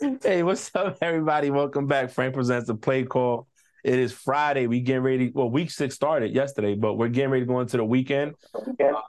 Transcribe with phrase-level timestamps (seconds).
[0.22, 1.50] hey, what's up, everybody?
[1.50, 2.10] Welcome back.
[2.10, 3.48] Frank presents the play call.
[3.82, 4.66] It is Friday.
[4.66, 5.32] We getting ready.
[5.34, 8.34] Well, week six started yesterday, but we're getting ready to go into the weekend.
[8.54, 9.00] Uh,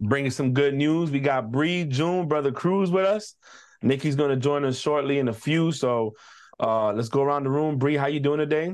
[0.00, 1.10] bringing some good news.
[1.10, 3.36] We got Bree, June, brother Cruz with us.
[3.82, 5.70] Nikki's going to join us shortly in a few.
[5.70, 6.14] So
[6.58, 7.78] uh, let's go around the room.
[7.78, 8.72] Bree, how you doing today?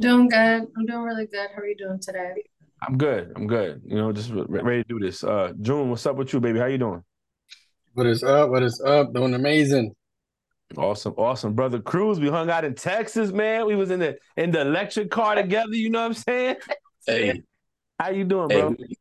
[0.00, 0.66] Doing good.
[0.76, 1.48] I'm doing really good.
[1.54, 2.42] How are you doing today?
[2.80, 3.32] I'm good.
[3.36, 3.82] I'm good.
[3.84, 5.22] You know, just ready to do this.
[5.22, 6.58] Uh, June, what's up with you, baby?
[6.58, 7.04] How you doing?
[7.92, 8.50] What is up?
[8.50, 9.12] What is up?
[9.12, 9.94] Doing amazing.
[10.76, 12.20] Awesome, awesome, brother Cruz.
[12.20, 13.66] We hung out in Texas, man.
[13.66, 15.74] We was in the in the electric car together.
[15.74, 16.56] You know what I'm saying?
[17.06, 17.42] Hey,
[17.98, 18.70] how you doing, bro?
[18.78, 18.96] Hey,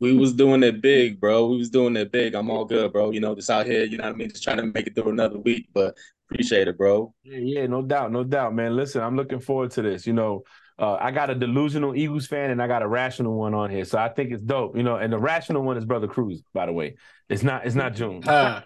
[0.00, 1.46] we was doing it big, bro.
[1.46, 2.34] We was doing it big.
[2.34, 3.12] I'm all good, bro.
[3.12, 4.30] You know, just out here, you know what I mean?
[4.30, 5.96] Just trying to make it through another week, but
[6.28, 7.14] appreciate it, bro.
[7.22, 8.74] Yeah, yeah, no doubt, no doubt, man.
[8.74, 10.06] Listen, I'm looking forward to this.
[10.06, 10.42] You know,
[10.78, 13.84] uh, I got a delusional Eagles fan and I got a rational one on here,
[13.84, 14.76] so I think it's dope.
[14.76, 16.96] You know, and the rational one is Brother Cruz, by the way.
[17.28, 18.24] It's not, it's not June.
[18.24, 18.62] Uh,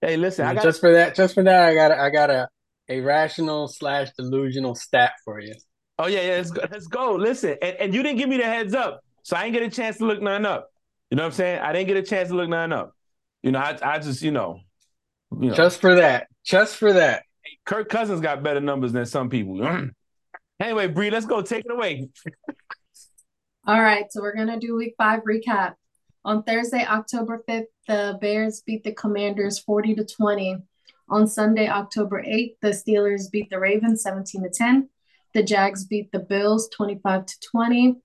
[0.00, 2.48] Hey, listen, I got just for that, just for that, I got I got a
[2.88, 5.54] a rational slash delusional stat for you.
[5.98, 6.62] Oh yeah, yeah, let's go.
[6.70, 7.14] Let's go.
[7.14, 9.70] Listen, and, and you didn't give me the heads up, so I didn't get a
[9.70, 10.70] chance to look none up.
[11.10, 11.60] You know what I'm saying?
[11.60, 12.94] I didn't get a chance to look none up.
[13.42, 14.60] You know, I I just you know,
[15.38, 15.54] you know.
[15.54, 17.24] just for that, just for that.
[17.66, 19.62] Kirk Cousins got better numbers than some people.
[20.60, 21.42] anyway, Bree, let's go.
[21.42, 22.08] Take it away.
[23.66, 25.74] All right, so we're gonna do week five recap.
[26.24, 30.58] On Thursday, October 5th, the Bears beat the Commanders 40 to 20.
[31.08, 34.88] On Sunday, October 8th, the Steelers beat the Ravens 17 to 10.
[35.32, 37.96] The Jags beat the Bills 25 to 20.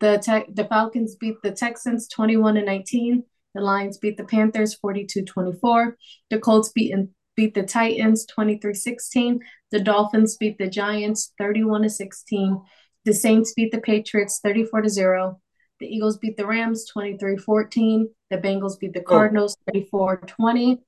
[0.00, 3.24] The te- the Falcons beat the Texans 21 to 19.
[3.54, 5.96] The Lions beat the Panthers 42 24.
[6.28, 9.40] The Colts beat in, beat the Titans 23 16.
[9.70, 12.60] The Dolphins beat the Giants 31 to 16.
[13.06, 15.40] The Saints beat the Patriots 34 to 0.
[15.80, 18.08] The Eagles beat the Rams 23 14.
[18.30, 19.04] The Bengals beat the oh.
[19.04, 20.82] Cardinals 34 20.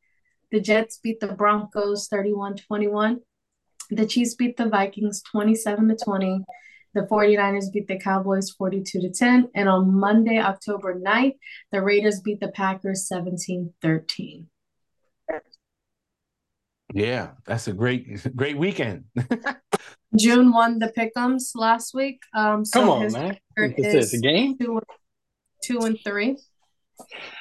[0.51, 3.21] The Jets beat the Broncos 31 21.
[3.91, 6.45] The Chiefs beat the Vikings 27 to 20.
[6.95, 9.51] The 49ers beat the Cowboys 42 to 10.
[9.55, 11.37] And on Monday, October 9th,
[11.71, 14.49] the Raiders beat the Packers 17 13.
[16.95, 19.05] Yeah, that's a great, great weekend.
[20.17, 22.21] June won the pick'ems last week.
[22.35, 23.39] Um, so Come on, man!
[23.57, 24.57] Is a game?
[24.59, 24.81] Two,
[25.63, 26.37] two and three.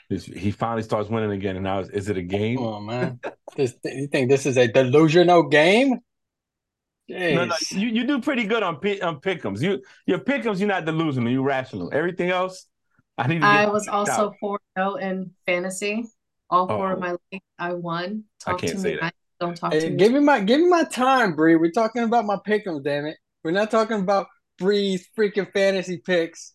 [0.09, 2.59] He finally starts winning again, and now is, is it a game?
[2.59, 3.19] Oh man,
[3.55, 5.99] this, you think this is a delusional game?
[7.09, 7.35] Jeez.
[7.35, 9.61] No, no, you, you do pretty good on on pick'ems.
[9.61, 11.89] You your pick'ems, you're not delusional, you rational.
[11.93, 12.67] Everything else,
[13.17, 13.43] I need.
[13.43, 16.03] I was also four zero in fantasy.
[16.49, 16.93] All four oh.
[16.93, 18.25] of my leagues, I won.
[18.39, 18.99] Talk I can't say me.
[19.01, 19.13] that.
[19.39, 19.97] Don't talk hey, to me.
[19.97, 21.55] Give me my give me my time, Bree.
[21.55, 23.17] We're talking about my pick'em, damn it.
[23.43, 24.27] We're not talking about
[24.57, 26.53] Bree's freaking fantasy picks.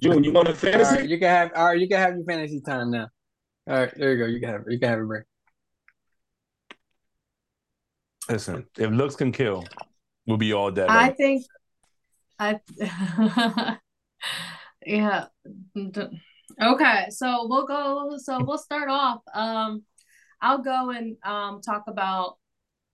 [0.00, 1.08] June, you want a fantasy?
[1.08, 3.08] you can have all right, you can have your fantasy time now.
[3.68, 4.26] All right, there you go.
[4.26, 4.72] You can have it.
[4.72, 5.20] You can have it, Bree.
[8.28, 9.64] Listen, if looks can kill,
[10.26, 10.88] we'll be all dead.
[10.88, 11.44] I think
[12.38, 12.60] I
[14.86, 15.26] yeah.
[16.60, 19.20] Okay, so we'll go so we'll start off.
[19.34, 19.84] Um
[20.40, 22.36] I'll go and um, talk about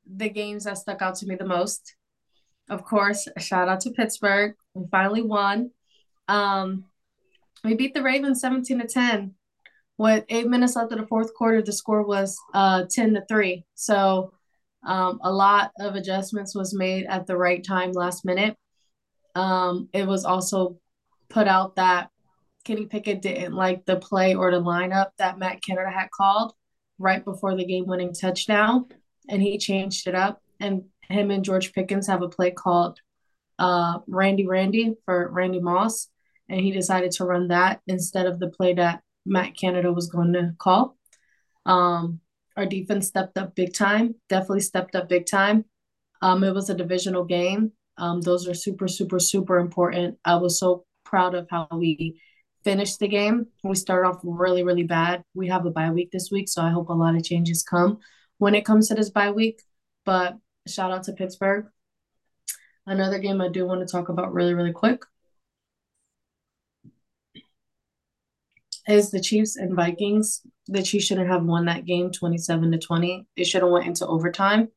[0.06, 1.94] the games that stuck out to me the most.
[2.68, 4.54] Of course, shout out to Pittsburgh.
[4.74, 5.70] We finally won.
[6.28, 6.84] Um,
[7.64, 9.34] we beat the Ravens 17 to 10.
[9.98, 13.64] With eight minutes left of the fourth quarter, the score was uh, 10 to 3.
[13.74, 14.32] So
[14.84, 18.56] um, a lot of adjustments was made at the right time last minute.
[19.34, 20.78] Um, it was also
[21.28, 22.10] put out that
[22.64, 26.52] Kenny Pickett didn't like the play or the lineup that Matt Canada had called
[27.02, 28.86] right before the game winning touchdown
[29.28, 30.40] and he changed it up.
[30.60, 33.00] And him and George Pickens have a play called
[33.58, 36.08] uh, Randy Randy for Randy Moss.
[36.48, 40.32] And he decided to run that instead of the play that Matt Canada was going
[40.34, 40.96] to call.
[41.66, 42.20] Um,
[42.56, 45.64] our defense stepped up big time, definitely stepped up big time.
[46.20, 47.72] Um, it was a divisional game.
[47.98, 50.18] Um, those are super, super, super important.
[50.24, 52.20] I was so proud of how we
[52.64, 53.46] finish the game.
[53.62, 55.24] We start off really, really bad.
[55.34, 57.98] We have a bye week this week, so I hope a lot of changes come
[58.38, 59.62] when it comes to this bye week.
[60.04, 60.36] But
[60.66, 61.66] shout out to Pittsburgh.
[62.86, 65.02] Another game I do want to talk about really, really quick
[68.88, 70.42] is the Chiefs and Vikings.
[70.66, 73.26] The Chiefs shouldn't have won that game 27 to 20.
[73.36, 74.68] It should have went into overtime.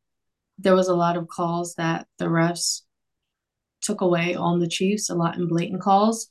[0.59, 2.81] There was a lot of calls that the refs
[3.81, 6.29] took away on the Chiefs, a lot in blatant calls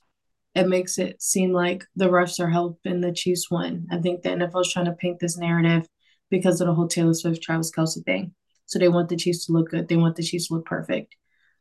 [0.55, 3.87] it makes it seem like the refs are helping the Chiefs win.
[3.91, 5.89] I think the NFL is trying to paint this narrative
[6.31, 8.35] because of the whole Taylor Swift Travis Kelce thing.
[8.67, 9.89] So they want the Chiefs to look good.
[9.89, 11.17] They want the Chiefs to look perfect.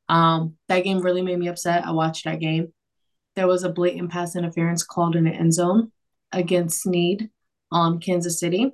[0.10, 1.86] Um, that game really made me upset.
[1.86, 2.72] I watched that game.
[3.36, 5.92] There was a blatant pass interference called in the end zone
[6.32, 7.30] against Sneed
[7.72, 8.72] on Kansas City.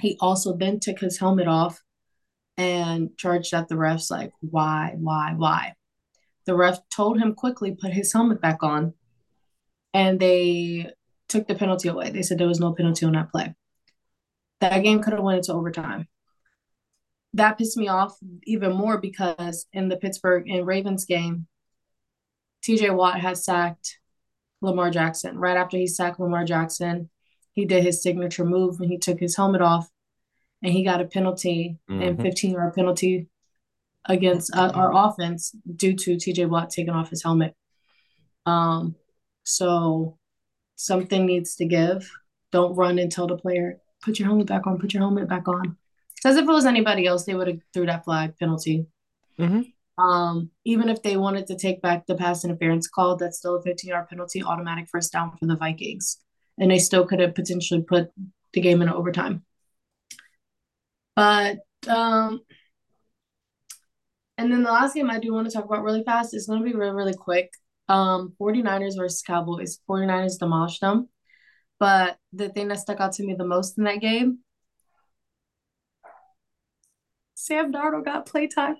[0.00, 1.82] He also then took his helmet off
[2.56, 5.74] and charged at the refs like, why, why, why?
[6.46, 8.94] The ref told him quickly put his helmet back on,
[9.94, 10.92] and they
[11.28, 12.10] took the penalty away.
[12.10, 13.54] They said there was no penalty on that play.
[14.60, 16.08] That game could have went into overtime.
[17.34, 21.46] That pissed me off even more because in the Pittsburgh and Ravens game,
[22.62, 23.98] TJ Watt had sacked
[24.60, 25.38] Lamar Jackson.
[25.38, 27.08] Right after he sacked Lamar Jackson,
[27.52, 29.88] he did his signature move and he took his helmet off
[30.62, 32.02] and he got a penalty mm-hmm.
[32.02, 33.28] and 15 yard penalty
[34.04, 37.54] against uh, our offense due to TJ Watt taking off his helmet.
[38.46, 38.96] Um,
[39.50, 40.18] so
[40.76, 42.10] something needs to give.
[42.52, 45.48] Don't run and tell the player, put your helmet back on, put your helmet back
[45.48, 45.76] on.
[46.16, 48.86] Because if it was anybody else, they would have threw that flag penalty.
[49.38, 50.02] Mm-hmm.
[50.02, 53.62] Um, even if they wanted to take back the pass interference call, that's still a
[53.62, 56.18] 15 yard penalty, automatic first down for the Vikings.
[56.58, 58.10] And they still could have potentially put
[58.52, 59.44] the game in overtime.
[61.16, 61.58] But,
[61.88, 62.40] um,
[64.38, 66.60] and then the last game I do want to talk about really fast is going
[66.60, 67.52] to be really, really quick.
[67.90, 69.80] Um, 49ers versus Cowboys.
[69.90, 71.08] 49ers demolished them.
[71.80, 74.38] But the thing that stuck out to me the most in that game,
[77.34, 78.76] Sam Darnold got playtime.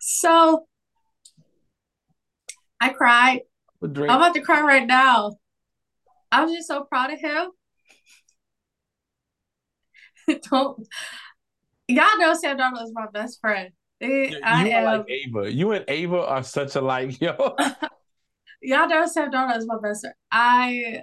[0.00, 0.66] so
[2.80, 3.42] I cried.
[4.10, 5.36] I'm about to cry right now.
[6.32, 7.50] I was just so proud of him.
[10.50, 10.88] Don't
[11.88, 13.70] y'all know Sam Darnold is my best friend.
[14.02, 15.52] You I am like Ava.
[15.52, 17.34] You and Ava are such alike, yo.
[18.62, 20.14] y'all know Sam Darnold is my best friend.
[20.30, 21.02] I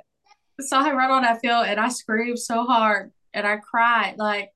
[0.60, 4.52] saw him run on that field and I screamed so hard and I cried like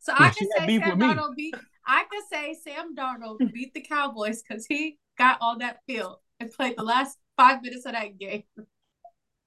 [0.00, 1.54] so I can say Sam Darnold beat.
[1.84, 6.50] I can say Sam Darnold beat the Cowboys because he got on that field and
[6.50, 8.44] played the last five minutes of that game.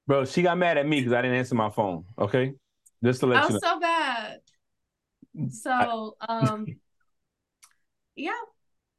[0.06, 2.04] Bro, she got mad at me because I didn't answer my phone.
[2.18, 2.54] Okay,
[3.04, 3.70] just to let I you was know.
[3.70, 4.40] so bad.
[5.50, 6.66] So, um,
[8.20, 8.32] yeah,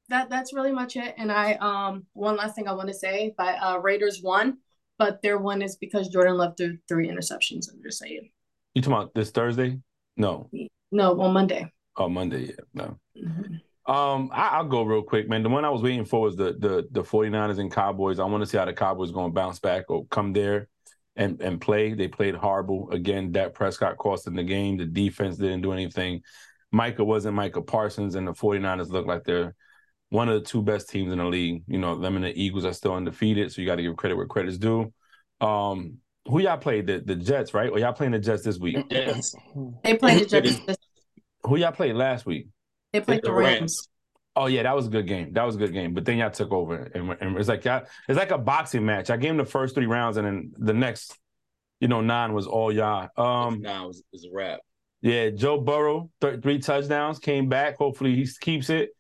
[0.09, 1.15] that that's really much it.
[1.17, 4.59] And I um, one last thing I want to say: by uh, Raiders won,
[4.99, 7.73] but their one is because Jordan Love threw three interceptions.
[7.73, 8.31] I'm just saying.
[8.75, 9.81] You talking about this Thursday?
[10.17, 10.49] No.
[10.93, 11.71] No, on Monday.
[11.97, 12.65] Oh, Monday, yeah.
[12.75, 12.99] No.
[13.17, 13.93] Mm-hmm.
[13.93, 15.43] Um, I, will go real quick, man.
[15.43, 18.19] The one I was waiting for was the the the 49ers and Cowboys.
[18.19, 20.69] I want to see how the Cowboys going to bounce back or come there
[21.17, 21.95] and and play.
[21.95, 22.91] They played horrible.
[22.91, 24.77] Again, Dak Prescott cost in the game.
[24.77, 26.23] The defense didn't do anything.
[26.73, 29.55] Micah wasn't Micah Parsons, and the 49ers look like they're
[30.11, 31.63] one of the two best teams in the league.
[31.67, 34.17] You know, them and the Eagles are still undefeated, so you got to give credit
[34.17, 34.93] where credit's due.
[35.41, 36.87] Um, who y'all played?
[36.87, 37.71] The the Jets, right?
[37.71, 38.77] Or y'all playing the Jets this week?
[38.91, 39.35] Yes.
[39.83, 40.61] They played the Jets.
[40.61, 40.77] This-
[41.43, 42.49] who y'all played last week?
[42.93, 43.61] They played the, the Rams.
[43.61, 43.89] Rams.
[44.37, 45.33] Oh yeah, that was a good game.
[45.33, 45.95] That was a good game.
[45.95, 49.11] But then y'all took over, and, and it's like y'all, it's like a boxing match.
[49.11, 51.19] I gave him the first three rounds, and then the next,
[51.81, 53.09] you know, nine was all y'all.
[53.17, 54.61] Um, now is a wrap.
[55.03, 57.77] Yeah, Joe Burrow, th- three touchdowns, came back.
[57.77, 58.91] Hopefully he keeps it.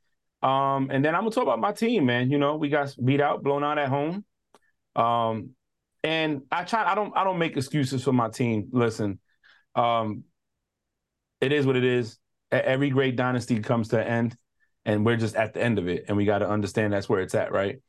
[0.43, 2.31] Um, and then I'm gonna talk about my team, man.
[2.31, 4.25] You know, we got beat out, blown out at home.
[4.97, 5.51] Um,
[6.03, 6.91] and I try.
[6.91, 7.15] I don't.
[7.15, 8.69] I don't make excuses for my team.
[8.73, 9.19] Listen,
[9.75, 10.25] um,
[11.43, 12.19] it is what it is.
[12.51, 14.37] Every great dynasty comes to an end,
[14.87, 17.21] and we're just at the end of it, and we got to understand that's where
[17.21, 17.81] it's at, right?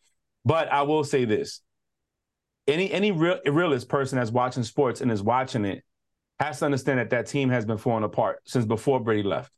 [0.44, 1.62] But I will say this:
[2.68, 5.84] any any real realist person that's watching sports and is watching it
[6.42, 9.52] has to understand that that team has been falling apart since before Brady left.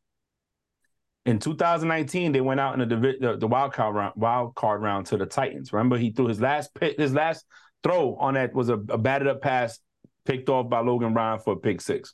[1.25, 5.05] In 2019, they went out in the the, the wild card round, wild card round
[5.07, 5.71] to the Titans.
[5.71, 7.45] Remember, he threw his last pick, his last
[7.83, 9.79] throw on that was a, a batted up pass
[10.25, 12.13] picked off by Logan Ryan for a pick six.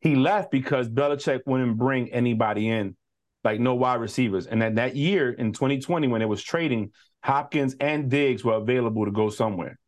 [0.00, 2.96] He left because Belichick wouldn't bring anybody in,
[3.44, 4.46] like no wide receivers.
[4.46, 6.90] And that that year in 2020, when it was trading,
[7.22, 9.78] Hopkins and Diggs were available to go somewhere.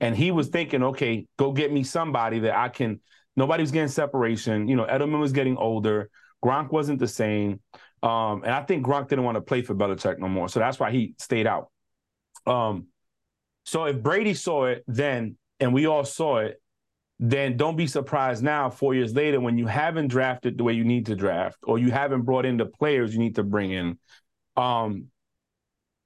[0.00, 3.00] And he was thinking, okay, go get me somebody that I can
[3.36, 4.68] Nobody was getting separation.
[4.68, 6.10] You know, Edelman was getting older.
[6.44, 7.60] Gronk wasn't the same.
[8.02, 10.48] Um, and I think Gronk didn't want to play for Belichick no more.
[10.48, 11.70] So that's why he stayed out.
[12.46, 12.88] Um,
[13.64, 16.60] so if Brady saw it then and we all saw it,
[17.18, 20.84] then don't be surprised now, four years later, when you haven't drafted the way you
[20.84, 23.98] need to draft, or you haven't brought in the players you need to bring in,
[24.56, 25.06] um,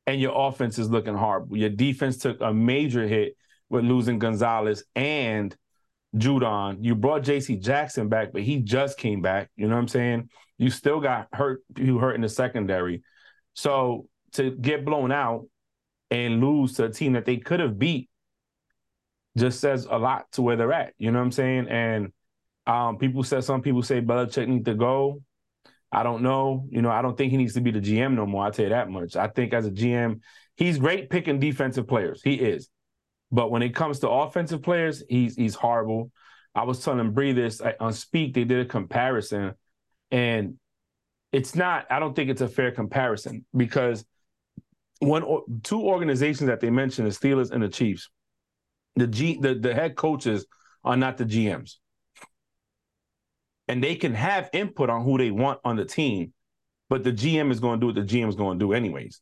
[0.06, 1.56] and your offense is looking horrible.
[1.56, 3.36] Your defense took a major hit
[3.70, 5.56] with losing Gonzalez and
[6.16, 6.78] Judon.
[6.80, 7.56] You brought J.C.
[7.56, 9.50] Jackson back, but he just came back.
[9.56, 10.30] You know what I'm saying?
[10.56, 11.62] You still got hurt.
[11.76, 13.02] You hurt in the secondary.
[13.54, 15.46] So to get blown out
[16.10, 18.08] and lose to a team that they could have beat
[19.36, 20.94] just says a lot to where they're at.
[20.98, 21.68] You know what I'm saying?
[21.68, 22.12] And
[22.66, 25.22] um, people said some people say Belichick needs to go.
[25.90, 26.66] I don't know.
[26.70, 28.44] You know, I don't think he needs to be the GM no more.
[28.44, 29.16] I'll tell you that much.
[29.16, 30.20] I think as a GM,
[30.56, 32.20] he's great picking defensive players.
[32.22, 32.68] He is.
[33.30, 36.10] But when it comes to offensive players, he's he's horrible.
[36.54, 38.34] I was telling Bree this on Speak.
[38.34, 39.54] They did a comparison,
[40.10, 40.54] and
[41.32, 41.86] it's not.
[41.90, 44.04] I don't think it's a fair comparison because
[45.00, 45.24] one
[45.62, 48.10] two organizations that they mentioned, the Steelers and the Chiefs,
[48.96, 50.46] the G the, the head coaches
[50.84, 51.74] are not the GMs.
[53.68, 56.32] And they can have input on who they want on the team,
[56.88, 59.20] but the GM is going to do what the GM is going to do anyways.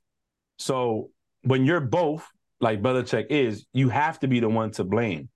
[0.58, 1.10] So
[1.42, 2.24] when you're both,
[2.60, 5.28] like Belichick is, you have to be the one to blame.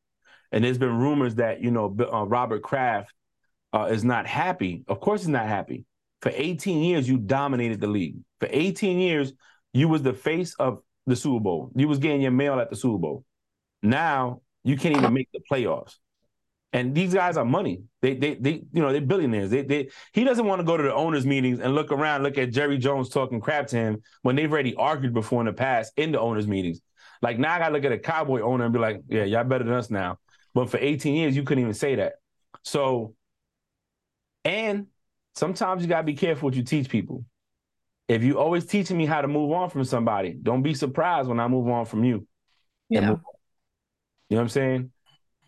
[0.53, 3.13] And there's been rumors that, you know, uh, Robert Kraft
[3.73, 4.85] uh, is not happy.
[4.89, 5.85] Of course he's not happy.
[6.23, 8.17] For 18 years, you dominated the league.
[8.41, 9.33] For 18 years,
[9.73, 11.71] you was the face of the Super Bowl.
[11.75, 13.25] You was getting your mail at the Super Bowl.
[13.83, 15.95] Now you can't even make the playoffs.
[16.73, 17.83] And these guys are money.
[18.01, 19.51] They they they you know they're billionaires.
[19.51, 22.39] They they he doesn't want to go to the owners meetings and look around, look
[22.39, 25.93] at Jerry Jones talking crap to him when they've already argued before in the past
[25.97, 26.81] in the owners meetings.
[27.23, 29.65] Like now I gotta look at a cowboy owner and be like, yeah, y'all better
[29.65, 30.19] than us now.
[30.55, 32.15] But for 18 years, you couldn't even say that.
[32.63, 33.15] So
[34.45, 34.87] and
[35.35, 37.25] sometimes you gotta be careful what you teach people.
[38.09, 41.39] If you always teaching me how to move on from somebody, don't be surprised when
[41.39, 42.27] I move on from you.
[42.89, 43.01] Yeah.
[43.01, 43.23] You know
[44.29, 44.93] what I'm saying?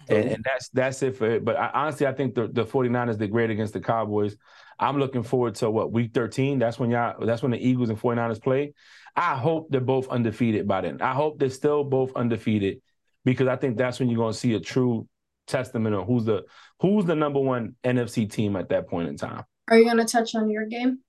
[0.09, 1.45] And, and, that's that's it for it.
[1.45, 4.37] But I, honestly, I think the, the 49ers did great against the Cowboys.
[4.79, 6.59] I'm looking forward to what week 13.
[6.59, 8.75] That's when y'all that's when the Eagles and 49ers play.
[9.15, 11.03] I hope they're both undefeated by then.
[11.03, 12.81] I hope they're still both undefeated
[13.25, 15.09] because I think that's when you're gonna see a true
[15.47, 16.45] testament of who's the
[16.81, 19.45] who's the number one NFC team at that point in time.
[19.69, 21.01] Are you gonna touch on your game?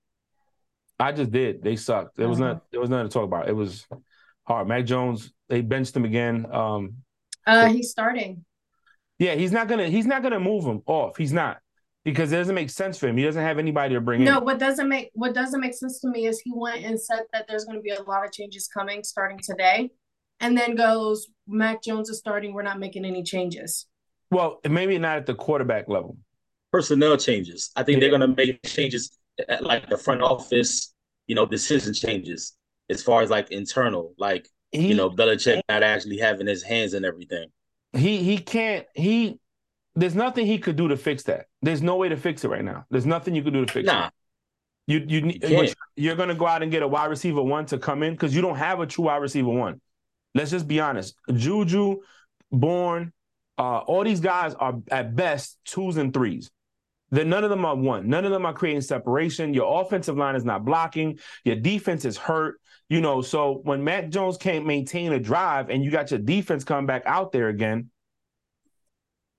[1.00, 1.64] I just did.
[1.64, 2.18] They sucked.
[2.18, 2.54] There was uh-huh.
[2.54, 3.50] not there was nothing to talk about.
[3.50, 3.88] It was
[4.44, 4.68] hard.
[4.68, 6.46] Mac Jones, they benched him again.
[6.52, 6.96] Um
[7.48, 8.46] uh he's starting.
[9.20, 11.18] Yeah, he's not gonna he's not gonna move him off.
[11.18, 11.58] He's not
[12.04, 13.18] because it doesn't make sense for him.
[13.18, 14.34] He doesn't have anybody to bring no, in.
[14.36, 17.24] No, what doesn't make what doesn't make sense to me is he went and said
[17.32, 19.92] that there's going to be a lot of changes coming starting today,
[20.40, 22.54] and then goes Mac Jones is starting.
[22.54, 23.88] We're not making any changes.
[24.32, 26.18] Well, maybe not at the quarterback level.
[26.72, 27.72] Personnel changes.
[27.76, 28.00] I think yeah.
[28.10, 29.18] they're going to make changes
[29.48, 30.94] at like the front office.
[31.28, 32.54] You know, decision changes
[32.90, 36.94] as far as like internal, like he, you know, Belichick not actually having his hands
[36.94, 37.48] in everything
[37.94, 39.40] he he can't he
[39.96, 41.46] there's nothing he could do to fix that.
[41.62, 42.86] There's no way to fix it right now.
[42.90, 44.08] There's nothing you could do to fix nah.
[44.08, 44.14] it.
[44.86, 48.04] You you, you you're gonna go out and get a wide receiver one to come
[48.04, 49.80] in because you don't have a true wide receiver one.
[50.36, 51.16] Let's just be honest.
[51.32, 52.02] Juju,
[52.52, 53.14] Bourne,
[53.58, 56.52] uh, all these guys are at best twos and threes.
[57.12, 58.10] Then none of them are one.
[58.10, 59.54] None of them are creating separation.
[59.54, 61.20] Your offensive line is not blocking.
[61.46, 62.60] Your defense is hurt.
[62.90, 66.64] You know, so when Mac Jones can't maintain a drive and you got your defense
[66.64, 67.90] come back out there again,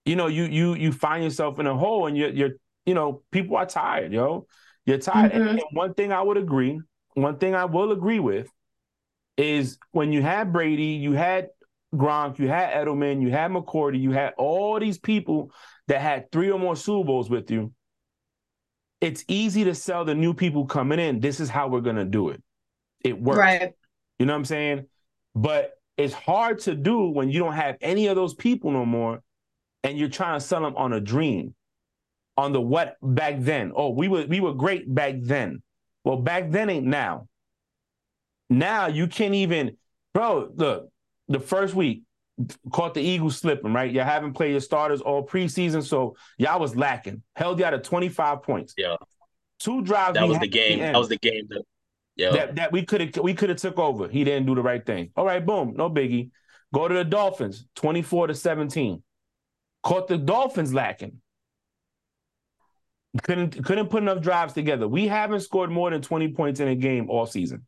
[0.04, 2.50] you know, you you you find yourself in a hole and you're you're
[2.86, 4.46] you know, people are tired, yo.
[4.84, 5.32] You're tired.
[5.32, 5.40] Mm-hmm.
[5.40, 6.80] And, and one thing I would agree,
[7.14, 8.48] one thing I will agree with
[9.36, 11.48] is when you had Brady, you had
[11.94, 15.50] Gronk, you had Edelman, you had McCourty, you had all these people
[15.88, 17.72] that had three or more Super Bowls with you.
[19.00, 21.20] It's easy to sell the new people coming in.
[21.20, 22.42] This is how we're gonna do it.
[23.02, 23.38] It works.
[23.38, 23.72] Right.
[24.18, 24.86] You know what I'm saying?
[25.34, 29.22] But it's hard to do when you don't have any of those people no more
[29.84, 31.54] and you're trying to sell them on a dream.
[32.36, 33.70] On the what back then.
[33.76, 35.62] Oh, we were we were great back then.
[36.02, 37.28] Well, back then ain't now.
[38.50, 39.76] Now you can't even,
[40.12, 40.50] bro.
[40.52, 40.88] Look,
[41.28, 42.02] the first week
[42.72, 43.92] caught the Eagles slipping, right?
[43.92, 47.22] You haven't played your starters all preseason, so y'all was lacking.
[47.36, 48.74] Held you out of 25 points.
[48.76, 48.96] Yeah.
[49.60, 50.14] Two drives.
[50.14, 50.80] That was the game.
[50.80, 51.46] That was the game.
[51.50, 51.62] That
[52.16, 52.32] yeah.
[52.32, 54.08] That, that we could have we could have took over.
[54.08, 55.10] He didn't do the right thing.
[55.14, 56.30] All right, boom, no biggie.
[56.72, 59.03] Go to the Dolphins, 24 to 17.
[59.84, 61.20] Caught the Dolphins lacking.
[63.22, 64.88] Couldn't couldn't put enough drives together.
[64.88, 67.66] We haven't scored more than 20 points in a game all season.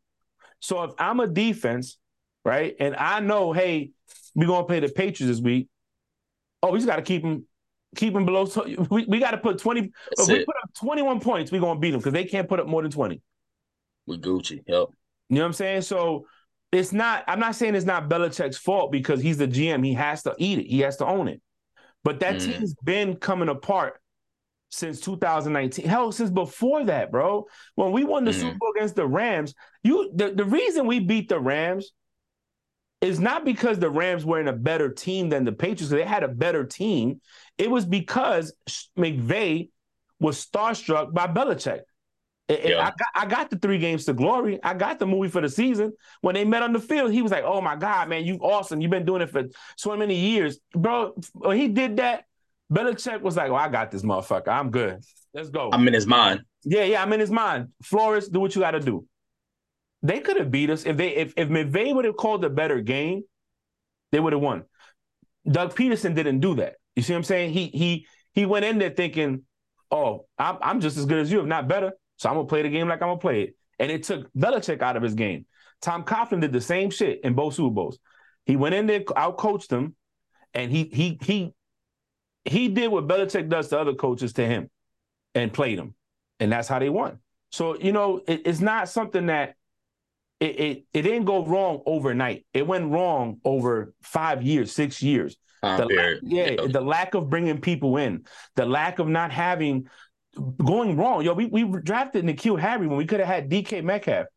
[0.59, 1.97] So if I'm a defense,
[2.43, 3.91] right, and I know, hey,
[4.35, 5.69] we're gonna play the Patriots this week.
[6.61, 7.45] Oh, we just gotta keep them
[7.95, 8.47] keep them below.
[8.89, 9.81] We, we got to put 20.
[9.81, 12.47] That's if we put up 21 points, we're going to beat them because they can't
[12.47, 13.21] put up more than 20
[14.05, 14.63] with Gucci.
[14.65, 14.65] Yep.
[14.67, 15.81] You know what I'm saying?
[15.81, 16.27] So
[16.71, 17.23] it's not.
[17.27, 19.85] I'm not saying it's not Belichick's fault because he's the GM.
[19.85, 20.67] He has to eat it.
[20.67, 21.41] He has to own it.
[22.03, 22.45] But that mm.
[22.45, 23.99] team's been coming apart
[24.69, 25.85] since 2019.
[25.85, 27.45] Hell, since before that, bro.
[27.75, 28.39] When we won the mm.
[28.39, 31.91] Super Bowl against the Rams, you the, the reason we beat the Rams
[33.01, 35.89] is not because the Rams were in a better team than the Patriots.
[35.89, 37.21] They had a better team.
[37.57, 38.53] It was because
[38.97, 39.69] McVay
[40.19, 41.81] was starstruck by Belichick.
[42.49, 42.79] Yeah.
[42.79, 44.59] I, got, I got the three games to glory.
[44.63, 45.91] I got the movie for the season.
[46.21, 48.79] When they met on the field, he was like, "Oh my God, man, you awesome!
[48.79, 49.43] You've been doing it for
[49.75, 52.23] so many years, bro." When he did that,
[52.71, 54.47] Belichick was like, "Oh, I got this motherfucker.
[54.47, 55.03] I'm good.
[55.33, 56.41] Let's go." I'm in his mind.
[56.63, 57.69] Yeah, yeah, I'm in his mind.
[57.83, 59.05] Flores, do what you got to do.
[60.03, 62.79] They could have beat us if they if if McVay would have called a better
[62.79, 63.23] game,
[64.13, 64.63] they would have won.
[65.49, 66.75] Doug Pederson didn't do that.
[66.95, 67.51] You see what I'm saying?
[67.51, 69.43] He he he went in there thinking,
[69.91, 71.93] "Oh, I'm, I'm just as good as you, if not better.
[72.17, 74.81] So I'm gonna play the game like I'm gonna play it." And it took Belichick
[74.81, 75.45] out of his game.
[75.81, 77.99] Tom Coughlin did the same shit in both Super Bowls.
[78.45, 79.95] He went in there, outcoached them,
[80.53, 81.53] and he he he
[82.45, 84.69] he did what Belichick does to other coaches to him,
[85.35, 85.95] and played him,
[86.39, 87.19] and that's how they won.
[87.51, 89.55] So you know, it, it's not something that
[90.39, 92.45] it, it it didn't go wrong overnight.
[92.53, 95.37] It went wrong over five years, six years.
[95.61, 99.87] The yeah, yeah, the lack of bringing people in, the lack of not having
[100.63, 101.23] going wrong.
[101.23, 104.27] Yo, we we drafted N'Keal Harry when we could have had DK Metcalf.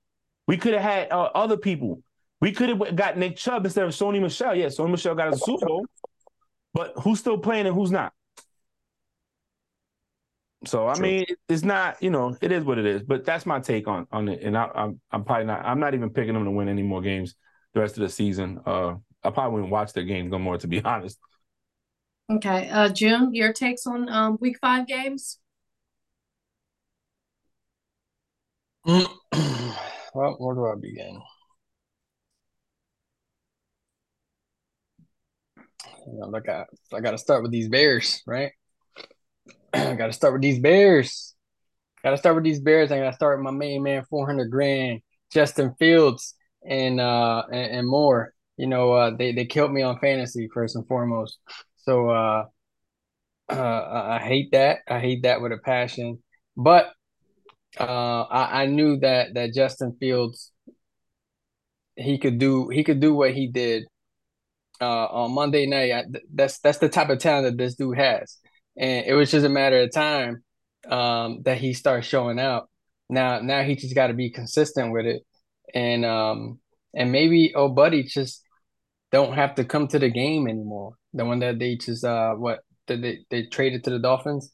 [0.47, 2.03] We could have had uh, other people.
[2.41, 4.55] We could have got Nick Chubb instead of Sony Michel.
[4.55, 5.87] Yeah, Sony Michel got a Super Bowl,
[6.73, 8.13] but who's still playing and who's not?
[10.67, 11.03] So I True.
[11.03, 13.03] mean, it's not you know it is what it is.
[13.03, 15.81] But that's my take on on it, and I, am I'm, I'm probably not I'm
[15.81, 17.35] not even picking them to win any more games
[17.75, 18.61] the rest of the season.
[18.65, 21.19] Uh, I probably wouldn't watch their game no more to be honest.
[22.31, 25.40] Okay, uh, Jim, your takes on um, Week Five games?
[28.87, 31.21] well, where do I begin?
[36.07, 38.53] You know, like I, I got to start with these Bears, right?
[39.75, 41.35] I got to start with these Bears.
[42.03, 42.91] Got to start with these Bears.
[42.91, 45.01] I got to start with my main man, four hundred grand,
[45.33, 46.35] Justin Fields,
[46.67, 48.33] and uh and, and more.
[48.57, 51.39] You know, uh, they they killed me on fantasy first and foremost.
[51.79, 52.47] So uh,
[53.51, 54.79] uh, I hate that.
[54.89, 56.23] I hate that with a passion.
[56.57, 56.93] But
[57.79, 60.53] uh, I, I knew that that Justin Fields
[61.97, 63.85] he could do he could do what he did
[64.81, 65.93] uh, on Monday night.
[65.93, 68.39] I, that's that's the type of talent that this dude has
[68.77, 70.43] and it was just a matter of time
[70.89, 72.69] um, that he starts showing out.
[73.09, 75.23] Now, now he just got to be consistent with it,
[75.75, 76.61] and um,
[76.95, 78.43] and maybe oh, buddy, just
[79.11, 80.95] don't have to come to the game anymore.
[81.13, 84.53] The one that they just uh, what did they they traded to the Dolphins?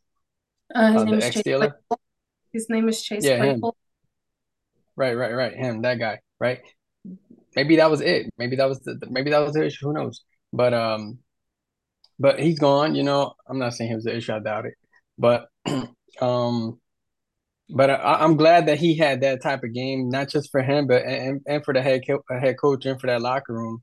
[0.74, 2.00] Uh, his uh, name Claypool.
[2.52, 3.56] His name is Chase yeah.
[4.96, 5.54] Right, right, right.
[5.54, 6.20] Him, that guy.
[6.40, 6.60] Right.
[7.54, 8.26] Maybe that was it.
[8.38, 9.86] Maybe that was the maybe that was the issue.
[9.86, 10.24] Who knows?
[10.52, 11.18] But um,
[12.18, 12.94] but he's gone.
[12.94, 14.32] You know, I'm not saying he was the issue.
[14.32, 14.74] I doubt it,
[15.18, 15.48] but
[16.20, 16.80] um,
[17.68, 20.86] but I, am glad that he had that type of game, not just for him,
[20.86, 23.82] but and, and for the head head coach and for that locker room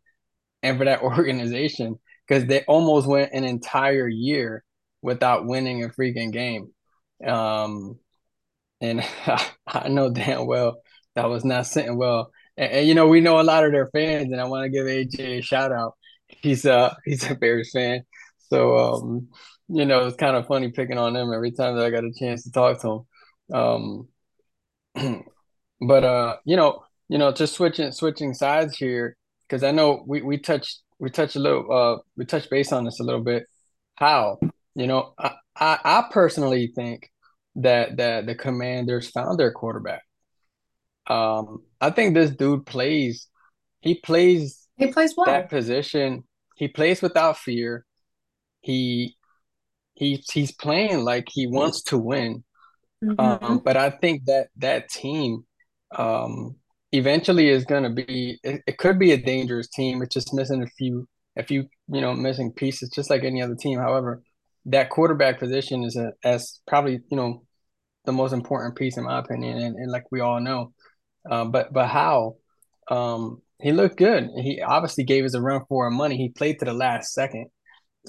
[0.62, 4.63] and for that organization because they almost went an entire year
[5.02, 6.71] without winning a freaking game.
[7.26, 7.99] Um,
[8.84, 9.02] and
[9.67, 10.78] I know damn well
[11.15, 12.32] that was not sitting well.
[12.58, 14.69] And, and, you know, we know a lot of their fans, and I want to
[14.69, 15.96] give AJ a shout out.
[16.28, 18.04] He's a he's a Bears fan,
[18.50, 19.30] so um,
[19.69, 22.12] you know, it's kind of funny picking on them every time that I got a
[22.12, 23.06] chance to talk to
[23.52, 24.08] him.
[24.96, 25.24] Um,
[25.82, 29.17] but uh, you know, you know, just switching switching sides here
[29.48, 32.86] because I know we we touched we touched a little uh we touched base on
[32.86, 33.46] this a little bit.
[33.96, 34.39] How
[34.76, 37.12] you know, I I, I personally think
[37.56, 40.04] that that the Commanders found their quarterback.
[41.08, 43.28] Um, I think this dude plays.
[43.82, 44.68] He plays.
[44.78, 45.26] He plays well.
[45.26, 46.24] That position.
[46.56, 47.86] He plays without fear
[48.63, 49.16] he
[49.94, 52.44] he's he's playing like he wants to win.
[53.04, 53.20] Mm-hmm.
[53.20, 55.46] Um, but I think that that team
[55.96, 56.56] um,
[56.92, 60.02] eventually is going to be it, it, could be a dangerous team.
[60.02, 63.56] It's just missing a few a few you know missing pieces, just like any other
[63.56, 63.78] team.
[63.78, 64.24] However,
[64.65, 67.43] that quarterback position is a, as probably you know
[68.06, 70.73] the most important piece in my opinion, and, and like we all know.
[71.30, 72.36] Uh, but but how
[72.89, 74.30] um, he looked good.
[74.41, 76.17] He obviously gave us a run for our money.
[76.17, 77.47] He played to the last second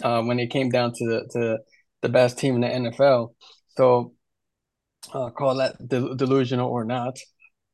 [0.03, 1.59] uh, when it came down to the to
[2.03, 3.35] the best team in the NFL.
[3.77, 4.13] So
[5.13, 7.17] uh, call that de- delusional or not.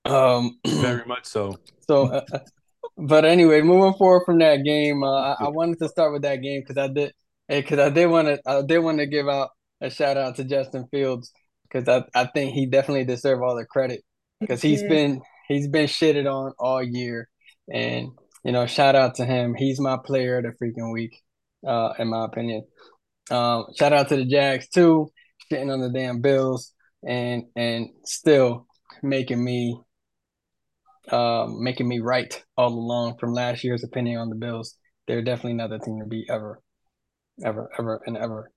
[0.05, 1.57] Um, Very much so.
[1.87, 2.39] So, uh, uh
[2.97, 6.43] but anyway, moving forward from that game, uh, I, I, wanted to start with that
[6.43, 7.13] game because I did
[7.59, 10.45] because I did want to I did want to give out a shout out to
[10.45, 11.33] Justin Fields
[11.65, 14.03] because I, I think he definitely deserves all the credit.
[14.41, 17.29] Because he's been he's been shitted on all year.
[17.73, 18.09] And
[18.45, 19.55] you know shout out to him.
[19.55, 21.21] He's my player of the freaking week
[21.67, 22.65] uh, in my opinion.
[23.31, 25.11] Um, shout out to the Jags too,
[25.51, 26.73] getting on the damn Bills
[27.07, 28.67] and and still
[29.03, 29.79] making me
[31.11, 34.77] um, making me right all along from last year's opinion on the Bills.
[35.07, 36.61] They're definitely not the team to beat ever,
[37.45, 38.51] ever, ever, and ever.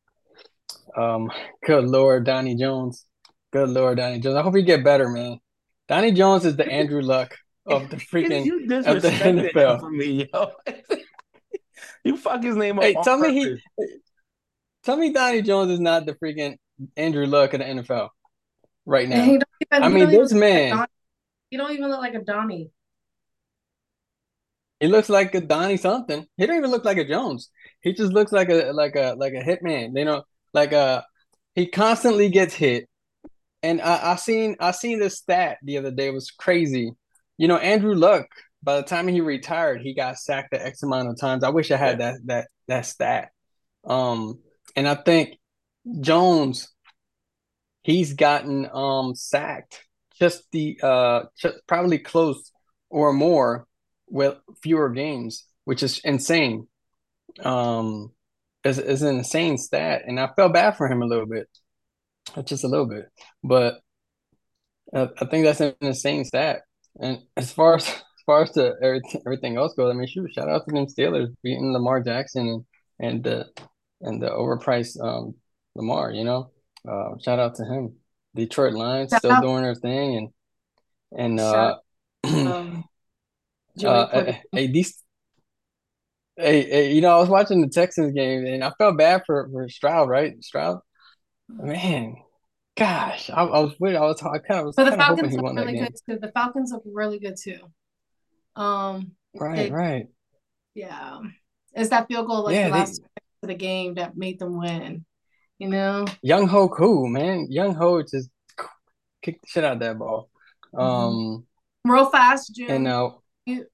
[0.95, 1.31] Um,
[1.65, 3.05] good lord, Donnie Jones.
[3.51, 4.35] Good lord, Donnie Jones.
[4.35, 5.39] I hope you get better, man.
[5.87, 8.45] Donnie Jones is the Andrew Luck of the freaking
[8.85, 9.79] of the NFL.
[9.79, 10.51] For me, yo.
[12.03, 12.83] You fuck his name up.
[12.83, 13.57] Hey, tell me he.
[14.83, 16.57] Tell me Donnie Jones is not the freaking
[16.97, 18.09] Andrew Luck of the NFL
[18.85, 19.23] right now.
[19.23, 19.41] Even,
[19.71, 20.77] I mean, this man.
[20.77, 20.89] Like
[21.49, 22.71] he don't even look like a Donnie.
[24.79, 26.25] He looks like a Donnie something.
[26.35, 27.49] He don't even look like a Jones.
[27.83, 29.97] He just looks like a like a like a hitman.
[29.97, 31.01] You know, like a uh,
[31.53, 32.89] he constantly gets hit.
[33.61, 36.07] And I, I seen I seen this stat the other day.
[36.07, 36.91] It was crazy.
[37.37, 38.25] You know, Andrew Luck.
[38.61, 41.43] By the time he retired, he got sacked the X amount of times.
[41.43, 43.31] I wish I had that that that stat.
[43.83, 44.39] Um,
[44.75, 45.37] and I think
[45.99, 46.69] Jones,
[47.81, 49.83] he's gotten um sacked
[50.17, 52.51] just the uh just probably close
[52.89, 53.67] or more
[54.07, 56.67] with fewer games, which is insane.
[57.41, 58.11] Um,
[58.63, 61.47] is is an insane stat, and I felt bad for him a little bit,
[62.45, 63.09] just a little bit.
[63.43, 63.81] But
[64.93, 66.61] uh, I think that's an insane stat.
[66.99, 70.33] And as far as as far as the everything, everything else goes, I mean, shoot,
[70.33, 72.65] shout out to them Steelers beating Lamar Jackson and
[72.99, 73.47] and the
[74.01, 75.35] and the overpriced um
[75.75, 76.11] Lamar.
[76.11, 76.51] You know,
[76.87, 77.95] uh, shout out to him.
[78.35, 79.43] Detroit Lions shout still out.
[79.43, 80.29] doing their thing, and
[81.15, 81.77] and uh,
[82.23, 82.85] um,
[83.83, 85.02] uh, hey, these
[86.35, 89.47] Hey, hey, you know, I was watching the Texans game and I felt bad for,
[89.51, 90.43] for Stroud, right?
[90.43, 90.79] Stroud,
[91.47, 92.15] man,
[92.75, 93.95] gosh, I, I was weird.
[93.95, 94.75] I was, I kind of was.
[94.75, 96.19] But the Falcons look really good too.
[96.19, 97.59] The Falcons look really good too.
[98.55, 100.07] Um, right, right.
[100.73, 101.19] Yeah,
[101.73, 104.57] it's that field goal like yeah, the last they, of the game that made them
[104.57, 105.05] win.
[105.59, 107.47] You know, Younghoe Koo man.
[107.51, 108.29] Younghoe just
[109.21, 110.29] kicked the shit out of that ball.
[110.73, 110.83] Mm-hmm.
[110.83, 111.45] Um,
[111.85, 112.69] real fast, Jim.
[112.69, 113.22] And now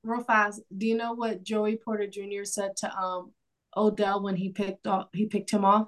[0.04, 2.44] real fast, do you know what Joey Porter Jr.
[2.44, 3.34] said to um
[3.76, 5.88] Odell when he picked off he picked him off?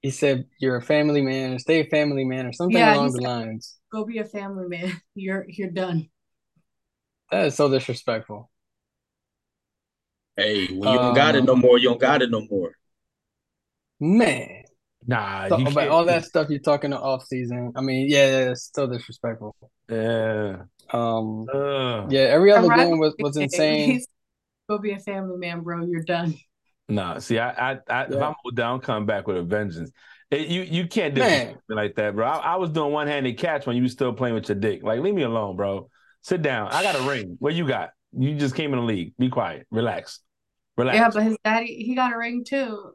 [0.00, 3.22] He said, "You're a family man, stay a family man, or something yeah, along the
[3.22, 5.00] said, lines." Go be a family man.
[5.14, 6.08] You're you're done.
[7.30, 8.50] That is so disrespectful.
[10.36, 12.72] Hey, when you um, don't got it no more, you don't got it no more.
[14.00, 14.64] Man.
[15.06, 17.72] Nah, so, but all that stuff you're talking to off season.
[17.76, 19.54] I mean, yeah, it's still disrespectful.
[19.88, 20.62] Yeah.
[20.92, 24.02] Um, uh, yeah, every other game was, was insane.
[24.68, 25.84] Go be a family man, bro.
[25.84, 26.34] You're done.
[26.88, 28.06] Nah, see, I, I, I yeah.
[28.10, 29.90] if I'm down, come back with a vengeance.
[30.30, 32.26] It, you, you can't do me like that, bro.
[32.26, 34.82] I, I was doing one handed catch when you was still playing with your dick.
[34.82, 35.88] Like, leave me alone, bro.
[36.22, 36.68] Sit down.
[36.72, 37.36] I got a ring.
[37.38, 37.90] What you got?
[38.16, 39.14] You just came in the league.
[39.18, 39.66] Be quiet.
[39.70, 40.20] Relax.
[40.76, 40.96] Relax.
[40.96, 42.92] Yeah, but his daddy, he got a ring too.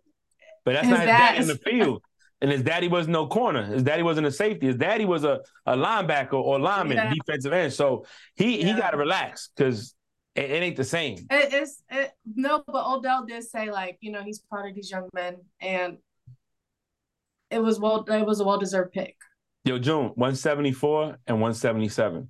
[0.66, 2.04] But that's his not his dad in the field
[2.42, 3.66] and his daddy was no corner.
[3.66, 4.68] His daddy wasn't a safety.
[4.68, 7.14] His daddy was a, a linebacker or lineman, yeah.
[7.14, 7.74] defensive end.
[7.74, 8.68] So he yeah.
[8.68, 9.96] he got to relax because
[10.36, 11.18] it, it, ain't the same.
[11.30, 14.90] It, it's it, no, but Odell did say like you know he's proud of these
[14.90, 15.98] young men, and
[17.50, 19.18] it was well it was a well deserved pick.
[19.66, 22.30] Yo, June one seventy four and one seventy seven.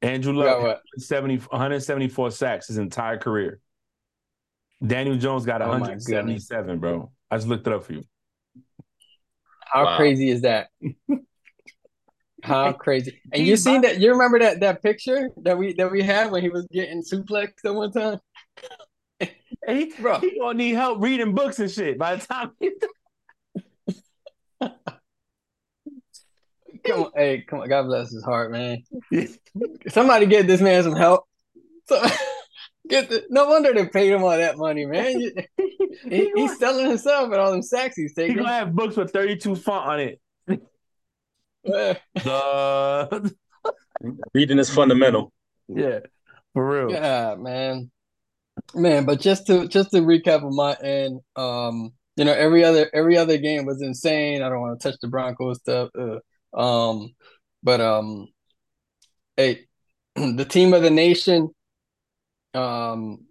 [0.00, 3.58] Andrew Luck 174 sacks his entire career.
[4.86, 7.10] Daniel Jones got oh 177, bro.
[7.30, 8.04] I just looked it up for you.
[9.70, 9.96] How wow.
[9.96, 10.68] crazy is that?
[12.42, 13.20] How crazy!
[13.32, 13.98] And you seen that?
[14.00, 17.64] You remember that that picture that we that we had when he was getting suplexed
[17.64, 18.20] at one time?
[19.20, 20.20] he, Bro.
[20.20, 22.52] he gonna need help reading books and shit by the time.
[22.60, 22.70] He...
[26.86, 27.68] come on, hey, come on!
[27.68, 28.84] God bless his heart, man.
[29.88, 31.24] Somebody get this man some help.
[31.86, 32.00] So,
[32.88, 35.32] get the, no wonder they paid him all that money, man.
[36.10, 38.36] he, he's selling himself and all them sacks he's taking.
[38.36, 40.20] He's gonna have books with 32 font on it.
[42.14, 43.34] the
[44.32, 45.32] reading is fundamental.
[45.68, 46.00] Yeah,
[46.54, 46.92] for real.
[46.92, 47.90] Yeah, man.
[48.74, 52.90] Man, but just to just to recap on my end, um, you know, every other
[52.92, 54.42] every other game was insane.
[54.42, 55.90] I don't want to touch the Broncos stuff.
[55.96, 56.18] Uh,
[56.58, 57.14] um,
[57.62, 58.28] but um,
[59.36, 59.66] hey,
[60.16, 61.50] the team of the nation.
[62.58, 63.26] Um,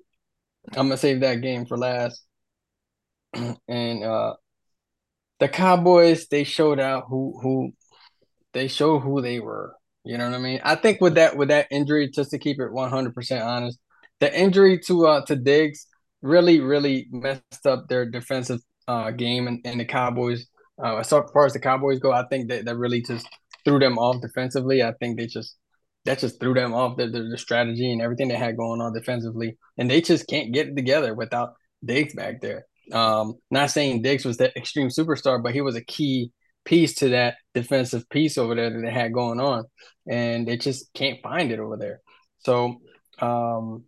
[0.72, 2.24] I'm gonna save that game for last.
[3.68, 4.34] and uh
[5.40, 7.74] the Cowboys they showed out who who
[8.54, 9.76] they showed who they were.
[10.04, 10.62] You know what I mean?
[10.63, 13.80] I think with that with that injury, just to keep it one hundred percent honest,
[14.20, 15.88] the injury to uh to Diggs
[16.22, 20.48] really really messed up their defensive uh game and, and the Cowboys.
[20.84, 23.28] Uh, as far as the Cowboys go, I think that that really just
[23.66, 24.84] threw them off defensively.
[24.84, 25.56] I think they just
[26.08, 29.58] that just threw them off their, their, strategy and everything they had going on defensively,
[29.78, 32.65] and they just can't get it together without Diggs back there.
[32.93, 36.32] Um, not saying Diggs was the extreme superstar, but he was a key
[36.63, 39.65] piece to that defensive piece over there that they had going on,
[40.10, 42.00] and they just can't find it over there.
[42.39, 42.78] So,
[43.20, 43.84] um,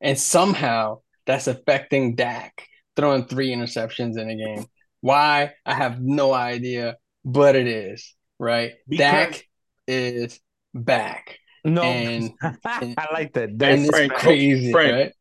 [0.00, 4.66] and somehow that's affecting Dak throwing three interceptions in a game.
[5.02, 5.52] Why?
[5.64, 8.72] I have no idea, but it is right.
[8.88, 9.44] Because- Dak
[9.86, 10.40] is
[10.74, 11.38] back.
[11.64, 13.58] No, and, I like that.
[13.58, 15.12] That's Frank, crazy, Frank, right?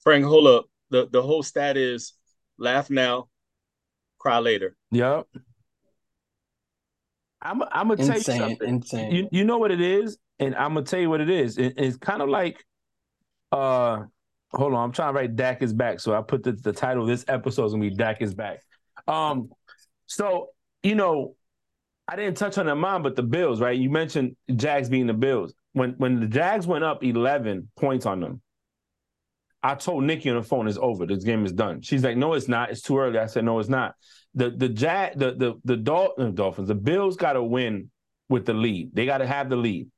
[0.00, 0.66] Frank, hold up.
[0.90, 2.14] The the whole stat is
[2.58, 3.28] laugh now,
[4.18, 4.76] cry later.
[4.90, 5.26] Yep.
[7.40, 8.68] I'm I'm gonna tell you something.
[8.68, 9.14] Insane.
[9.14, 11.56] You you know what it is, and I'm gonna tell you what it is.
[11.58, 12.64] It, it's kind of like,
[13.52, 14.02] uh,
[14.52, 16.00] hold on, I'm trying to write Dak is back.
[16.00, 18.60] So I put the, the title of this episode is gonna be Dak is back.
[19.06, 19.50] Um,
[20.06, 20.48] so
[20.82, 21.36] you know,
[22.08, 23.78] I didn't touch on the mom, but the Bills, right?
[23.78, 25.54] You mentioned Jags being the Bills.
[25.78, 28.42] When when the Jags went up 11 points on them,
[29.62, 31.06] I told Nikki on the phone, it's over.
[31.06, 31.82] This game is done.
[31.82, 32.70] She's like, no, it's not.
[32.70, 33.18] It's too early.
[33.18, 33.94] I said, no, it's not.
[34.34, 37.90] The the Jag the the the Dol- uh, Dolphins, the Bills got to win
[38.28, 38.90] with the lead.
[38.94, 39.88] They got to have the lead.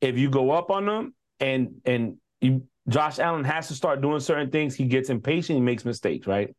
[0.00, 4.20] If you go up on them and and you, Josh Allen has to start doing
[4.20, 6.54] certain things, he gets impatient, he makes mistakes, right?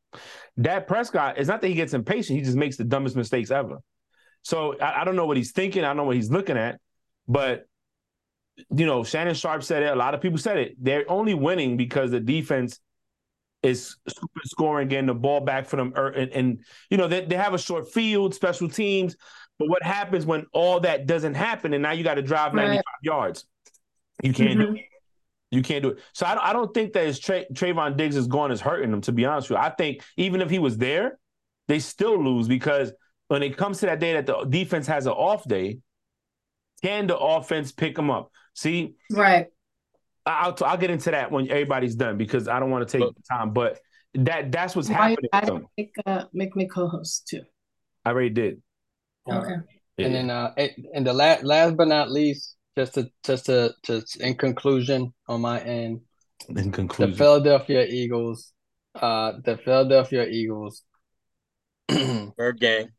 [0.59, 3.79] Dak Prescott, it's not that he gets impatient, he just makes the dumbest mistakes ever.
[4.43, 6.79] So I, I don't know what he's thinking, I don't know what he's looking at,
[7.27, 7.65] but
[8.75, 9.91] you know, Shannon Sharpe said it.
[9.91, 10.75] A lot of people said it.
[10.79, 12.79] They're only winning because the defense
[13.63, 15.93] is super scoring, getting the ball back for them.
[15.95, 19.15] Er, and, and you know, they, they have a short field, special teams.
[19.57, 22.75] But what happens when all that doesn't happen and now you got to drive 95
[22.75, 22.83] right.
[23.01, 23.45] yards?
[24.21, 24.73] You can't mm-hmm.
[24.73, 24.85] do it.
[25.51, 25.99] You can't do it.
[26.13, 29.01] So I, I don't think that his Tra- Trevon Diggs is going is hurting them,
[29.01, 29.63] to be honest with you.
[29.63, 31.19] I think even if he was there,
[31.67, 32.91] they still lose because
[33.27, 35.77] when it comes to that day that the defense has an off day,
[36.83, 38.31] can the offense pick them up?
[38.53, 39.47] See, right.
[40.25, 43.35] I'll I'll get into that when everybody's done because I don't want to take but,
[43.35, 43.79] time, but
[44.15, 45.29] that that's what's Why happening.
[45.33, 47.41] I make, uh, make me co-host too.
[48.05, 48.61] I already did.
[49.29, 49.55] Okay.
[49.97, 50.05] Yeah.
[50.05, 50.53] And then uh
[50.93, 55.41] and the last last but not least, just to just to just in conclusion on
[55.41, 56.01] my end.
[56.49, 57.11] In conclusion.
[57.11, 58.53] The Philadelphia Eagles,
[58.95, 60.83] uh the Philadelphia Eagles
[61.89, 62.89] third game.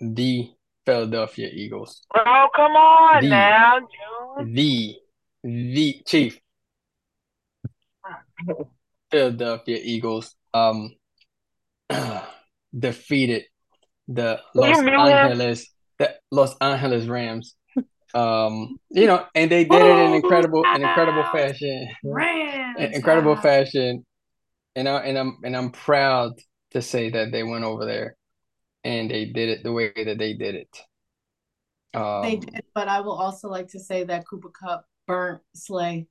[0.00, 0.50] The
[0.84, 2.02] Philadelphia Eagles.
[2.14, 4.54] Oh, come on the, now, June.
[4.54, 4.96] The
[5.44, 6.38] the chief
[9.10, 10.94] Philadelphia Eagles um
[12.78, 13.44] defeated
[14.08, 15.68] the Los Angeles
[15.98, 17.54] the Los Angeles Rams.
[18.14, 21.88] Um, you know, and they did it in incredible, an incredible fashion.
[22.04, 24.04] Rams, incredible fashion.
[24.76, 26.32] And I and I'm and I'm proud
[26.72, 28.16] to say that they went over there
[28.84, 30.78] and they did it the way that they did it.
[31.94, 36.06] Um, they did, but I will also like to say that Cooper Kupp burnt Slay.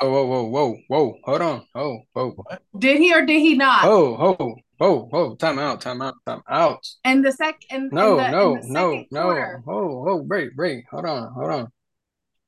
[0.00, 1.18] Oh, whoa, whoa, whoa, whoa!
[1.24, 2.44] Hold on, oh, whoa.
[2.78, 3.84] Did he or did he not?
[3.84, 5.34] Oh, oh, oh, oh!
[5.36, 6.86] Time out, time out, time out.
[7.04, 9.62] And the second, no, the, no, no, no.
[9.68, 10.84] Oh, oh, break, break.
[10.90, 11.68] Hold on, hold on.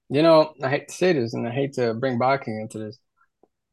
[0.08, 2.98] You know, I hate to say this, and I hate to bring boxing into this.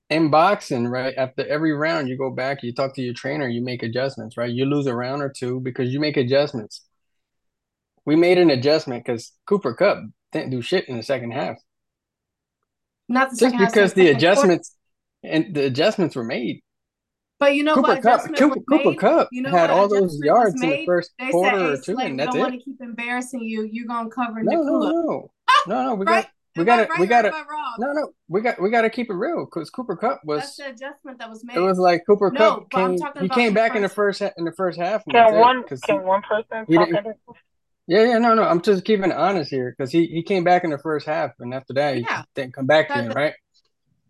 [0.10, 3.62] In boxing, right after every round, you go back, you talk to your trainer, you
[3.62, 4.50] make adjustments, right?
[4.50, 6.82] You lose a round or two because you make adjustments
[8.10, 10.00] we made an adjustment because Cooper Kupp
[10.32, 11.58] didn't do shit in the second half.
[13.08, 14.76] Not the just because the adjustments
[15.22, 15.46] quarter.
[15.46, 16.62] and the adjustments were made.
[17.40, 18.02] But you know Cooper what?
[18.02, 21.58] Kupp, Cooper, Cooper Kupp you know had all those yards in the first they quarter
[21.58, 22.42] said, hey, or two, Slay, and that's don't it.
[22.42, 23.70] want to keep embarrassing you.
[23.72, 25.64] You're gonna cover no, no, no, ah!
[25.68, 25.94] no, no.
[25.94, 26.24] We right?
[26.24, 26.32] got.
[26.56, 26.88] We got to.
[26.88, 27.32] Right we got to.
[27.78, 28.10] No, no.
[28.28, 28.62] We got.
[28.62, 30.42] We got to keep it real because Cooper Kupp was.
[30.42, 31.58] That's the adjustment that was made.
[31.58, 32.98] It was like Cooper no, Kupp came.
[33.22, 35.04] He came back in the first in the first half.
[35.06, 35.64] Can one?
[35.64, 37.16] Can one person talk
[37.90, 38.44] yeah, yeah, no, no.
[38.44, 41.32] I'm just keeping it honest here because he, he came back in the first half,
[41.40, 42.22] and after that, he yeah.
[42.36, 43.34] didn't come back to him, right?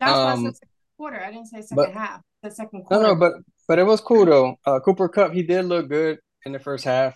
[0.01, 1.23] That's um, the second quarter.
[1.23, 2.21] I didn't say second but, half.
[2.43, 3.01] The second quarter.
[3.01, 3.33] No, no, but
[3.69, 4.57] but it was cool though.
[4.65, 7.15] Uh, Cooper Kupp, he did look good in the first half.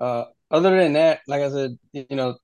[0.00, 2.36] Uh, other than that, like I said, you know,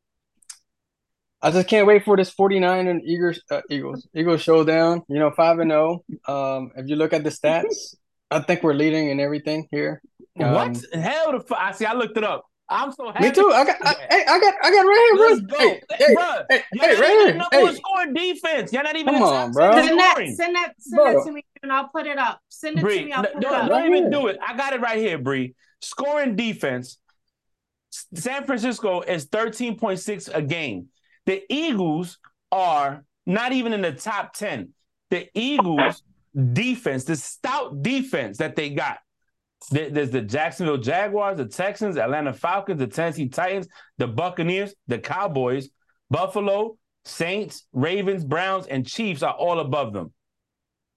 [1.41, 5.03] I just can't wait for this 49 and Eagles uh, Eagles Eagles showdown.
[5.09, 6.05] You know, five and zero.
[6.27, 6.57] Oh.
[6.57, 7.95] Um, if you look at the stats,
[8.31, 10.03] I think we're leading in everything here.
[10.41, 11.33] Um, what hell?
[11.33, 11.85] The f- I see.
[11.85, 12.45] I looked it up.
[12.71, 13.25] I'm so happy.
[13.25, 13.51] Me too.
[13.51, 15.59] I got, I, hey, I got, I got right here, Let's bro.
[15.59, 15.65] Go.
[15.65, 16.35] Hey, hey, bro.
[16.51, 17.35] Hey, hey, right here.
[17.35, 17.75] Number hey.
[17.75, 18.73] scoring defense.
[18.73, 19.15] You're not even.
[19.15, 19.73] Come on, bro.
[19.73, 21.15] Send that, send that, send bro.
[21.15, 22.41] that to me, and I'll put it up.
[22.49, 23.13] Send it Bree, to me.
[23.13, 23.69] I'll put don't, it up.
[23.69, 24.39] Don't even do it.
[24.47, 25.55] I got it right here, Bree.
[25.81, 26.99] Scoring defense.
[28.15, 30.89] San Francisco is 13.6 a game.
[31.29, 32.17] The Eagles
[32.51, 34.71] are not even in the top 10.
[35.11, 36.03] The Eagles
[36.55, 38.97] defense, the stout defense that they got,
[39.71, 45.69] there's the Jacksonville Jaguars, the Texans, Atlanta Falcons, the Tennessee Titans, the Buccaneers, the Cowboys,
[46.09, 50.15] Buffalo, Saints, Ravens, Browns, and Chiefs are all above them.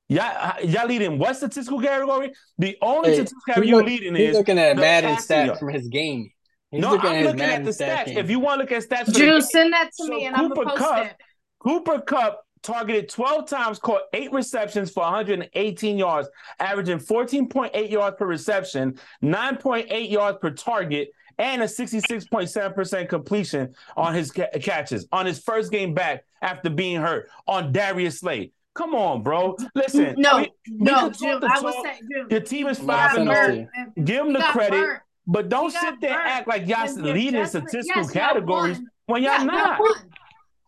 [0.08, 2.32] Y'all, y'all leading what statistical category?
[2.58, 5.90] The only hey, statistical category you're leading he's is looking at Madden stats from his
[5.90, 6.32] game.
[6.72, 8.06] He's no, looking I'm looking at the stats.
[8.06, 8.18] Game.
[8.18, 10.62] If you want to look at stats, Juice, send that to so me, and Cooper
[10.62, 11.16] I'm gonna post Kupp, it.
[11.60, 16.30] Cooper Kupp targeted 12 times, caught eight receptions for 118 yards,
[16.60, 24.32] averaging 14.8 yards per reception, 9.8 yards per target, and a 66.7% completion on his
[24.32, 28.52] ca- catches on his first game back after being hurt on Darius Slay.
[28.74, 29.58] Come on, bro.
[29.76, 30.16] Listen.
[30.18, 33.68] No, we, no, Jim, I was saying, Your team is five and zero.
[33.78, 34.02] Oh.
[34.02, 35.02] Give him the credit, burnt.
[35.28, 39.44] But don't sit there and act like y'all leading statistical yes, categories when y'all yeah,
[39.44, 39.80] not.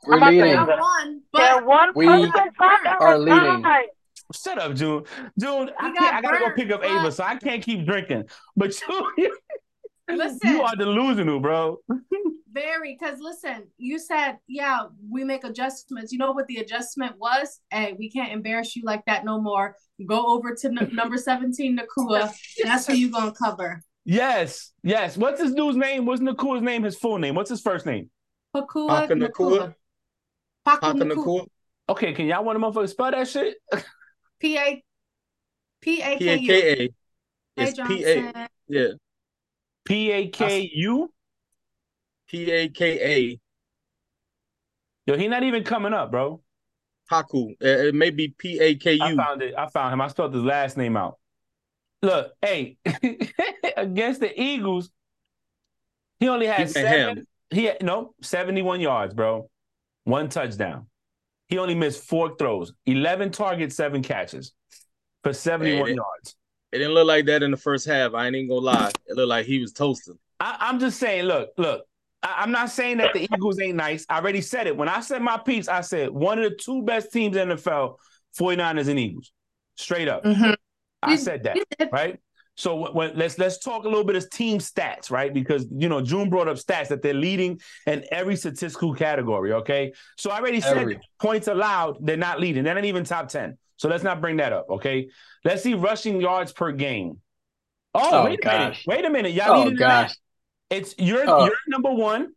[0.05, 0.53] We're I'm leading.
[0.53, 3.63] about to- One, but one We person from are leading.
[3.63, 3.85] side.
[4.35, 5.03] Shut up, June.
[5.39, 5.97] June, I can't.
[5.99, 8.25] got I gotta go pick up but- Ava, so I can't keep drinking.
[8.55, 8.73] But
[9.17, 9.37] you,
[10.09, 10.39] Listen.
[10.51, 11.77] you are delusional, bro.
[12.51, 16.11] very because listen, you said yeah, we make adjustments.
[16.11, 17.59] You know what the adjustment was?
[17.71, 19.75] Hey, we can't embarrass you like that no more.
[20.05, 22.33] Go over to n- number seventeen, Nacua.
[22.63, 23.81] That's who you're gonna cover.
[24.05, 25.17] Yes, yes.
[25.17, 26.05] What's his dude's name?
[26.05, 26.83] What's Nacua's name?
[26.83, 27.35] His full name?
[27.35, 28.09] What's his first name?
[28.55, 29.29] Pakua Paka Nacua.
[29.29, 29.75] Nacua?
[30.65, 31.15] Paka Paka Nacua.
[31.15, 31.47] Nacua?
[31.89, 33.55] Okay, can y'all want a motherfucker spell that shit?
[34.39, 34.83] P A
[35.81, 36.47] P A P A K U.
[36.47, 36.75] K A.
[36.75, 36.89] Hey
[37.55, 38.47] It's P A.
[38.67, 38.87] Yeah.
[39.85, 41.13] P A K U.
[42.27, 43.39] P A K A.
[45.05, 46.41] Yo, he not even coming up, bro.
[47.11, 47.51] Haku.
[47.61, 49.03] Uh, It may be P A K U.
[49.03, 49.53] I found it.
[49.57, 50.01] I found him.
[50.01, 51.19] I spelled his last name out.
[52.03, 52.77] Look, hey,
[53.77, 54.89] against the Eagles,
[56.19, 57.17] he only had He's seven.
[57.17, 57.27] ham.
[57.49, 59.49] He had no 71 yards, bro.
[60.03, 60.87] One touchdown.
[61.47, 64.53] He only missed four throws, 11 targets, seven catches
[65.23, 66.35] for 71 Hey, yards.
[66.73, 68.13] It didn't look like that in the first half.
[68.13, 68.91] I ain't even gonna lie.
[69.07, 70.17] It looked like he was toasting.
[70.39, 71.85] I, I'm just saying, look, look.
[72.21, 74.05] I, I'm not saying that the Eagles ain't nice.
[74.09, 74.75] I already said it.
[74.75, 77.55] When I said my piece, I said one of the two best teams in the
[77.55, 77.95] NFL,
[78.37, 79.31] 49ers and Eagles.
[79.75, 80.23] Straight up.
[80.23, 80.55] Mhm.
[81.09, 81.57] I said that.
[81.91, 82.19] right?
[82.55, 85.33] So when, when- let's let's talk a little bit of team stats, right?
[85.33, 89.53] Because you know June brought up stats that they're leading in every statistical category.
[89.53, 90.99] Okay, so I already said Every.
[91.19, 92.63] points allowed, they're not leading.
[92.63, 93.57] They're not even top ten.
[93.77, 94.67] So let's not bring that up.
[94.69, 95.09] Okay,
[95.43, 97.19] let's see rushing yards per game.
[97.95, 100.07] Oh, Oh, wait a minute, wait a minute, y'all Oh leading in that.
[100.09, 100.15] gosh.
[100.69, 101.45] It's you're Oh.
[101.45, 102.33] you're number one,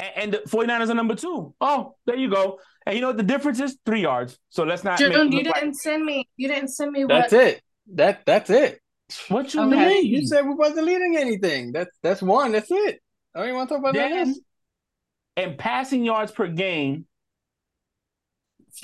[0.00, 1.54] and, and the 49ers are number two.
[1.60, 2.58] Oh, there you go.
[2.84, 3.78] And you know what the difference is?
[3.86, 4.38] Three yards.
[4.48, 6.28] So let's not make June, you didn't send me.
[6.36, 7.42] You didn't send me That's what.
[7.42, 7.62] it.
[7.94, 8.80] That that's it.
[9.28, 9.88] what you Okay.
[9.88, 10.06] mean?
[10.06, 11.72] You said we wasn't leading anything.
[11.72, 12.52] That's that's one.
[12.52, 13.00] That's it.
[13.34, 14.08] I don't even want to talk about that.
[14.10, 14.38] Then, else.
[15.36, 17.06] and passing yards per game,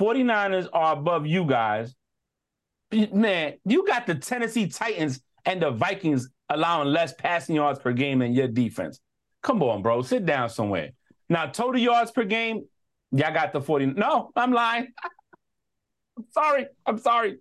[0.00, 1.94] 49ers are above you guys.
[3.12, 8.20] Man, you got the Tennessee Titans and the Vikings allowing less passing yards per game
[8.20, 9.00] than your defense.
[9.42, 10.02] Come on, bro.
[10.02, 10.90] Sit down somewhere.
[11.28, 12.64] Now, total yards per game,
[13.10, 13.86] y'all got the 40.
[13.86, 14.88] No, I'm lying.
[16.16, 16.66] I'm sorry.
[16.86, 17.38] I'm sorry.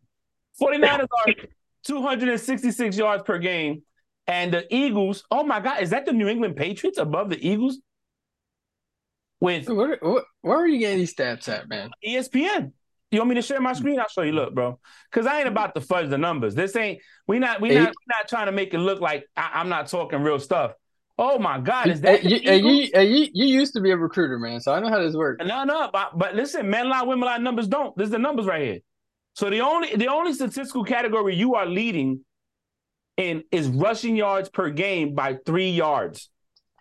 [0.61, 1.33] 49ers are
[1.83, 3.83] 266 yards per game.
[4.27, 7.79] And the Eagles, oh my God, is that the New England Patriots above the Eagles?
[9.39, 11.91] With Where, where, where are you getting these stats at, man?
[12.05, 12.71] ESPN.
[13.11, 13.99] You want me to share my screen?
[13.99, 14.31] I'll show you.
[14.31, 14.79] Look, bro,
[15.11, 16.55] because I ain't about to fudge the numbers.
[16.55, 19.61] This ain't we not we not we not trying to make it look like I,
[19.61, 20.73] am not talking real stuff.
[21.17, 24.59] Oh my God, is that you, you, you, you used to be a recruiter, man,
[24.59, 25.45] so I know how this works.
[25.45, 27.95] No, no, but, but listen, men lie, women lie, numbers don't.
[27.95, 28.79] This is the numbers right here.
[29.35, 32.21] So the only the only statistical category you are leading
[33.17, 36.29] in is rushing yards per game by three yards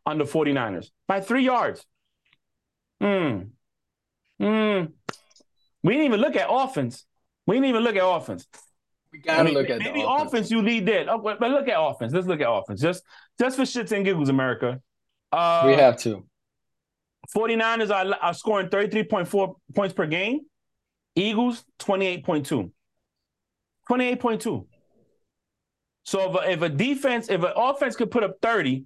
[0.06, 0.90] on the 49ers.
[1.08, 1.84] By three yards.
[3.00, 3.38] Hmm.
[4.38, 4.84] Hmm.
[5.82, 7.04] We didn't even look at offense.
[7.46, 8.46] We didn't even look at offense.
[9.12, 10.28] We gotta I mean, look at maybe the offense.
[10.32, 10.50] offense.
[10.52, 11.06] you lead there.
[11.08, 12.12] Oh, but, but look at offense.
[12.12, 12.80] Let's look at offense.
[12.80, 13.02] Just
[13.38, 14.80] just for shits and giggles, America.
[15.32, 16.24] Uh, we have to.
[17.34, 20.42] 49ers are, are scoring 33.4 points per game.
[21.16, 22.70] Eagles, 28.2.
[23.90, 24.66] 28.2.
[26.04, 28.84] So if a, if a defense, if an offense could put up 30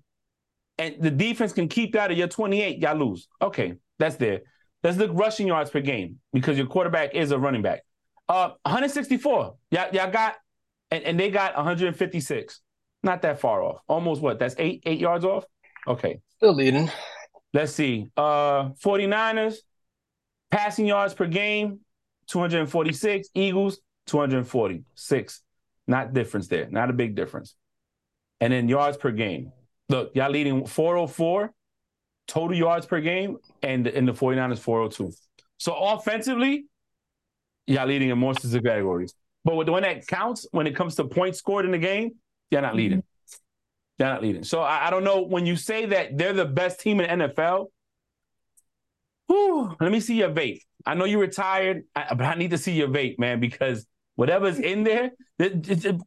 [0.78, 3.28] and the defense can keep that at your 28, y'all lose.
[3.42, 4.42] Okay, that's there.
[4.84, 7.82] Let's look rushing yards per game because your quarterback is a running back.
[8.28, 9.56] Uh, 164.
[9.70, 10.36] Y'all, y'all got,
[10.90, 12.60] and, and they got 156.
[13.02, 13.80] Not that far off.
[13.88, 14.38] Almost what?
[14.38, 15.44] That's eight eight yards off.
[15.86, 16.20] Okay.
[16.36, 16.90] Still leading.
[17.54, 18.08] Let's see.
[18.16, 19.56] Uh 49ers
[20.50, 21.80] passing yards per game
[22.28, 25.42] 246, Eagles 246.
[25.86, 26.68] Not difference there.
[26.70, 27.54] Not a big difference.
[28.40, 29.52] And then yards per game.
[29.88, 31.52] Look, y'all leading 404
[32.26, 35.12] total yards per game and in the 49ers 402.
[35.56, 36.66] So offensively,
[37.66, 39.14] y'all leading in most of the categories.
[39.44, 42.12] But with the one that counts when it comes to points scored in the game,
[42.50, 43.02] you're not leading.
[43.98, 44.44] They're not leading.
[44.44, 47.66] So I, I don't know when you say that they're the best team in NFL.
[49.26, 50.60] Whew, let me see your vape.
[50.86, 54.58] I know you're retired, I- but I need to see your vape, man, because whatever's
[54.58, 56.00] in there, it- it- it-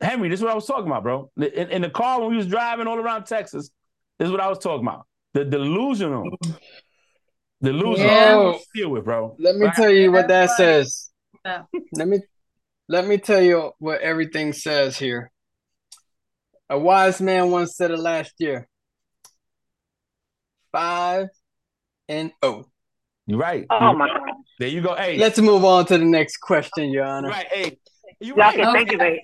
[0.00, 1.30] Henry, this is what I was talking about, bro.
[1.36, 3.70] In, in the car when we was driving all around Texas,
[4.18, 5.06] this is what I was talking about.
[5.34, 6.24] The delusional,
[7.62, 8.06] delusional.
[8.06, 8.58] Yeah.
[8.74, 9.36] Deal with, bro.
[9.38, 9.74] let me Right.
[9.74, 11.10] tell you what that says.
[11.44, 11.64] Yeah.
[11.92, 12.20] Let me
[12.88, 15.30] let me tell you what everything says here.
[16.68, 18.68] A wise man once said it last year.
[20.72, 21.28] Five
[22.08, 22.69] and oh.
[23.30, 23.64] You're right.
[23.70, 24.28] Oh my God.
[24.58, 24.96] There you go.
[24.96, 27.28] Hey, Let's move on to the next question, Your Honor.
[27.28, 27.46] right.
[27.48, 27.78] Hey,
[28.18, 28.56] you Y'all right.
[28.56, 28.78] can Okay.
[28.84, 29.20] think of it.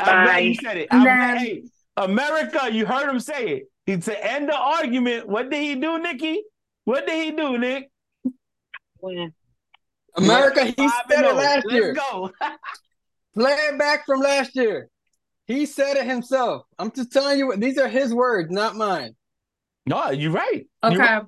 [0.00, 0.88] I'm glad you said it.
[0.90, 1.62] I'm glad- hey,
[1.96, 3.62] America, you heard him say it.
[3.86, 5.28] He to end the argument.
[5.28, 6.42] What did he do, Nikki?
[6.84, 7.90] What did he do, Nick?
[9.00, 9.32] win.
[10.16, 11.34] America, he Five said it oh.
[11.34, 11.94] last Let's year.
[11.94, 12.32] go.
[13.34, 14.88] Play it back from last year.
[15.46, 16.66] He said it himself.
[16.76, 19.14] I'm just telling you, these are his words, not mine.
[19.86, 20.66] no, you're right.
[20.82, 20.94] Okay.
[20.94, 21.22] You're right.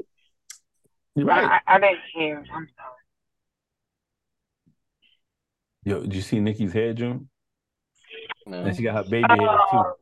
[1.20, 1.60] You're right.
[1.66, 2.38] I, I didn't hear.
[2.38, 2.68] I'm sorry.
[5.84, 7.28] Yo, did you see Nikki's hair, June?
[8.46, 8.62] No.
[8.62, 9.76] And she got her baby hair oh, too.
[9.76, 9.92] Oh,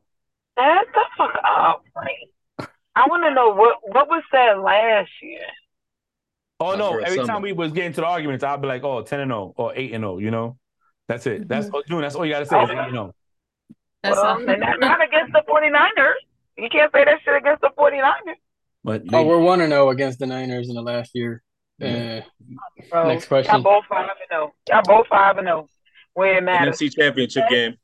[0.57, 2.69] That's the fuck up, right?
[2.95, 5.41] I want to know what what was that last year.
[6.61, 6.99] Oh no!
[6.99, 7.27] Every summer.
[7.27, 9.73] time we was getting to the arguments, I'd be like, "Oh, 10 and 0 or
[9.75, 10.57] 8 and 0, you know?
[11.09, 11.49] That's it.
[11.49, 11.77] That's mm-hmm.
[11.77, 13.15] oh, June, that's all you gotta say is 8 and 0.
[14.05, 14.39] That's well, all.
[14.39, 16.13] not against the 49ers.
[16.57, 18.37] You can't say that shit against the 49ers.
[18.85, 21.43] But Oh, they- we're one and zero against the Niners in the last year.
[21.83, 22.21] Uh,
[22.91, 23.55] Bro, Next question.
[23.55, 24.55] Y'all both five and zero.
[24.69, 25.69] Y'all both five and zero.
[26.15, 26.79] Where it matters.
[26.81, 27.77] NFC Championship game.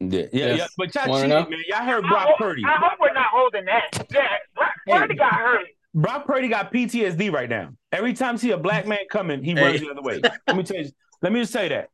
[0.00, 0.58] yeah, yeah, Yes.
[0.58, 0.66] yeah.
[0.76, 1.60] But y'all Wanna cheated, man.
[1.68, 2.62] Y'all heard I Brock hope, Purdy.
[2.64, 4.06] I hope we're not holding that.
[4.12, 5.66] Yeah, Brock Purdy got hurt.
[5.94, 7.70] Brock Purdy got PTSD right now.
[7.90, 9.62] Every time see a black man coming, he Hey.
[9.62, 10.20] runs the other way.
[10.46, 10.90] Let me tell you.
[11.22, 11.88] Let me just say that.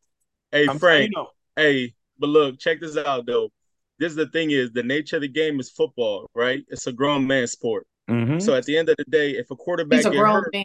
[0.50, 1.28] Hey I'm Frank, you know.
[1.56, 3.50] hey, but look, check this out though.
[3.98, 6.62] This is the thing is the nature of the game is football, right?
[6.68, 7.86] It's a grown man sport.
[8.11, 8.42] Mhm.
[8.42, 10.53] So at the end of the day, if a quarterback He's a get grown hurt,
[10.53, 10.64] man.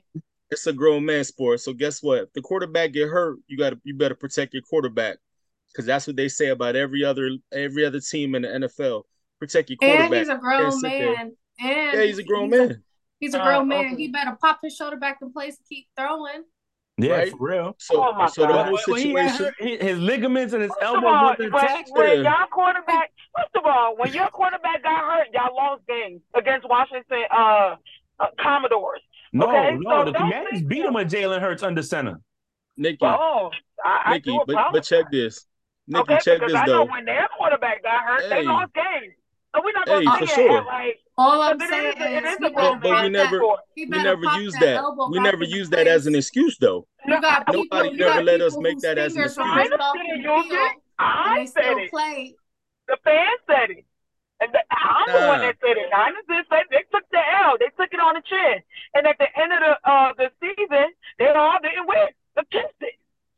[0.51, 1.59] it's a grown man sport.
[1.59, 2.23] So guess what?
[2.23, 5.17] If the quarterback get hurt, you got to you better protect your quarterback
[5.71, 9.03] because that's what they say about every other every other team in the NFL.
[9.39, 10.05] Protect your quarterback.
[10.11, 11.15] And he's a grown Can't sit there.
[11.15, 11.37] man.
[11.59, 12.83] And yeah, he's a grown he's man.
[13.19, 13.85] He's a grown man.
[13.85, 13.95] okay.
[13.95, 16.43] He better pop his shoulder back in place and keep throwing.
[16.99, 17.31] Yeah, Right?
[17.31, 17.75] for real.
[17.79, 18.65] So Oh, my so the God.
[18.67, 19.45] whole When he got situation.
[19.45, 21.91] hurt, his, his ligaments and his First of elbows all, wasn't when, attached.
[21.91, 22.31] when Yeah.
[22.31, 27.23] y'all quarterback, first of all, when your quarterback got hurt, y'all lost games against Washington
[27.31, 27.75] uh,
[28.19, 29.01] uh Commodores.
[29.33, 32.19] No, Okay, no, so the don't Commanders beat him with Jalen Hurts under center.
[32.77, 33.51] Nikki, Oh,
[33.83, 35.45] I, I Nikki, do but but check this.
[35.87, 36.85] Nikki, okay, check because this I though.
[36.85, 38.41] know when their quarterback got hurt, Hey.
[38.41, 39.13] they lost games.
[39.55, 40.63] So we're not Hey, gonna for sure.
[40.65, 43.39] like All I'm but saying is it is is he a better But we never-
[43.39, 43.57] that.
[43.75, 45.09] We never pop used that that.
[45.09, 46.87] We never into used that as an excuse though.
[47.07, 47.85] You got Nobody people.
[47.85, 49.47] You never got let us make that as an excuse.
[49.47, 50.69] I in the understand you.
[50.99, 51.89] I said it.
[51.91, 52.35] played.
[52.87, 53.85] The fans said it.
[54.39, 55.89] And the, I'm the one that said it.
[55.91, 57.57] Niners did say they took the L.
[57.59, 58.61] They took it on the chin.
[58.93, 62.09] And at the end of the uh the season, they all didn't win.
[62.35, 62.93] They kissed it.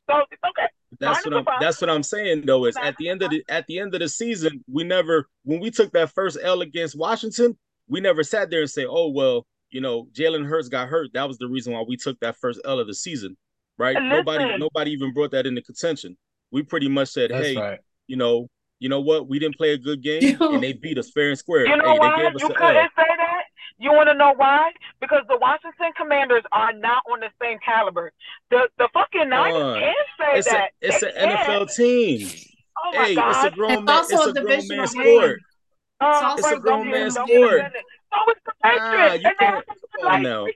[0.09, 0.67] So it's okay.
[0.99, 1.45] That's what I'm.
[1.59, 2.65] That's what I'm saying though.
[2.65, 5.59] Is at the end of the at the end of the season, we never when
[5.59, 7.57] we took that first L against Washington,
[7.87, 11.11] we never sat there and say, "Oh well, you know, Jalen Hurts got hurt.
[11.13, 13.37] That was the reason why we took that first L of the season."
[13.77, 13.95] Right?
[13.95, 16.17] And Nobody nobody even brought that into contention.
[16.51, 17.79] We pretty much said, that's "Hey, right.
[18.07, 18.49] you know,
[18.79, 19.29] you know what?
[19.29, 21.67] We didn't play a good game, and they beat us fair and square.
[21.67, 22.87] You know hey, why they gave us you couldn't L.
[22.97, 23.28] say that?
[23.77, 24.71] You want to know why?
[24.99, 28.11] Because the Washington Commanders are not on the same caliber.
[28.49, 29.79] The the fucking Niners on.
[29.79, 30.69] can say It's a that.
[30.81, 31.37] it's They an can.
[31.61, 32.29] NFL team.
[32.83, 33.45] Oh my Hey, God.
[33.45, 33.95] it's a grown It's man.
[33.95, 35.39] also It's a a grown man sport.
[36.01, 37.59] Uh, It's a grown don't get- man's don't get sport.
[37.59, 37.81] offended.
[38.11, 38.89] So it's the Patriots.
[38.89, 40.47] Nah, you and they can't- have to come on now.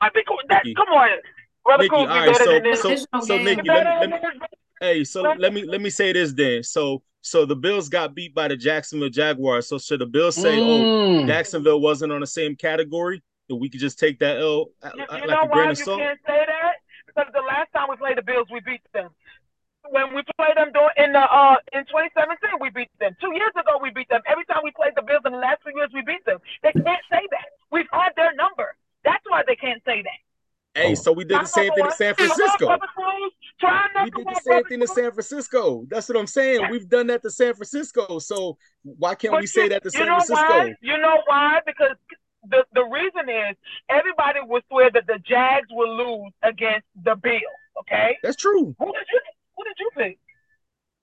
[0.00, 1.08] I think that, come on.
[1.64, 2.82] Brother Nikki, Cool, all be right, better so than this.
[2.82, 3.44] so so game.
[3.44, 4.50] Nikki, let me, better let than me this.
[4.80, 6.62] hey, so let me let me say this then.
[6.62, 9.68] So so the Bills got beat by the Jacksonville Jaguars.
[9.68, 11.26] So should the Bills say, oh, Mm.
[11.26, 14.90] Jacksonville wasn't on the same category, that we could just take that L You, uh,
[14.94, 16.74] you like know a grain why of you can't say that?
[17.06, 19.10] Because the last time we played the Bills, we beat them.
[19.90, 23.16] When we played them in the uh in 2017, we beat them.
[23.20, 24.22] Two years ago, we beat them.
[24.26, 26.38] Every time we played the Bills in the last few years, we beat them.
[26.62, 27.48] They can't say that.
[27.70, 28.74] We've had their number.
[29.04, 30.20] That's why they can't say that.
[30.80, 32.68] Hey, so we did the same thing in San Francisco.
[33.62, 35.86] We to did the same thing to San Francisco.
[35.88, 36.68] That's what I'm saying.
[36.70, 38.18] We've done that to San Francisco.
[38.18, 40.34] So why can't But we say that to you San Francisco?
[40.34, 40.74] Why?
[40.80, 41.60] You know why?
[41.64, 41.96] Because
[42.48, 43.56] the, the reason is
[43.88, 47.42] everybody would swear that the Jags will lose against the Bills.
[47.80, 48.74] Okay, That's true.
[48.78, 49.20] who did you
[49.56, 50.18] who did you pick?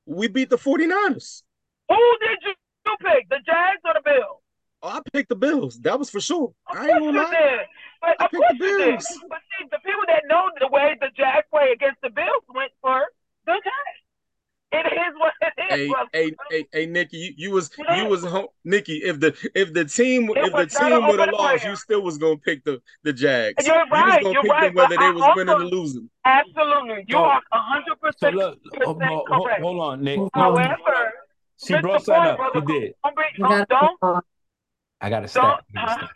[0.05, 1.43] We beat the 49ers.
[1.89, 2.53] Who did you,
[2.85, 3.29] you pick?
[3.29, 4.42] The Jags or the Bills?
[4.85, 5.79] Oh, I picked the Bills.
[5.79, 6.53] That was for sure.
[6.67, 7.29] Of I ain't gonna lie.
[7.31, 7.59] did.
[8.01, 8.89] But I of picked the you did.
[8.89, 9.19] Bills.
[9.29, 12.71] But see, the people that know the way the Jags play against the Bills went
[12.81, 13.01] for
[13.45, 13.99] the Jags.
[14.75, 16.09] It is what it is, Hey, brother.
[16.13, 17.95] hey, hey, hey, Nikki, you, you was Yeah.
[18.03, 18.97] you was home, Nikki.
[19.03, 21.69] If the if the team It if the was team an would have lost, player.
[21.71, 23.65] you still was gonna pick the the Jags.
[23.67, 25.35] You're You was right, gonna you're pick right, them whether but they I was also-
[25.35, 26.09] winning or losing.
[26.25, 28.55] Absolutely, you So- are hundred So percent oh,
[28.87, 29.61] oh, hold, correct.
[29.61, 30.19] hold on, Nick.
[30.33, 31.13] However,
[31.63, 32.53] She brought something Point, up.
[32.55, 32.93] She brother, did.
[33.03, 34.25] Um, don't You don't, don't,
[35.03, 35.43] I got a don't.
[35.43, 35.93] I gotta huh?
[35.97, 36.09] stat.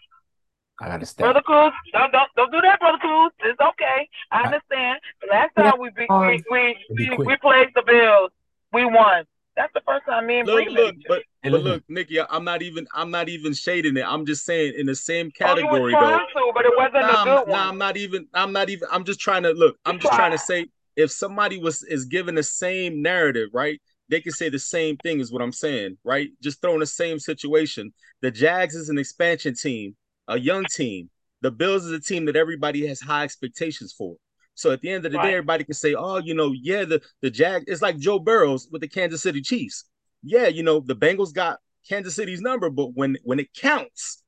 [0.79, 1.23] I got a stat.
[1.25, 3.31] Brother Cruz, don't, don't don't do that, Brother Cruz.
[3.39, 4.07] It's okay.
[4.31, 4.99] I I- understand.
[5.21, 5.71] The last Yeah.
[5.71, 8.31] time we beat, we we, Be we, we played the Bills,
[8.71, 9.25] we won.
[9.57, 11.05] That's the first time me and Look, Bree look, met.
[11.07, 14.05] but Hey, but look, Nikki, I'm not even I'm not even shading it.
[14.05, 16.41] I'm just saying in the same Oh, you category was though.
[16.41, 17.69] to, but it wasn't Nah, a I'm, good nah.
[17.69, 18.27] I'm not even.
[18.33, 18.87] I'm not even.
[18.91, 19.77] I'm just trying to look.
[19.85, 23.81] I'm just trying to say if somebody was is given the same narrative, right?
[24.09, 26.29] They can say the same thing is what I'm saying, right?
[26.41, 27.93] Just throwing the same situation.
[28.21, 29.95] The Jags is an expansion team,
[30.27, 31.09] a young team.
[31.41, 34.15] the Bills is a team that everybody has high expectations for.
[34.55, 35.27] So at the end of the right.
[35.27, 38.67] day, everybody can say, "Oh, you know, yeah, the the Jag." It's like Joe Burrows
[38.71, 39.85] with the Kansas City Chiefs.
[40.23, 44.23] Yeah, you know, the Bengals got Kansas City's number, but when when it counts,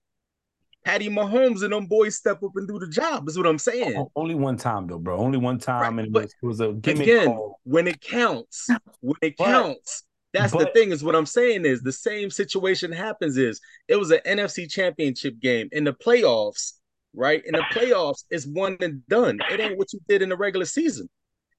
[0.85, 3.27] Patty Mahomes and them boys step up and do the job.
[3.27, 3.95] Is what I'm saying.
[3.97, 5.17] Oh, only one time though, bro.
[5.17, 6.05] Only one time, right.
[6.05, 7.27] and it was, it was, a gimmick again.
[7.27, 7.59] Call.
[7.63, 8.69] When it counts,
[9.01, 10.03] when it but, counts.
[10.33, 10.91] That's but, the thing.
[10.91, 13.37] Is what I'm saying is the same situation happens.
[13.37, 16.73] Is it was an NFC Championship game in the playoffs,
[17.13, 17.41] right?
[17.45, 19.39] In the playoffs, it's one and done.
[19.51, 21.09] It ain't what you did in the regular season.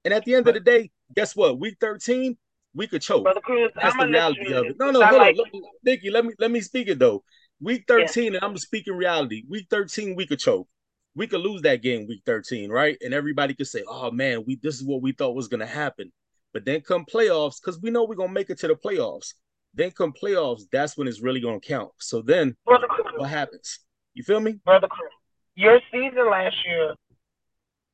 [0.03, 1.59] And at the end of the day, guess what?
[1.59, 2.37] Week 13,
[2.73, 3.23] we could choke.
[3.23, 4.75] Brother Cruz, That's I'm the reality of it.
[4.79, 5.61] No, no, hold like, on.
[5.83, 7.23] Nikki, let me let me speak it though.
[7.61, 8.37] Week 13, yeah.
[8.37, 9.43] and I'm speaking reality.
[9.49, 10.67] Week 13, we could choke.
[11.15, 12.97] We could lose that game week 13, right?
[13.01, 16.11] And everybody could say, oh man, we this is what we thought was gonna happen.
[16.53, 19.33] But then come playoffs, because we know we're gonna make it to the playoffs.
[19.73, 21.91] Then come playoffs, that's when it's really gonna count.
[21.99, 22.87] So then Brother
[23.17, 23.79] what happens?
[24.13, 24.53] You feel me?
[24.65, 25.11] Brother Chris,
[25.55, 26.95] your season last year,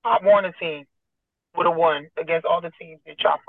[0.03, 0.85] I won a team
[1.57, 3.41] would have won against all the teams in Chop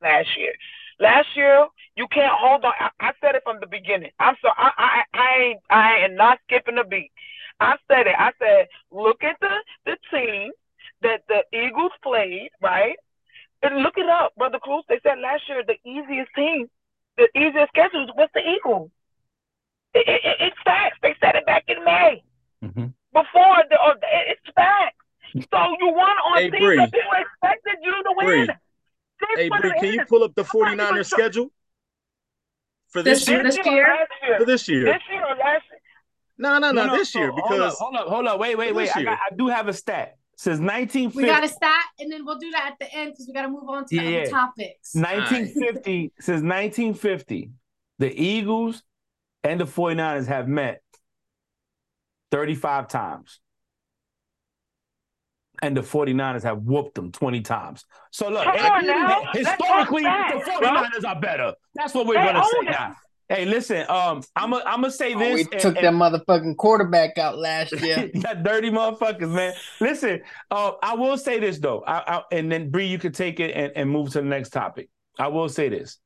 [0.00, 0.52] last year.
[1.00, 2.72] Last year, you can't hold on.
[2.78, 4.10] I, I said it from the beginning.
[4.18, 7.12] I'm so I, I I ain't I am not skipping a beat.
[7.60, 8.14] I said it.
[8.18, 9.54] I said, look at the
[9.86, 10.50] the team
[11.02, 12.96] that the Eagles played, right?
[13.62, 14.84] And look it up, brother Cruz.
[14.88, 16.68] They said last year the easiest team,
[17.16, 18.90] the easiest schedule was the Eagles.
[19.94, 20.98] It, it, it's facts.
[21.02, 22.22] They said it back in May.
[22.64, 22.86] Mm-hmm.
[23.12, 23.94] Before the, uh,
[24.28, 24.96] it's facts.
[25.34, 28.46] So you won on hey, teams that people expected you to win.
[28.46, 28.54] Bree.
[29.36, 31.50] Hey, Bree, can you pull up the 49ers schedule
[32.88, 33.42] for this, this year?
[33.42, 33.86] This year?
[34.38, 34.84] For this year.
[34.84, 35.80] This year or last year?
[36.38, 38.40] No, no, no, no this year because hold up, hold up, hold up.
[38.40, 38.96] wait, wait, wait.
[38.96, 40.16] I, got, I, do have a stat.
[40.36, 43.26] Since 1950, we got a stat, and then we'll do that at the end because
[43.26, 44.94] we got to move on to yeah, other topics.
[44.94, 46.12] 1950 right.
[46.20, 47.50] since 1950,
[47.98, 48.84] the Eagles
[49.42, 50.80] and the 49ers have met
[52.30, 53.40] 35 times
[55.62, 57.84] and the 49ers have whooped them 20 times.
[58.10, 58.46] So look,
[59.34, 61.54] historically, the 49ers are better.
[61.74, 62.96] That's what we're gonna say now.
[63.28, 65.34] Hey, listen, um, I'm gonna I'm gonna say this.
[65.34, 68.10] we and, took and, that motherfucking quarterback out last year.
[68.14, 69.52] that dirty motherfuckers, man.
[69.80, 73.38] Listen, uh, I will say this though, I, I, and then Bree, you can take
[73.38, 74.88] it and, and move to the next topic.
[75.18, 75.98] I will say this.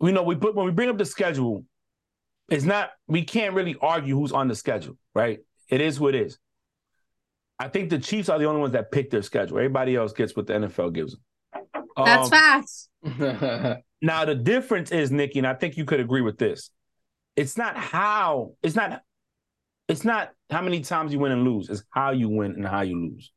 [0.00, 1.64] We know we put when we bring up the schedule,
[2.48, 5.38] it's not we can't really argue who's on the schedule, right?
[5.68, 6.38] It is what it is.
[7.58, 9.58] I think the Chiefs are the only ones that pick their schedule.
[9.58, 11.20] Everybody else gets what the NFL gives them.
[11.96, 12.88] That's um, facts.
[14.02, 16.70] now the difference is, Nikki, and I think you could agree with this.
[17.36, 19.02] It's not how, it's not,
[19.88, 22.82] it's not how many times you win and lose, it's how you win and how
[22.82, 23.32] you lose.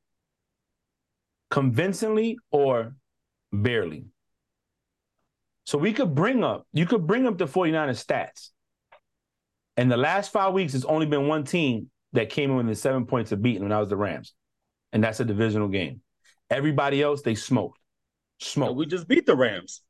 [1.49, 2.95] Convincingly or
[3.53, 4.05] barely.
[5.65, 8.49] So we could bring up, you could bring up the 49ers stats.
[9.76, 13.05] And the last five weeks, it's only been one team that came in with seven
[13.05, 14.34] points of beating, and that was the Rams.
[14.93, 16.01] And that's a divisional game.
[16.49, 17.80] Everybody else, they smoked.
[18.39, 18.76] Smoked.
[18.76, 19.82] we just beat the Rams.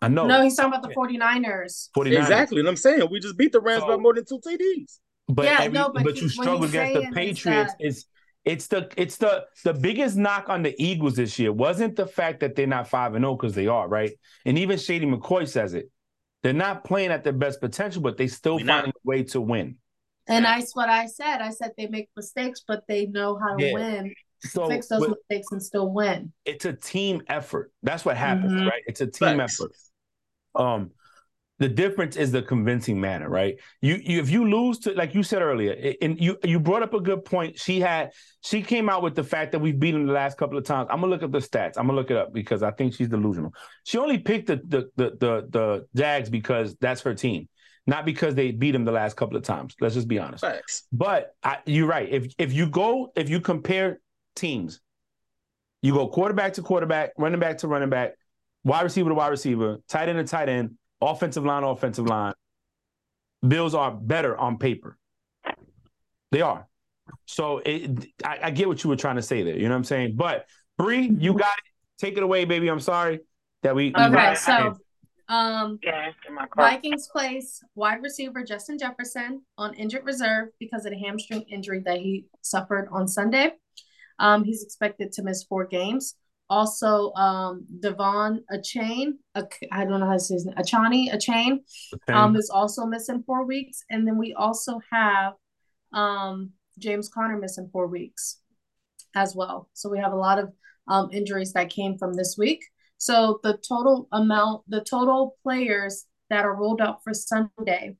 [0.00, 0.26] I know.
[0.26, 1.90] No, he's talking about the 49ers.
[1.96, 2.18] 49ers.
[2.18, 2.58] Exactly.
[2.60, 4.98] And I'm saying we just beat the Rams so, by more than two TDs.
[5.28, 7.74] But yeah, every, no, but, but he, you struggle against the Patriots.
[7.78, 8.06] Is
[8.44, 12.40] it's the it's the the biggest knock on the Eagles this year wasn't the fact
[12.40, 14.10] that they're not five and zero oh, because they are right,
[14.44, 15.90] and even Shady McCoy says it.
[16.42, 19.76] They're not playing at their best potential, but they still find a way to win.
[20.28, 21.40] And that's what I said.
[21.40, 23.72] I said they make mistakes, but they know how to yeah.
[23.74, 24.14] win.
[24.40, 26.32] So fix those mistakes and still win.
[26.44, 27.72] It's a team effort.
[27.82, 28.66] That's what happens, mm-hmm.
[28.66, 28.82] right?
[28.86, 29.60] It's a team Thanks.
[29.60, 29.72] effort.
[30.54, 30.90] Um,
[31.58, 33.54] the difference is the convincing manner, right?
[33.80, 36.92] You, you if you lose to like you said earlier, and you you brought up
[36.92, 37.56] a good point.
[37.58, 38.10] She had
[38.42, 40.88] she came out with the fact that we've beaten the last couple of times.
[40.90, 41.74] I'm gonna look up the stats.
[41.76, 43.54] I'm gonna look it up because I think she's delusional.
[43.84, 47.48] She only picked the the the the, the Jags because that's her team
[47.86, 49.74] not because they beat him the last couple of times.
[49.80, 50.42] Let's just be honest.
[50.42, 50.84] Thanks.
[50.92, 52.08] But I, you're right.
[52.10, 54.00] If if you go, if you compare
[54.36, 54.80] teams,
[55.82, 58.14] you go quarterback to quarterback, running back to running back,
[58.64, 62.34] wide receiver to wide receiver, tight end to tight end, offensive line, offensive line.
[63.46, 64.96] Bills are better on paper.
[66.30, 66.68] They are.
[67.26, 69.56] So it, I, I get what you were trying to say there.
[69.56, 70.14] You know what I'm saying?
[70.16, 70.46] But
[70.78, 71.38] Bree, you mm-hmm.
[71.38, 71.64] got it.
[71.98, 72.68] Take it away, baby.
[72.68, 73.20] I'm sorry
[73.62, 73.92] that we.
[73.94, 74.76] Okay, we so
[75.32, 75.78] um,
[76.56, 81.98] Vikings place wide receiver Justin Jefferson on injured reserve because of the hamstring injury that
[81.98, 83.52] he suffered on Sunday.
[84.18, 86.16] Um, he's expected to miss four games.
[86.50, 91.60] Also, um, De'Von Achane, I don't know how to say his name, Achani Achane,
[92.08, 93.84] um, is also missing four weeks.
[93.88, 95.32] And then we also have
[95.94, 98.38] um, James Conner missing four weeks
[99.14, 99.70] as well.
[99.72, 100.52] So we have a lot of
[100.88, 102.62] um, injuries that came from this week.
[103.02, 107.96] So the total amount, the total players that are rolled out for Sunday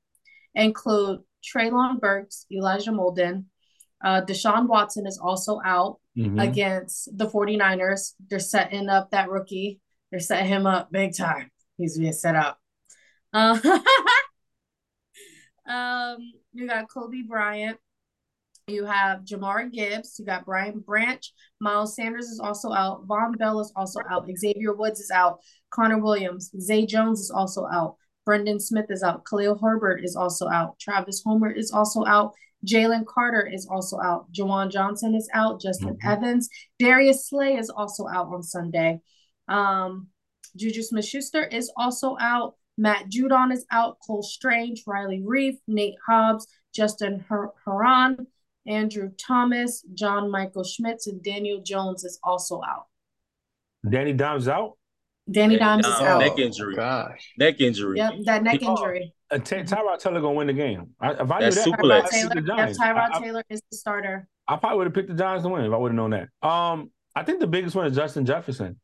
[0.55, 3.47] include Treylon Burks, Elijah Molden,
[4.01, 6.39] Uh, Deshaun Watson is also out mm-hmm.
[6.39, 8.13] against the 49ers.
[8.29, 9.81] They're setting up that rookie.
[10.09, 11.51] They're setting him up big time.
[11.77, 12.57] He's being set up.
[13.33, 13.59] Uh,
[15.67, 17.77] um, you got Kobe Bryant.
[18.67, 20.15] You have Jahmyr Gibbs.
[20.17, 21.23] You got Brian Branch.
[21.59, 23.05] Miles Sanders is also out.
[23.07, 24.29] Vonn Bell is also out.
[24.37, 25.39] Xavier Woods is out.
[25.69, 26.49] Connor Williams.
[26.59, 27.97] Zay Jones is also out.
[28.25, 29.25] Brendan Smith is out.
[29.25, 30.79] Khalil Herbert is also out.
[30.79, 32.33] Travis Homer is also out.
[32.65, 34.31] Jalen Carter is also out.
[34.31, 35.59] Juwan Johnson is out.
[35.59, 36.09] Justin mm-hmm.
[36.09, 36.47] Evans.
[36.79, 39.01] Darius Slay is also out on Sunday.
[39.49, 40.07] Um,
[40.55, 42.55] Juju Smith Schuster is also out.
[42.77, 43.97] Matt Judon is out.
[44.07, 47.51] Cole Strange, Riley Reiff, Nate Hobbs, Justin Her-
[48.65, 52.85] Andrew Thomas, John Michael Schmitz, and Daniel Jones is also out.
[53.89, 54.77] Danny Dimes out?
[55.29, 56.19] Danny Dimes is out.
[56.19, 56.75] Neck injury.
[56.75, 57.33] Gosh.
[57.37, 57.97] Neck injury.
[57.97, 59.13] Yep, that neck injury.
[59.31, 60.91] Ty- Tyrod Taylor gonna win the game.
[60.99, 64.27] I, if I That's knew that, Tyrod Taylor, yep, Tyrod I, Taylor is the starter.
[64.47, 66.47] I probably would have picked the Giants to win if I would have known that.
[66.47, 68.79] Um, I think the biggest one is Justin Jefferson.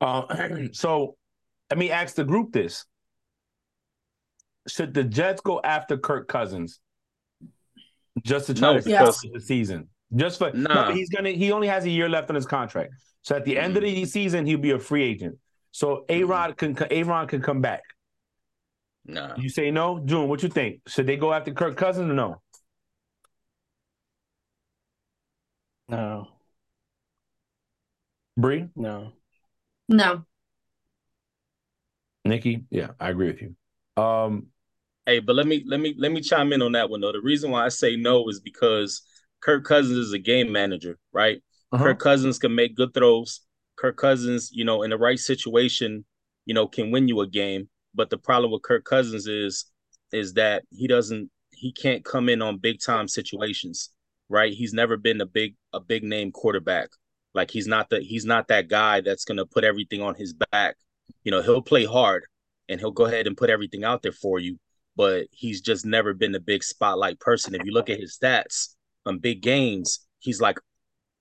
[0.00, 1.16] Uh, so
[1.70, 2.84] let me ask the group this:
[4.66, 6.80] Should the Jets go after Kirk Cousins
[8.22, 9.88] just to try no, to because, the season?
[10.14, 10.88] Just for nah.
[10.88, 12.92] no, he's gonna he only has a year left on his contract.
[13.22, 13.84] So at the end mm-hmm.
[13.84, 15.38] of the season, he'll be a free agent.
[15.72, 17.82] So A Rod can A Rod can come back.
[19.06, 19.34] No.
[19.36, 20.00] You say no?
[20.04, 20.80] June, what you think?
[20.86, 22.42] Should they go after Kirk Cousins or no?
[25.88, 26.28] No.
[28.36, 28.68] Bree?
[28.76, 29.12] No.
[29.88, 30.24] No.
[32.24, 32.64] Nikki?
[32.70, 34.02] Yeah, I agree with you.
[34.02, 34.46] Um
[35.06, 37.12] Hey, but let me let me let me chime in on that one though.
[37.12, 39.02] The reason why I say no is because
[39.40, 41.42] Kirk Cousins is a game manager, right?
[41.72, 41.84] Uh-huh.
[41.84, 43.40] Kirk Cousins can make good throws.
[43.76, 46.04] Kirk Cousins, you know, in the right situation,
[46.44, 47.68] you know, can win you a game.
[47.94, 49.66] But the problem with Kirk Cousins is
[50.12, 53.90] is that he doesn't he can't come in on big time situations,
[54.28, 54.52] right?
[54.52, 56.90] He's never been a big a big name quarterback.
[57.34, 60.76] Like he's not the he's not that guy that's gonna put everything on his back.
[61.24, 62.24] You know, he'll play hard
[62.68, 64.58] and he'll go ahead and put everything out there for you,
[65.00, 67.54] but he's just never been a big spotlight person.
[67.54, 68.74] If you look at his stats
[69.06, 70.60] on big games, he's like,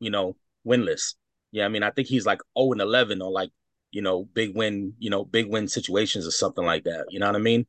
[0.01, 0.35] you know,
[0.67, 1.15] winless.
[1.53, 3.51] Yeah, I mean, I think he's like 0 and 11 on like,
[3.91, 7.05] you know, big win, you know, big win situations or something like that.
[7.09, 7.67] You know what I mean?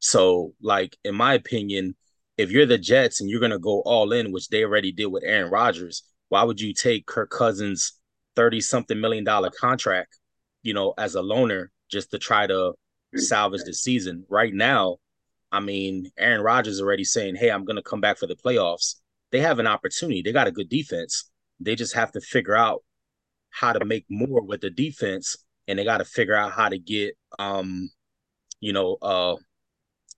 [0.00, 1.94] So, like, in my opinion,
[2.36, 5.06] if you're the Jets and you're going to go all in, which they already did
[5.06, 7.92] with Aaron Rodgers, why would you take Kirk Cousins'
[8.34, 10.18] 30 something million dollar contract,
[10.64, 12.72] you know, as a loaner just to try to
[13.14, 14.26] salvage the season?
[14.28, 14.96] Right now,
[15.52, 18.96] I mean, Aaron Rodgers already saying, hey, I'm going to come back for the playoffs.
[19.30, 20.22] They have an opportunity.
[20.22, 21.30] They got a good defense.
[21.60, 22.82] They just have to figure out
[23.50, 25.36] how to make more with the defense,
[25.68, 27.90] and they got to figure out how to get um,
[28.62, 29.36] you know, uh,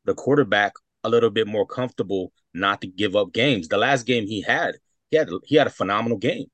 [0.05, 3.69] the quarterback a little bit more comfortable not to give up games.
[3.69, 4.77] The last game he had,
[5.11, 6.47] he had he had a phenomenal game.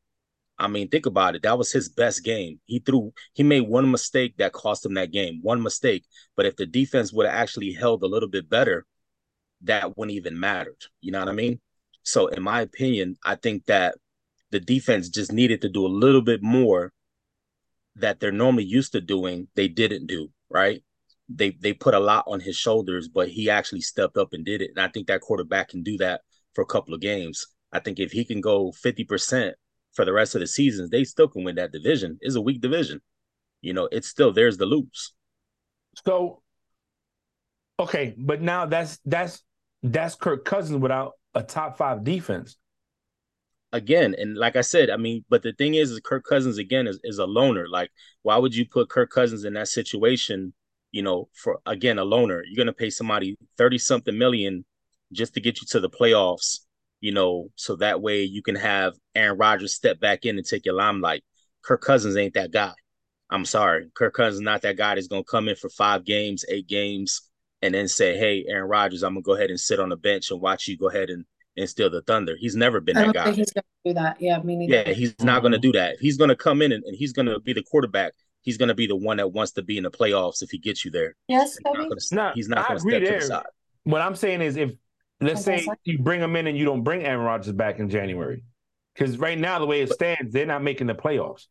[0.61, 1.43] I mean, think about it.
[1.43, 2.61] That was his best game.
[2.67, 6.05] He threw, he made one mistake that cost him that game, one mistake.
[6.37, 8.85] But if the defense would have actually held a little bit better,
[9.63, 10.77] that wouldn't even mattered.
[11.01, 11.61] You know what I mean?
[12.03, 13.95] So, in my opinion, I think that
[14.51, 16.93] the defense just needed to do a little bit more
[17.97, 19.49] that they're normally used to doing.
[19.55, 20.83] They didn't do right.
[21.29, 24.61] They they put a lot on his shoulders, but he actually stepped up and did
[24.61, 24.71] it.
[24.77, 26.21] And I think that quarterback can do that
[26.55, 27.47] for a couple of games.
[27.73, 29.57] I think if he can go fifty percent
[29.93, 32.19] for the rest of the seasons, they still can win that division.
[32.21, 33.01] It's a weak division.
[33.61, 35.13] You know, it's still there's the loops.
[36.05, 36.43] So,
[37.79, 39.43] okay, but now that's that's
[39.83, 42.57] that's Kirk Cousins without a top five defense
[43.73, 46.87] again, and like I said, I mean, but the thing is, is Kirk Cousins again
[46.87, 47.69] is, is a loner.
[47.69, 47.91] Like,
[48.23, 50.53] why would you put Kirk Cousins in that situation?
[50.93, 54.65] You know, for again a loner, you're gonna pay somebody thirty something million
[55.13, 56.61] just to get you to the playoffs.
[57.01, 60.67] You know, so that way you can have Aaron Rodgers step back in and take
[60.67, 61.25] your limelight.
[61.63, 62.73] Kirk Cousins ain't that guy.
[63.31, 66.67] I'm sorry, Kirk Cousins not that guy that's gonna come in for five games, eight
[66.67, 67.23] games,
[67.63, 70.31] and then say, "Hey, Aaron Rodgers, I'm gonna go ahead and sit on the bench
[70.31, 71.25] and watch you go ahead and
[71.57, 72.37] and steal the thunder.
[72.39, 73.33] He's never been that guy.
[73.33, 74.21] he's gonna do that.
[74.21, 74.89] Yeah, me neither.
[74.89, 75.97] Yeah, he's not gonna do that.
[76.01, 78.15] He's gonna come in and, and he's gonna be the quarterback.
[78.43, 80.85] He's gonna be the one that wants to be in the playoffs if he gets
[80.85, 81.15] you there.
[81.29, 83.13] Yes, he's not gonna, no, he's not gonna step there.
[83.13, 83.47] to the side.
[83.85, 84.73] What I'm saying is if
[85.21, 88.43] let's say you bring them in and you don't bring Aaron Rodgers back in January.
[88.95, 91.47] Because right now, the way it stands, they're not making the playoffs.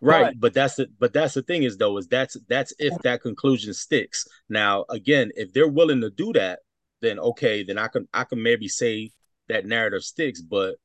[0.00, 2.96] Right, but, but that's the but that's the thing is though is that's that's if
[3.02, 4.26] that conclusion sticks.
[4.48, 6.60] Now again, if they're willing to do that,
[7.02, 9.10] then okay, then I can I can maybe say
[9.48, 10.76] that narrative sticks, but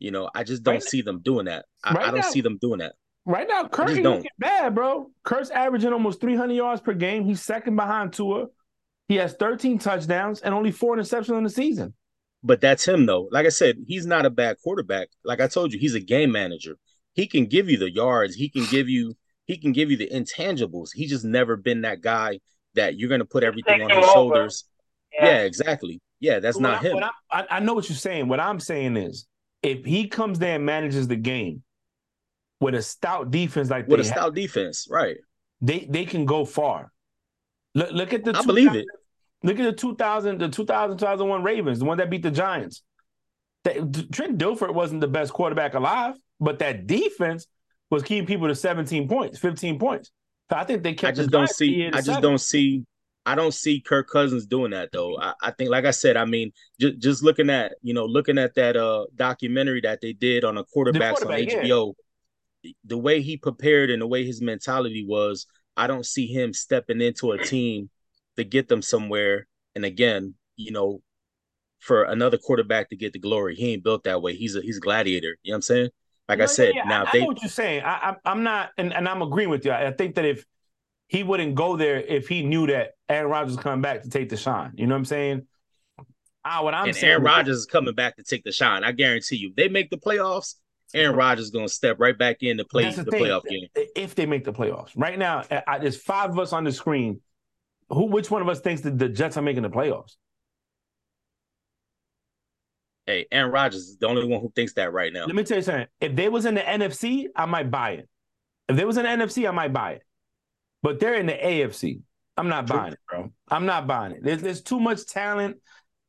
[0.00, 1.66] you know, I just don't right see them doing that.
[1.84, 2.94] I, right I don't now, see them doing that.
[3.24, 5.10] Right now, Kirk ain't looking bad, bro.
[5.22, 7.24] Kirk's averaging almost 300 yards per game.
[7.24, 8.46] He's second behind Tua.
[9.10, 11.94] He has 13 touchdowns and only four interceptions in the season.
[12.44, 13.28] but that's him though.
[13.32, 15.08] Like I said, he's not a bad quarterback.
[15.24, 16.76] Like I told you, he's a game manager.
[17.14, 18.36] He can give you the yards.
[18.36, 20.90] He can give you he can give you the intangibles.
[20.94, 22.38] He's just never been that guy
[22.76, 24.64] that you're going to put everything on his shoulders.
[25.12, 25.24] Yeah.
[25.24, 25.38] yeah.
[25.42, 26.00] exactly.
[26.20, 27.04] Yeah, that's not I, him.
[27.32, 28.28] I, I know what you're saying.
[28.28, 29.26] What I'm saying is,
[29.60, 31.64] if he comes there and manages the game
[32.60, 35.16] with a stout defense like with a stout have, defense, right?
[35.60, 36.92] They they can go far.
[37.74, 38.36] Look look at the.
[38.36, 38.86] I believe it.
[39.42, 42.82] Look at the 2000 the 2000 2001 Ravens, the one that beat the Giants.
[43.64, 47.46] That, Trent Dilfer wasn't the best quarterback alive, but that defense
[47.90, 50.10] was keeping people to 17 points, 15 points.
[50.50, 51.12] So I think they kept.
[51.18, 51.86] I just don't see.
[51.86, 52.84] I just do don't see.
[53.26, 55.18] I don't see Kirk Cousins doing that though.
[55.20, 58.38] I, I, think, like I said, I mean, just just looking at you know looking
[58.38, 61.94] at that uh documentary that they did on a quarterbacks quarterback, on HBO,
[62.62, 62.72] yeah.
[62.84, 67.00] the way he prepared and the way his mentality was, I don't see him stepping
[67.00, 67.90] into a team
[68.36, 69.46] to get them somewhere.
[69.74, 71.02] And again, you know,
[71.78, 74.34] for another quarterback to get the glory, he ain't built that way.
[74.34, 75.36] He's a he's a gladiator.
[75.42, 75.90] You know what I'm saying?
[76.28, 77.82] Like no, I said, yeah, now I, they, I know what you're saying.
[77.84, 79.72] I, I am not, and, and I'm agreeing with you.
[79.72, 80.44] I think that if
[81.10, 84.28] he wouldn't go there if he knew that Aaron Rodgers is coming back to take
[84.28, 84.70] the shine.
[84.76, 85.46] You know what I'm saying?
[86.44, 87.10] Ah, what I'm and saying.
[87.10, 88.84] Aaron Rodgers is coming back to take the shine.
[88.84, 89.52] I guarantee you.
[89.56, 90.54] they make the playoffs.
[90.94, 93.66] Aaron Rodgers is going to step right back in to play the, the playoff game.
[93.96, 97.20] If they make the playoffs, right now, I, there's five of us on the screen.
[97.90, 98.06] Who?
[98.06, 100.16] Which one of us thinks that the Jets are making the playoffs?
[103.06, 105.26] Hey, Aaron Rodgers is the only one who thinks that right now.
[105.26, 105.86] Let me tell you something.
[106.00, 108.08] If they was in the NFC, I might buy it.
[108.68, 110.02] If they was in the NFC, I might buy it.
[110.82, 112.02] But they're in the AFC.
[112.36, 112.76] I'm not True.
[112.76, 113.32] buying it, bro.
[113.50, 114.22] I'm not buying it.
[114.22, 115.56] There's, there's too much talent,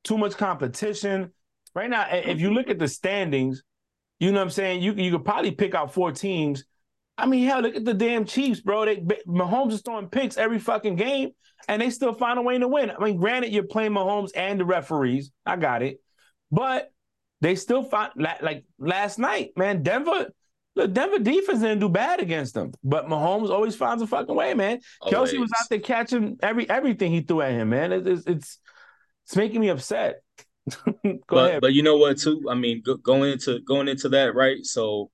[0.03, 1.31] too much competition.
[1.73, 3.63] Right now, if you look at the standings,
[4.19, 4.83] you know what I'm saying?
[4.83, 6.65] You, you could probably pick out four teams.
[7.21, 8.85] I mean, hell, look at the damn Chiefs, bro.
[8.85, 8.97] They
[9.27, 11.31] Mahomes is throwing picks every fucking game,
[11.67, 12.91] and they still find a way to win.
[12.91, 15.31] I mean, granted, you're playing Mahomes and the referees.
[15.45, 16.01] I got it.
[16.51, 16.91] But
[17.39, 19.83] they still find like last night, man.
[19.83, 20.31] Denver,
[20.75, 24.53] the Denver defense didn't do bad against them, but Mahomes always finds a fucking way,
[24.53, 24.79] man.
[25.01, 25.33] Always.
[25.33, 27.91] Kelce was out there catching every everything he threw at him, man.
[27.91, 28.59] It, it's it's
[29.25, 30.21] it's making me upset.
[31.27, 31.61] But, ahead.
[31.61, 32.43] But you know what, too?
[32.49, 34.63] I mean, go, going into going into that, right?
[34.65, 35.09] So,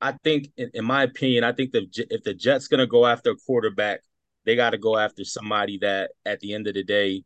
[0.00, 3.30] I think, in, in my opinion, I think that if the Jets gonna go after
[3.30, 4.00] a quarterback,
[4.44, 7.22] they got to go after somebody that, at the end of the day,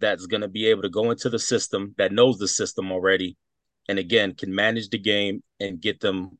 [0.00, 3.36] that's going to be able to go into the system that knows the system already
[3.88, 6.38] and again can manage the game and get them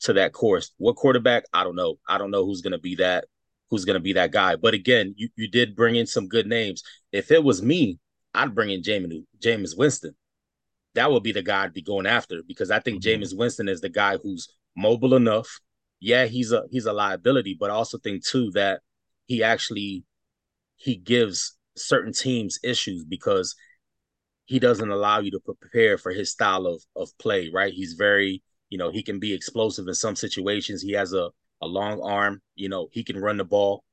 [0.00, 0.70] to that course.
[0.76, 1.46] What quarterback?
[1.52, 1.96] I don't know.
[2.06, 3.24] I don't know who's going to be that
[3.70, 4.54] who's going to be that guy.
[4.54, 6.82] But again you, you did bring in some good names.
[7.12, 7.98] If it was me
[8.34, 10.14] i'd bring in Jameis, Jameis winston
[10.94, 13.22] that would be the guy i'd be going after because i think mm-hmm.
[13.22, 15.60] Jameis winston is the guy who's mobile enough
[16.00, 18.80] yeah he's a he's a liability but I also think too that
[19.26, 20.04] he actually
[20.76, 23.54] he gives certain teams issues because
[24.46, 27.72] he doesn't allow you to prepare for his style of of play, right?
[27.72, 30.82] He's very, you know, he can be explosive in some situations.
[30.82, 31.30] He has a
[31.62, 33.84] a long arm, you know, he can run the ball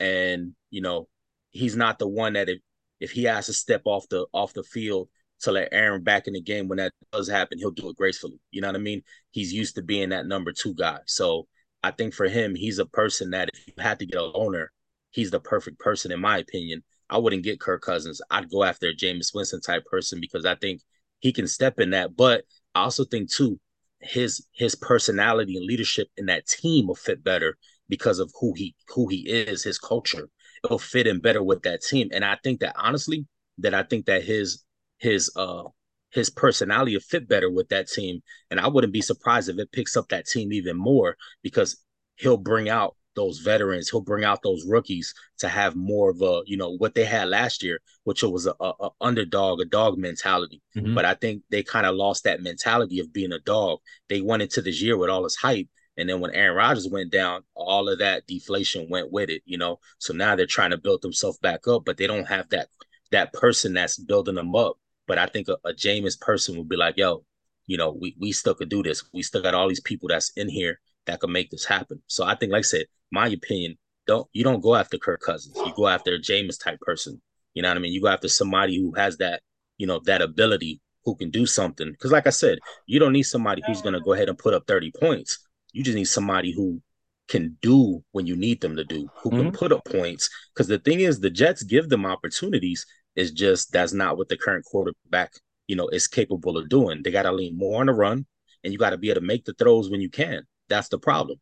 [0.00, 1.08] and, you know,
[1.50, 2.58] he's not the one that if
[3.00, 5.08] if he has to step off the off the field
[5.42, 8.40] to let Aaron back in the game when that does happen, he'll do it gracefully.
[8.50, 9.02] You know what I mean?
[9.30, 10.98] He's used to being that number 2 guy.
[11.06, 11.46] So,
[11.84, 14.70] I think for him, he's a person that if you had to get a loner,
[15.10, 16.82] he's the perfect person in my opinion
[17.12, 18.22] I wouldn't get Kirk Cousins.
[18.30, 20.80] I'd go after a Jameis Winston type person because I think
[21.20, 22.16] he can step in that.
[22.16, 23.60] But I also think too,
[24.00, 27.58] his his personality and leadership in that team will fit better
[27.90, 30.30] because of who he who he is, his culture.
[30.64, 32.08] It'll fit in better with that team.
[32.12, 33.26] And I think that honestly,
[33.58, 34.64] that I think that his
[35.02, 35.64] his uh
[36.10, 38.20] his personality will fit better with that team.
[38.50, 41.82] And I wouldn't be surprised if it picks up that team even more because
[42.16, 43.88] he'll bring out those veterans.
[43.88, 47.28] He'll bring out those rookies to have more of a, you know, what they had
[47.28, 50.60] last year, which was a, a, a underdog, a dog mentality.
[50.76, 50.94] Mm-hmm.
[50.94, 53.78] But I think they kind of lost that mentality of being a dog.
[54.10, 55.68] They went into this year with all this hype.
[55.96, 59.56] And then when Aaron Rodgers went down, all of that deflation went with it, you
[59.56, 59.78] know.
[59.98, 62.68] So now they're trying to build themselves back up, but they don't have that
[63.12, 64.76] that person that's building them up.
[65.06, 67.24] But I think a, a Jameis person would be like, yo,
[67.66, 69.04] you know, we we still could do this.
[69.12, 72.02] We still got all these people that's in here that could make this happen.
[72.06, 73.76] So I think, like I said, my opinion,
[74.06, 75.56] don't you don't go after Kirk Cousins.
[75.56, 77.20] You go after a Jameis type person.
[77.54, 77.92] You know what I mean?
[77.92, 79.42] You go after somebody who has that,
[79.76, 81.90] you know, that ability who can do something.
[81.90, 84.64] Because, like I said, you don't need somebody who's to go ahead and put up
[84.66, 85.38] 30 points.
[85.72, 86.80] You just need somebody who
[87.28, 89.40] can do when you need them to do, who mm-hmm.
[89.40, 90.28] can put up points.
[90.54, 92.86] Because the thing is, the Jets give them opportunities.
[93.16, 95.32] It's just that's not what the current quarterback,
[95.66, 97.02] you know, is capable of doing.
[97.02, 98.26] They got to lean more on the run,
[98.64, 100.44] and you got to be able to make the throws when you can.
[100.68, 101.38] That's the problem.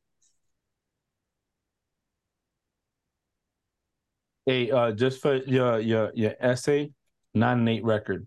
[4.47, 6.91] Hey, uh, just for your your your essay,
[7.35, 8.27] nine and eight record.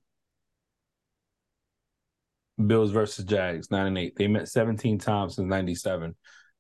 [2.68, 4.16] Bills versus Jags, nine and eight.
[4.16, 6.16] They met 17 times since 97,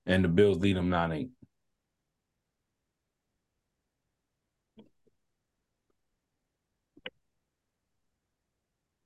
[0.05, 1.29] and the Bills lead them 9 8.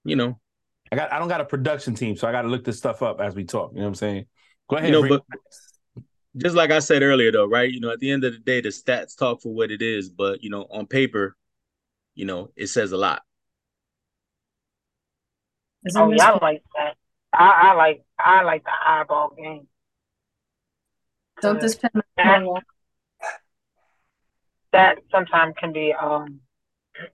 [0.08, 0.40] You know,
[0.90, 3.04] I got I don't got a production team, so I got to look this stuff
[3.04, 3.72] up as we talk.
[3.74, 4.26] You know what I'm saying?
[4.70, 4.94] Go ahead.
[4.94, 5.24] You know, but
[6.38, 7.70] just like I said earlier, though, right?
[7.70, 10.10] You know, at the end of the day, the stats talk for what it is,
[10.10, 11.36] but you know, on paper,
[12.16, 13.22] you know, it says a lot.
[15.94, 16.96] Oh yeah, I like that.
[17.34, 19.68] I, I like I like the eyeball game.
[21.42, 22.64] Don't this pen that,
[24.72, 26.40] that sometimes can be um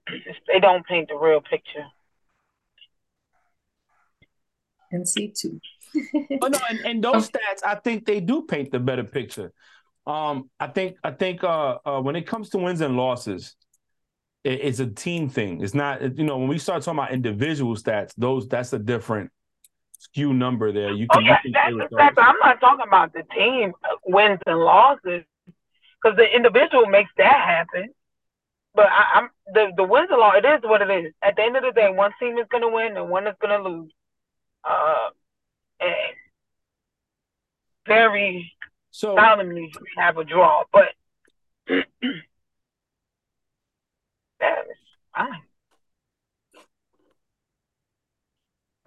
[0.48, 1.86] they don't paint the real picture.
[4.94, 5.60] And see too.
[6.42, 9.52] oh no, and, and those stats, I think they do paint the better picture.
[10.06, 13.56] Um, I think I think uh, uh, when it comes to wins and losses,
[14.44, 15.62] it, it's a team thing.
[15.62, 19.32] It's not you know when we start talking about individual stats, those that's a different
[19.98, 20.92] skew number there.
[20.92, 22.20] You oh, can, yeah, you that's the fact.
[22.22, 23.74] I'm not talking about the team
[24.06, 25.24] wins and losses
[26.02, 27.90] because the individual makes that happen.
[28.76, 30.42] But I, am the the wins and losses.
[30.44, 31.14] It is what it is.
[31.24, 33.36] At the end of the day, one team is going to win and one is
[33.42, 33.92] going to lose.
[34.64, 35.10] Uh,
[35.80, 36.16] and
[37.86, 38.52] very
[38.92, 40.90] so seldomly have a draw, but
[41.68, 41.84] that
[44.70, 44.78] is
[45.16, 45.42] fine.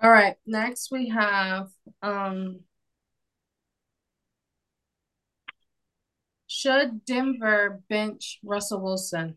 [0.02, 0.36] All right.
[0.46, 1.68] Next we have
[2.02, 2.60] um
[6.46, 9.36] should Denver bench Russell Wilson?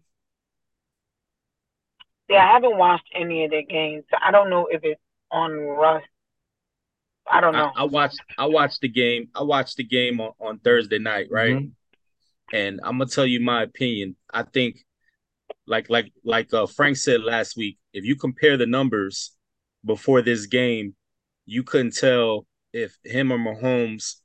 [2.29, 4.03] Yeah, I haven't watched any of their games.
[4.11, 6.03] So I don't know if it's on Russ.
[7.30, 7.71] I don't know.
[7.75, 9.30] I, I watched I watched the game.
[9.36, 11.55] I watched the game on, on Thursday night, right?
[11.55, 12.55] Mm-hmm.
[12.55, 14.15] And I'm gonna tell you my opinion.
[14.34, 14.77] I think
[15.67, 19.36] like like like uh, Frank said last week, if you compare the numbers
[19.86, 20.95] before this game,
[21.45, 24.15] you couldn't tell if him or Mahomes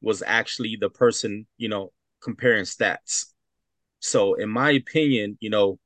[0.00, 1.92] was actually the person, you know,
[2.22, 3.26] comparing stats.
[4.00, 5.78] So, in my opinion, you know,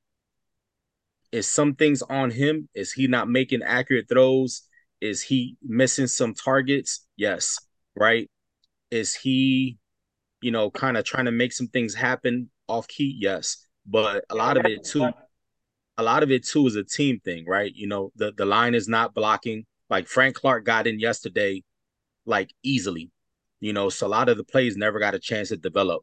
[1.33, 2.69] is some things on him?
[2.75, 4.63] Is he not making accurate throws?
[5.01, 7.07] Is he missing some targets?
[7.17, 7.59] Yes.
[7.95, 8.31] Right.
[8.91, 9.79] Is he,
[10.41, 13.17] you know, kind of trying to make some things happen off key?
[13.19, 13.67] Yes.
[13.87, 15.09] But a lot of it too,
[15.97, 17.73] a lot of it too is a team thing, right?
[17.75, 19.65] You know, the the line is not blocking.
[19.89, 21.63] Like Frank Clark got in yesterday,
[22.25, 23.11] like easily.
[23.61, 26.03] You know, so a lot of the plays never got a chance to develop,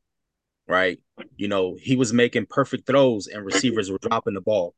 [0.68, 1.00] right?
[1.36, 4.74] You know, he was making perfect throws and receivers were dropping the ball.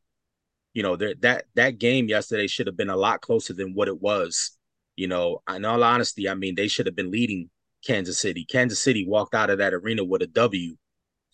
[0.75, 3.99] You know, that that game yesterday should have been a lot closer than what it
[3.99, 4.51] was.
[4.95, 7.49] You know, in all honesty, I mean, they should have been leading
[7.83, 8.45] Kansas City.
[8.45, 10.75] Kansas City walked out of that arena with a W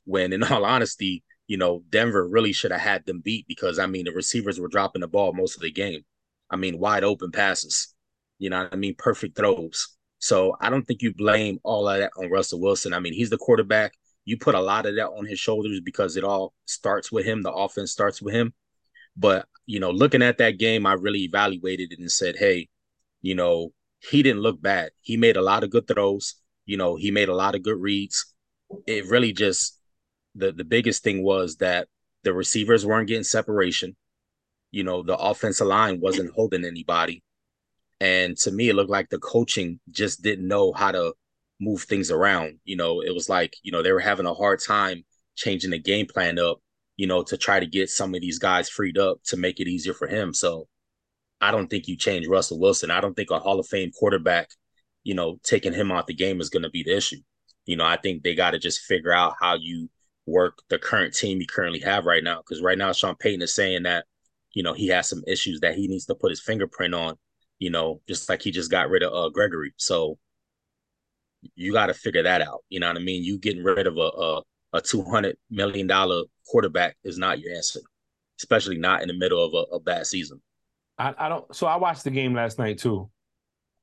[0.06, 3.86] when in all honesty, you know, Denver really should have had them beat because I
[3.88, 6.02] mean the receivers were dropping the ball most of the game.
[6.50, 7.94] I mean, wide open passes.
[8.40, 8.96] You know I mean?
[8.98, 9.96] Perfect throws.
[10.20, 12.94] So I don't think you blame all of that on Russell Wilson.
[12.94, 13.94] I mean, he's the quarterback.
[14.26, 17.42] You put a lot of that on his shoulders because it all starts with him.
[17.42, 18.54] The offense starts with him.
[19.16, 22.70] But, you know, looking at that game, I really evaluated it and said, hey,
[23.22, 24.92] you know, he didn't look bad.
[25.02, 26.36] He made a lot of good throws.
[26.66, 28.34] You know, he made a lot of good reads.
[28.88, 29.78] It really just
[30.36, 31.88] the the biggest thing was that
[32.24, 33.96] the receivers weren't getting separation.
[34.72, 37.24] You know, the offensive line wasn't holding anybody.
[38.00, 41.14] And to me, it looked like the coaching just didn't know how to
[41.60, 42.60] move things around.
[42.64, 45.04] You know, it was like, you know, they were having a hard time
[45.36, 46.60] changing the game plan up,
[46.98, 49.68] you know, to try to get some of these guys freed up to make it
[49.68, 50.34] easier for him.
[50.34, 50.68] So
[51.40, 52.92] I don't think you change Russell Wilson.
[52.92, 54.50] I don't think a Hall of Fame quarterback,
[55.04, 57.18] you know, taking him out the game is going to be the issue.
[57.66, 59.90] You know, I think they got to just figure out how you
[60.26, 62.38] work the current team you currently have right now.
[62.38, 64.06] Because right now, Sean Payton is saying that,
[64.54, 67.16] you know, he has some issues that he needs to put his fingerprint on,
[67.60, 69.74] you know, just like he just got rid of uh, Gregory.
[69.78, 70.20] So
[71.56, 72.64] you got to figure that out.
[72.70, 73.24] You know what I mean?
[73.24, 74.42] You getting rid of a, a,
[74.74, 75.90] a $200 million
[76.48, 77.82] quarterback is not your answer,
[78.40, 80.42] especially not in the middle of a, a bad season.
[80.98, 81.56] I, I don't.
[81.56, 83.10] So I watched the game last night too.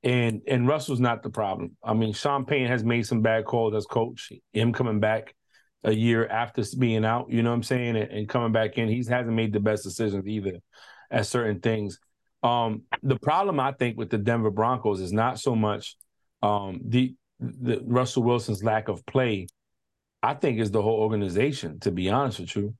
[0.05, 1.77] And and Russell's not the problem.
[1.83, 4.31] I mean, Sean Payton has made some bad calls as coach.
[4.53, 5.35] Him coming back
[5.83, 8.89] a year after being out, you know what I'm saying, and, and coming back in,
[8.89, 10.59] he hasn't made the best decisions either
[11.11, 11.99] at certain things.
[12.43, 15.97] Um, the problem I think with the Denver Broncos is not so much
[16.43, 19.47] um, the the Russell Wilson's lack of play.
[20.23, 21.81] I think is the whole organization.
[21.81, 22.75] To be honest with you,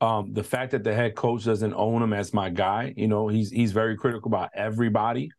[0.00, 3.28] um, the fact that the head coach doesn't own him as my guy, you know,
[3.28, 5.30] he's he's very critical about everybody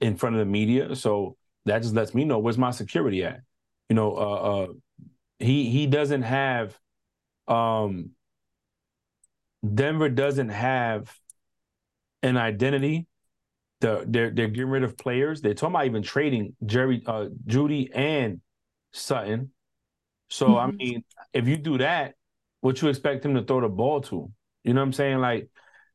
[0.00, 0.94] in front of the media.
[0.96, 1.36] So
[1.66, 3.40] that just lets me know where's my security at.
[3.88, 4.66] You know, uh, uh,
[5.38, 6.78] he he doesn't have
[7.48, 8.10] um
[9.74, 11.12] Denver doesn't have
[12.22, 13.06] an identity
[13.80, 15.40] the they're they're getting rid of players.
[15.40, 18.40] They're talking about even trading Jerry uh Jeudy and
[18.92, 19.52] Sutton.
[20.30, 20.56] So mm-hmm.
[20.56, 22.14] I mean, if you do that,
[22.60, 24.30] what you expect him to throw the ball to?
[24.64, 25.18] You know what I'm saying?
[25.18, 25.48] Like,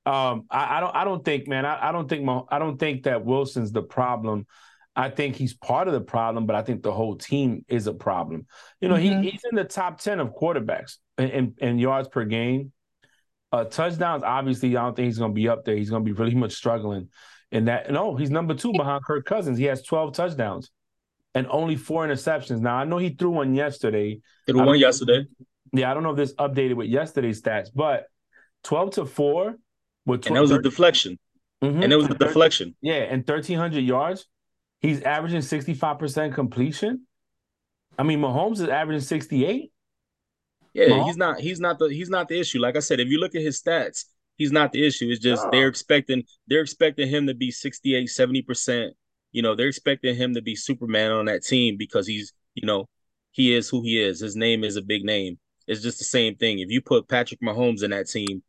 [0.05, 2.77] um, I, I don't I don't think, man, I, I don't think my, I don't
[2.77, 4.45] think that Wilson's the problem.
[4.95, 7.93] I think he's part of the problem, but I think the whole team is a
[7.93, 8.45] problem.
[8.79, 9.23] You know, mm-hmm.
[9.23, 12.71] he, he's in the top 10 of quarterbacks in, in, in yards per game.
[13.51, 15.75] Uh, touchdowns, obviously, I don't think he's going to be up there.
[15.75, 17.09] He's going to be really much struggling
[17.51, 17.91] in that.
[17.91, 19.57] No, he's number two behind Kirk Cousins.
[19.57, 20.71] He has 12 touchdowns
[21.35, 22.61] and only four interceptions.
[22.61, 24.21] Now, I know he threw one yesterday.
[24.47, 25.25] Threw one yesterday.
[25.73, 28.05] Yeah, I don't know if this updated with yesterday's stats, but
[28.63, 29.55] 12 to 4
[30.05, 31.19] with 12, and that was 30, a deflection.
[31.61, 32.75] Mm-hmm, and it was a deflection.
[32.81, 34.25] Yeah, and 1,300 yards.
[34.79, 37.05] He's averaging 65% completion.
[37.99, 39.71] I mean, Mahomes is averaging 68.
[40.73, 41.05] Yeah, Mahomes?
[41.05, 42.59] he's not he's not the he's not the issue.
[42.59, 44.05] Like I said, if you look at his stats,
[44.37, 45.09] he's not the issue.
[45.09, 48.91] It's just they're expecting they're expecting him to be 68, 70%.
[49.35, 52.87] You know, they're expecting him to be Superman on that team because he's, you know,
[53.31, 54.21] he is who he is.
[54.21, 55.37] His name is a big name.
[55.67, 56.59] It's just the same thing.
[56.59, 58.43] If you put Patrick Mahomes in that team,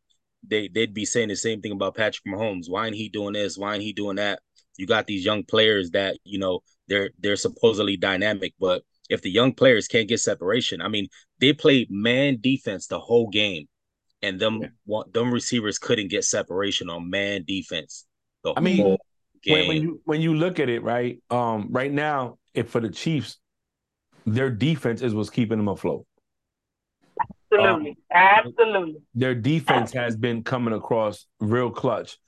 [0.47, 2.67] they they'd be saying the same thing about Patrick Mahomes.
[2.69, 3.59] Why ain't he doing this?
[3.59, 4.39] Why ain't he doing that?
[4.77, 9.31] You got these young players that you know they're they're supposedly dynamic, but if the
[9.31, 11.09] young players can't get separation, I mean,
[11.41, 13.67] they played man defense the whole game,
[14.23, 15.03] and them yeah.
[15.13, 18.07] them receivers couldn't get separation on man defense.
[18.45, 18.99] The I mean,
[19.47, 21.21] when, when you when you look at it, right?
[21.31, 23.39] Um, right now, if for the Chiefs,
[24.25, 26.07] their defense is what's keeping them afloat.
[27.53, 27.91] Absolutely.
[27.91, 28.97] Um, Absolutely.
[29.15, 32.19] Their defense has been coming across real clutch.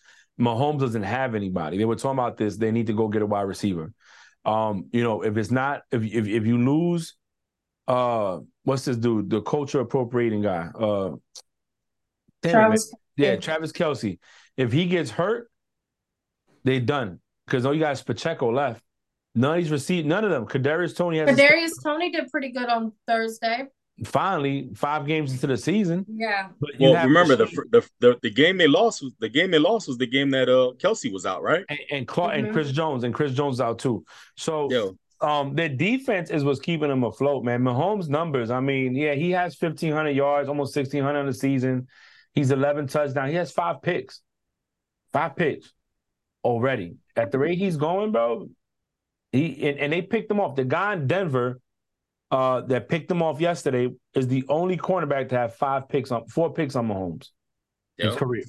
[0.40, 1.78] Mahomes doesn't have anybody.
[1.78, 2.56] They were talking about this.
[2.56, 3.92] They need to go get a wide receiver.
[4.44, 7.16] Um, you know, if it's not, if if if you lose,
[7.88, 9.30] uh, what's this dude?
[9.30, 10.68] The culture appropriating guy.
[10.78, 11.16] Uh,
[12.42, 12.92] Travis.
[13.16, 14.18] yeah, Travis Kelce.
[14.56, 15.50] If he gets hurt,
[16.64, 18.82] they done because all you guys Pacheco left.
[19.34, 20.06] None of these received.
[20.06, 20.46] None of them.
[20.46, 21.28] Kadarius Toney has.
[21.28, 23.68] Kadarius Toney did pretty good on Thursday
[24.04, 26.04] finally five games into the season.
[26.08, 26.48] Yeah.
[26.60, 29.88] But well, remember the, the, the the game they lost was the game they lost
[29.88, 31.64] was the game that uh Kelce was out, right?
[31.68, 32.46] And and, Clark, mm-hmm.
[32.46, 34.04] and Chris Jones and Chris Jones out too.
[34.36, 34.96] So Yo.
[35.20, 37.62] um their defense is what's keeping them afloat, man.
[37.62, 38.50] Mahomes' numbers.
[38.50, 41.88] I mean, yeah, he has fifteen hundred yards, almost sixteen hundred in the season.
[42.34, 43.30] He's eleven touchdowns.
[43.30, 44.20] He has five picks,
[45.12, 45.72] five picks
[46.48, 46.96] already.
[47.16, 48.48] At the rate he's going, bro.
[49.32, 50.56] He and, and they picked him off.
[50.56, 51.60] The guy in Denver
[52.30, 56.26] uh, that picked him off yesterday is the only cornerback to have five picks on
[56.28, 57.28] four picks on Mahomes
[57.98, 58.08] yep.
[58.08, 58.44] his career.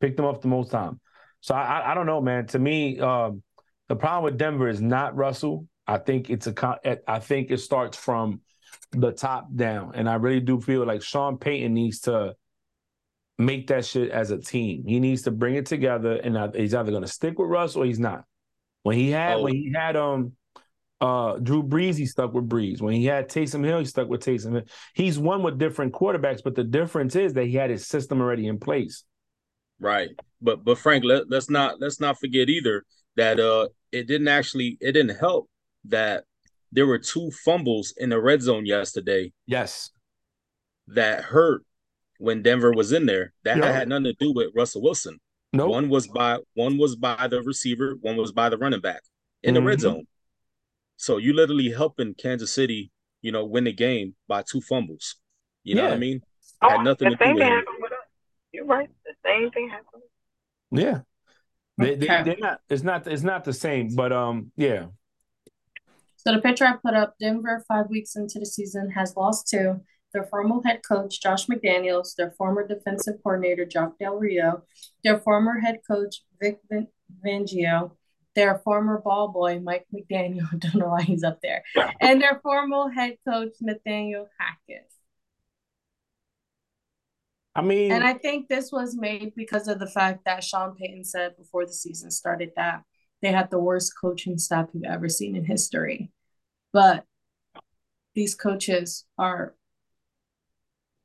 [0.00, 1.00] Picked him up the most time.
[1.40, 2.46] So I, I don't know, man.
[2.48, 3.42] To me, um,
[3.88, 5.66] the problem with Denver is not Russell.
[5.86, 7.00] I think it's a.
[7.06, 8.40] I think it starts from
[8.92, 12.34] the top down, and I really do feel like Sean Payton needs to
[13.38, 14.84] make that shit as a team.
[14.86, 17.84] He needs to bring it together, and he's either going to stick with Russ or
[17.84, 18.24] he's not.
[18.82, 19.42] When he had oh.
[19.42, 20.32] when he had um
[21.00, 22.80] uh, Drew Brees, he stuck with Brees.
[22.80, 24.62] When he had Taysom Hill, he stuck with Taysom Hill.
[24.94, 28.46] He's won with different quarterbacks, but the difference is that he had his system already
[28.46, 29.02] in place.
[29.80, 30.10] Right.
[30.40, 32.84] But but Frank, let, let's not let's not forget either
[33.16, 35.50] that uh it didn't actually it didn't help
[35.86, 36.24] that
[36.70, 39.32] there were two fumbles in the red zone yesterday.
[39.46, 39.90] Yes.
[40.86, 41.64] That hurt
[42.18, 43.32] when Denver was in there.
[43.44, 43.72] That yeah.
[43.72, 45.18] had nothing to do with Russell Wilson.
[45.52, 45.64] No.
[45.64, 45.70] Nope.
[45.70, 49.02] One was by one was by the receiver, one was by the running back
[49.42, 49.62] in mm-hmm.
[49.62, 49.96] the red mm-hmm.
[49.96, 50.06] zone.
[50.96, 52.90] So you literally helping Kansas City,
[53.20, 55.16] you know, win the game by two fumbles.
[55.64, 56.22] You know what I mean?
[56.62, 57.64] Oh, Had nothing to do with it.
[57.80, 57.92] With
[58.52, 58.88] You're right.
[59.04, 60.02] The same thing happened.
[60.70, 61.00] Yeah.
[61.78, 62.60] They, they, they're not.
[62.68, 63.06] It's not.
[63.06, 63.94] It's not the same.
[63.94, 64.86] But um, yeah.
[66.16, 69.80] So the picture I put up: Denver, five weeks into the season, has lost two.
[70.12, 74.62] Their former head coach Josh McDaniels, their former defensive coordinator Jack Del Rio,
[75.04, 76.60] their former head coach Vic
[77.24, 77.92] Fangio,
[78.34, 81.62] their former ball boy, Mike McDaniel, don't know why he's up there,
[82.00, 84.92] and their former head coach, Nathaniel Hackett.
[87.54, 91.04] I mean, and I think this was made because of the fact that Sean Payton
[91.04, 92.82] said before the season started that
[93.20, 96.10] they had the worst coaching staff you've ever seen in history.
[96.72, 97.04] But
[98.14, 99.54] these coaches are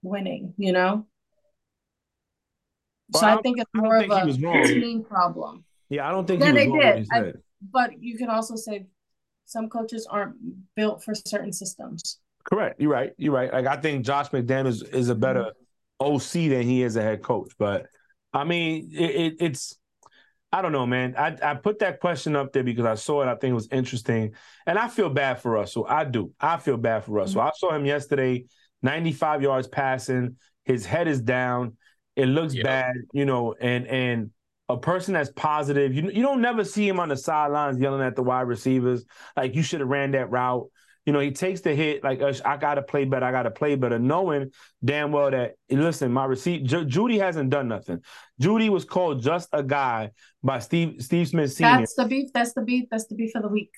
[0.07, 1.05] winning, you know?
[3.09, 5.63] Well, so I, I think it's more of a team problem.
[5.89, 7.07] Yeah, I don't think yeah, they did.
[7.11, 7.33] I,
[7.71, 8.87] but you can also say
[9.45, 10.35] some coaches aren't
[10.75, 12.19] built for certain systems.
[12.43, 12.79] Correct.
[12.79, 13.13] You're right.
[13.17, 13.51] You're right.
[13.51, 15.53] Like I think Josh McDaniels is a better.
[15.99, 17.53] OC than he is a head coach.
[17.57, 17.87] But
[18.33, 19.77] I mean, it, it, it's
[20.51, 21.15] I don't know, man.
[21.17, 23.27] I, I put that question up there because I saw it.
[23.27, 24.33] I think it was interesting,
[24.65, 25.85] and I feel bad for Russell.
[25.87, 26.31] I do.
[26.39, 27.41] I feel bad for Russell.
[27.41, 27.47] Mm-hmm.
[27.47, 28.45] I saw him yesterday,
[28.81, 30.37] 95 yards passing.
[30.65, 31.77] His head is down.
[32.15, 32.65] It looks yep.
[32.65, 34.31] bad, you know, and and
[34.69, 35.93] a person that's positive.
[35.93, 39.05] You you don't never see him on the sidelines yelling at the wide receivers
[39.35, 40.69] like you should have ran that route.
[41.05, 43.25] You know, he takes the hit like I got to play better.
[43.25, 44.51] I got to play better, knowing
[44.83, 48.01] damn well that listen, my receipt J- Jeudy hasn't done nothing.
[48.41, 50.11] Jeudy was called just a guy
[50.43, 51.77] by Steve Steve Smith Senior.
[51.77, 52.33] That's the beef.
[52.33, 52.87] That's the beef.
[52.91, 53.71] That's the beef of the week.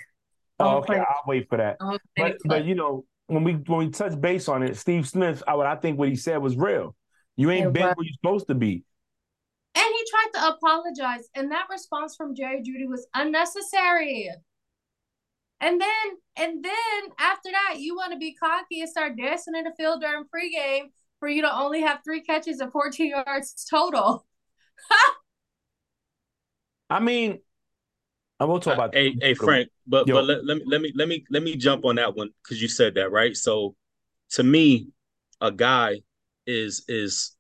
[0.60, 1.78] Oh, okay, I'll wait for that.
[2.18, 5.54] But but you know when we when we touch base on it, Steve Smith, I,
[5.54, 6.96] what I think what he said was real.
[7.36, 8.84] You ain't been where you're supposed to be.
[9.76, 14.30] And he tried to apologize, and that response from Jerry Jeudy was unnecessary.
[15.62, 15.90] And then,
[16.38, 20.02] and then after that, you want to be cocky and start dancing in the field
[20.02, 24.26] during pregame for you to only have three catches and 14 yards total.
[26.90, 27.40] I mean,
[28.40, 28.96] I will talk uh, about.
[28.96, 30.14] Hey, hey, Frank, but Yo.
[30.14, 32.62] but let, let me let me let me let me jump on that one because
[32.62, 33.36] you said that right.
[33.36, 33.76] So,
[34.32, 34.90] to me,
[35.42, 36.02] a guy
[36.46, 37.36] is is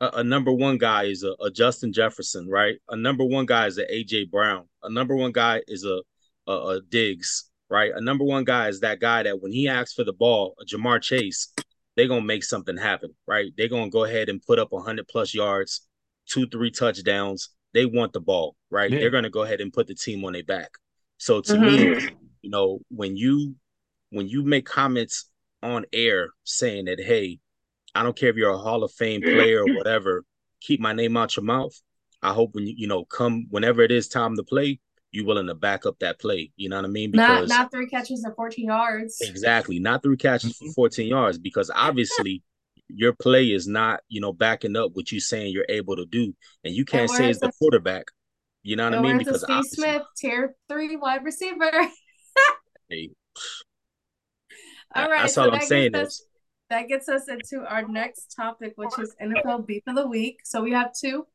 [0.00, 2.76] a, a number one guy is a, a, Justin Jefferson, right?
[2.88, 4.64] A number one guy is a AJ Brown.
[4.82, 6.02] A number one guy is a
[6.48, 7.92] a, a Diggs, right?
[7.94, 10.64] A number one guy is that guy that when he asks for the ball, a
[10.64, 11.54] Ja'Marr Chase,
[11.96, 13.52] they're gonna make something happen, right?
[13.56, 15.86] They're gonna go ahead and put up hundred plus yards,
[16.26, 17.50] two, three touchdowns.
[17.74, 18.90] They want the ball, right?
[18.90, 18.98] Yeah.
[18.98, 20.72] They're gonna go ahead and put the team on their back.
[21.22, 21.64] So to mm-hmm.
[21.64, 22.08] me,
[22.42, 23.54] you know, when you
[24.10, 25.30] when you make comments
[25.62, 27.38] on air saying that, hey,
[27.94, 30.24] I don't care if you're a Hall of Fame player or whatever,
[30.60, 31.80] keep my name out your mouth.
[32.24, 34.80] I hope when you, you know, come whenever it is time to play,
[35.12, 36.50] you willing to back up that play.
[36.56, 37.12] You know what I mean?
[37.12, 39.18] Because not not three catches and 14 yards.
[39.20, 39.78] Exactly.
[39.78, 42.42] Not three catches for 14 yards because obviously
[42.88, 46.34] your play is not, you know, backing up what you saying you're able to do.
[46.64, 48.06] And you can't and say it's the quarterback.
[48.62, 49.18] You know what I mean?
[49.18, 51.70] Because Steve Smith, tier three wide receiver.
[52.88, 53.10] hey.
[54.94, 55.22] All right.
[55.22, 56.26] That's so all I'm saying us, is
[56.68, 60.40] that gets us into our next topic, which is NFL beef of the week.
[60.44, 61.26] So we have two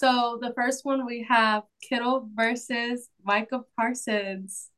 [0.00, 4.70] so the first one we have Kittle versus Micah Parsons.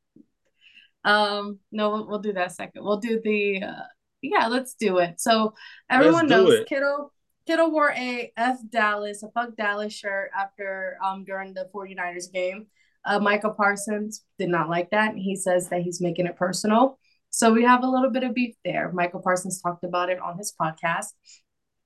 [1.05, 2.83] Um, no, we'll, we'll do that second.
[2.83, 3.83] We'll do the uh,
[4.21, 5.21] yeah, let's do it.
[5.21, 5.53] So
[5.89, 6.67] everyone knows it.
[6.67, 7.12] Kittle
[7.45, 12.67] Kittle wore a F Dallas, a fuck Dallas shirt after um during the 49ers game.
[13.05, 15.15] Uh, Micah Parsons did not like that.
[15.15, 16.97] He says that he's making it personal.
[17.31, 18.91] So we have a little bit of beef there.
[18.93, 21.11] Micah Parsons talked about it on his podcast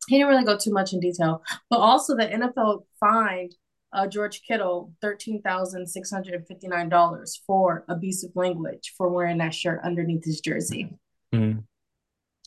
[0.07, 3.53] he didn't really go too much in detail, but also the NFL fined
[3.93, 9.09] uh, George Kittle thirteen thousand six hundred and fifty nine dollars for abusive language for
[9.09, 10.89] wearing that shirt underneath his jersey.
[11.33, 11.59] Mm-hmm.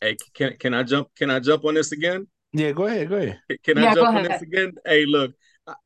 [0.01, 1.09] Hey, can can I jump?
[1.15, 2.27] Can I jump on this again?
[2.53, 3.09] Yeah, go ahead.
[3.09, 3.39] Go ahead.
[3.63, 4.73] Can I yeah, jump on this again?
[4.85, 5.33] Hey, look,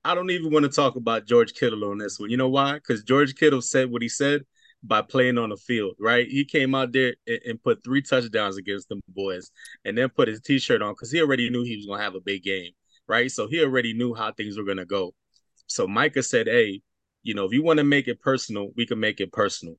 [0.04, 2.30] I don't even want to talk about George Kittle on this one.
[2.30, 2.76] You know why?
[2.76, 4.42] Because George Kittle said what he said,
[4.88, 6.28] by playing on the field, right?
[6.28, 9.52] He came out there and, and put three touchdowns against them boys
[9.84, 12.22] and then put his t-shirt on because he already knew he was gonna have a
[12.22, 12.72] big game,
[13.08, 13.32] right?
[13.32, 15.14] So he already knew how things were gonna go.
[15.68, 16.82] So Micah said, Hey,
[17.24, 19.76] you know, if you want to make it personal, we can make it personal.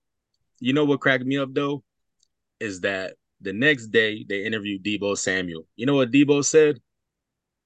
[0.59, 1.85] You know what cracked me up though?
[2.59, 5.67] Is that the next day they interviewed Deebo Samuel.
[5.77, 6.81] You know what Deebo said?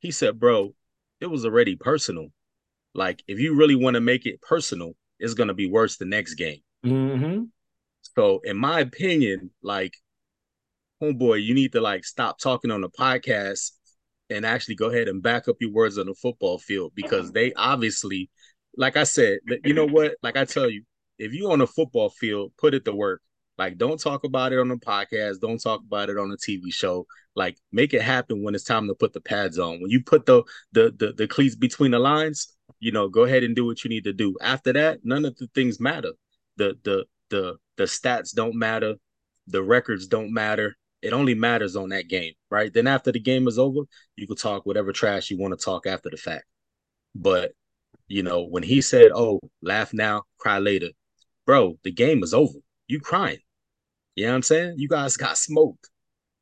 [0.00, 0.74] He said, Bro,
[1.20, 2.28] it was already personal.
[2.94, 6.34] Like, if you really want to make it personal, it's gonna be worse the next
[6.34, 6.60] game.
[6.84, 7.44] Mm-hmm.
[8.16, 9.94] So, in my opinion, like,
[11.02, 13.72] homeboy, you need to like stop talking on the podcast
[14.28, 17.52] and actually go ahead and back up your words on the football field because they
[17.54, 18.30] obviously,
[18.76, 20.14] like I said, you know what?
[20.22, 20.84] Like I tell you,
[21.18, 23.20] if you on a football field, put it to work.
[23.60, 25.40] Like, don't talk about it on the podcast.
[25.40, 27.06] Don't talk about it on the TV show.
[27.36, 29.80] Like, make it happen when it's time to put the pads on.
[29.80, 30.42] When you put the
[30.72, 33.90] the the, the cleats between the lines, you know, go ahead and do what you
[33.90, 34.34] need to do.
[34.40, 36.12] After that, none of the things matter
[36.60, 38.94] the the the the stats don't matter,
[39.46, 40.76] the records don't matter.
[41.02, 42.72] It only matters on that game, right?
[42.72, 43.80] Then after the game is over,
[44.16, 46.44] you can talk whatever trash you want to talk after the fact.
[47.14, 47.52] But
[48.08, 50.90] you know, when he said, "Oh, laugh now, cry later,"
[51.46, 52.58] bro, the game is over.
[52.88, 53.38] You crying.
[54.20, 54.74] You know what I'm saying?
[54.76, 55.88] You guys got smoked,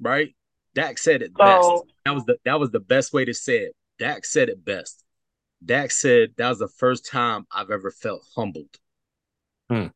[0.01, 0.35] right?
[0.75, 1.69] Dak said it best.
[2.05, 3.77] That was the that was the best way to say it.
[4.01, 5.05] Dak said it best.
[5.65, 8.77] Dak said that was the first time I've ever felt humbled.
[9.71, 9.87] Hmm.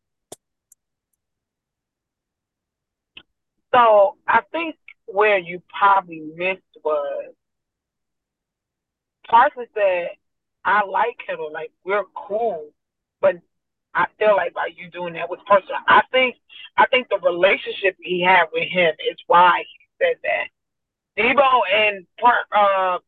[3.74, 4.76] So I think
[5.06, 7.34] where you probably missed was
[9.28, 10.10] Parson said,
[10.64, 12.81] I like Kittle, like we're cool, but
[13.94, 15.80] I feel like by you doing that was personal.
[15.86, 16.36] I think
[16.76, 20.48] I think the relationship he had with him is why he said that.
[21.18, 22.06] Deebo and
[22.52, 22.98] uh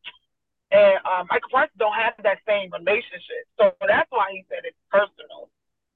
[0.71, 4.77] and uh, Micah Parsons don't have that same relationship, so that's why he said it's
[4.91, 5.49] personal.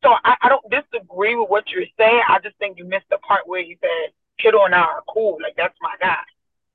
[0.04, 2.22] So I, I don't disagree with what you're saying.
[2.30, 5.38] I just think you missed the part where he said Kittle and I are cool.
[5.42, 6.24] Like that's my guy.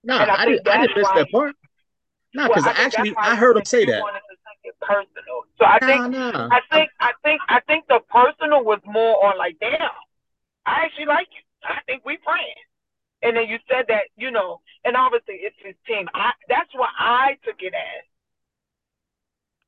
[0.03, 0.69] No, I, I, didn't.
[0.69, 1.57] I didn't miss that part.
[2.35, 4.03] No, because well, actually I, I heard him say that.
[4.81, 5.45] Personal.
[5.59, 9.59] So I think, I think, I think, I think the personal was more on like,
[9.61, 9.81] damn,
[10.67, 11.43] I actually like you.
[11.65, 12.61] I think we friends.
[13.23, 16.09] And then you said that, you know, and obviously it's his team.
[16.15, 18.05] I that's what I took it as.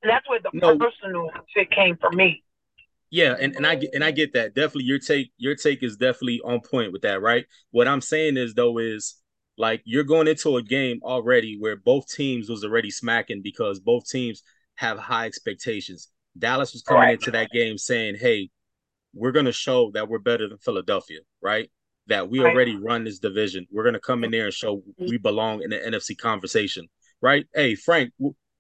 [0.03, 0.79] That's where the no.
[0.79, 2.43] personal shit came for me.
[3.11, 4.55] Yeah, and, and I get and I get that.
[4.55, 7.47] Definitely your take your take is definitely on point with that, right?
[7.71, 9.17] What I'm saying is though is
[9.57, 14.07] like you're going into a game already where both teams was already smacking because both
[14.07, 14.43] teams
[14.77, 16.09] have high expectations.
[16.39, 17.15] Dallas was coming right.
[17.15, 18.51] into that game saying, "Hey,
[19.17, 21.71] we're going to show that we're better than Philadelphia, right?
[22.07, 23.67] That we already run this division.
[23.73, 26.87] We're going to come in there and show we belong in the NFC conversation,
[27.21, 27.47] right?
[27.55, 28.13] Hey, Frank,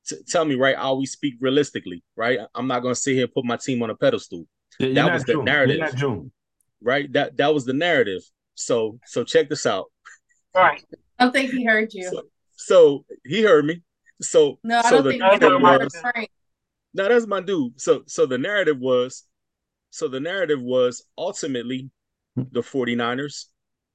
[0.06, 0.76] t- tell me, right?
[0.76, 2.40] I always speak realistically, right?
[2.54, 4.46] I'm not going to sit here and put my team on a pedestal.
[4.80, 5.44] Yeah, that was the June.
[5.44, 6.30] narrative,
[6.82, 7.12] right?
[7.12, 8.22] That that was the narrative.
[8.54, 9.86] So so check this out.
[10.54, 10.82] Right.
[11.18, 12.10] I don't think he heard you.
[12.10, 12.22] So,
[12.56, 13.82] so he heard me.
[14.20, 16.30] So no, I don't think he heard Frank.
[16.94, 17.80] No, that's my dude.
[17.80, 19.24] So so the narrative was
[19.90, 21.90] so the narrative was ultimately
[22.36, 23.46] the 49ers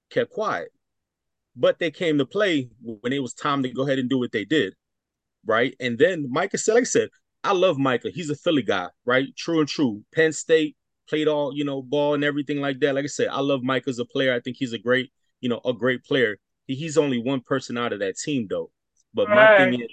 [0.09, 0.69] kept quiet.
[1.55, 4.31] But they came to play when it was time to go ahead and do what
[4.31, 4.73] they did.
[5.45, 5.75] Right.
[5.79, 7.09] And then Micah said, like I said,
[7.43, 8.11] I love Micah.
[8.13, 9.27] He's a Philly guy, right?
[9.35, 10.03] True and true.
[10.13, 10.77] Penn State
[11.09, 12.95] played all, you know, ball and everything like that.
[12.95, 14.33] Like I said, I love Micah as a player.
[14.33, 15.11] I think he's a great,
[15.41, 16.37] you know, a great player.
[16.67, 18.71] He's only one person out of that team though.
[19.13, 19.89] But my thing is,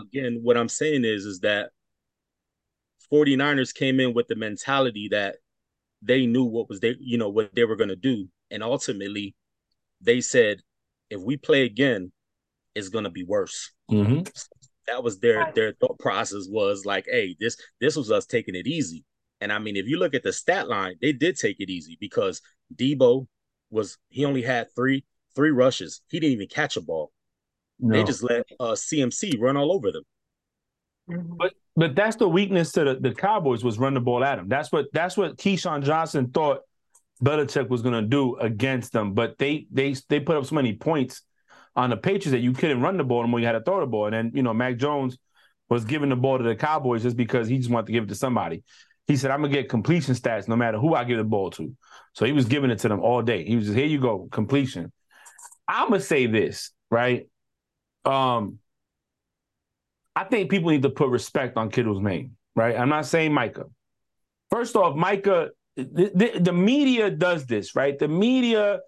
[0.00, 1.70] again, what I'm saying is, is that
[3.12, 5.36] 49ers came in with the mentality that
[6.02, 8.28] they knew what was they, you know, what they were going to do.
[8.50, 9.34] And ultimately,
[10.00, 10.60] they said,
[11.10, 12.12] if we play again,
[12.74, 13.72] it's going to be worse.
[13.90, 14.22] Mm-hmm.
[14.86, 18.66] That was their their thought process was like, hey, this this was us taking it
[18.66, 19.04] easy.
[19.40, 21.96] And I mean, if you look at the stat line, they did take it easy
[22.00, 22.40] because
[22.74, 23.26] Deebo
[23.70, 25.04] was he only had three
[25.34, 26.02] three rushes.
[26.08, 27.12] He didn't even catch a ball.
[27.80, 27.96] No.
[27.96, 30.02] They just let uh, CMC run all over them.
[31.10, 31.36] Mm-hmm.
[31.36, 34.48] But but that's the weakness to the, the Cowboys was run the ball at them.
[34.48, 36.60] That's what that's what Keyshawn Johnson thought
[37.22, 39.14] Belichick was going to do against them.
[39.14, 41.22] But they they they put up so many points
[41.76, 43.80] on the Patriots that you couldn't run the ball and when you had to throw
[43.80, 44.06] the ball.
[44.06, 45.18] And then you know Mac Jones
[45.68, 48.08] was giving the ball to the Cowboys just because he just wanted to give it
[48.08, 48.62] to somebody.
[49.06, 51.74] He said, "I'm gonna get completion stats no matter who I give the ball to."
[52.12, 53.44] So he was giving it to them all day.
[53.44, 54.92] He was just, "Here you go, completion."
[55.66, 57.28] I'm gonna say this right.
[58.04, 58.58] Um,
[60.16, 62.76] I think people need to put respect on Kittle's name, right?
[62.76, 63.66] I'm not saying Micah.
[64.50, 67.98] First off, Micah, the, the, the media does this, right?
[67.98, 68.80] The media,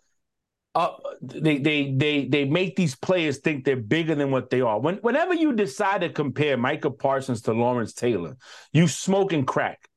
[0.74, 0.90] uh,
[1.20, 4.80] they they they they make these players think they're bigger than what they are.
[4.80, 8.36] When whenever you decide to compare Micah Parsons to Lawrence Taylor,
[8.72, 9.88] you smoking crack.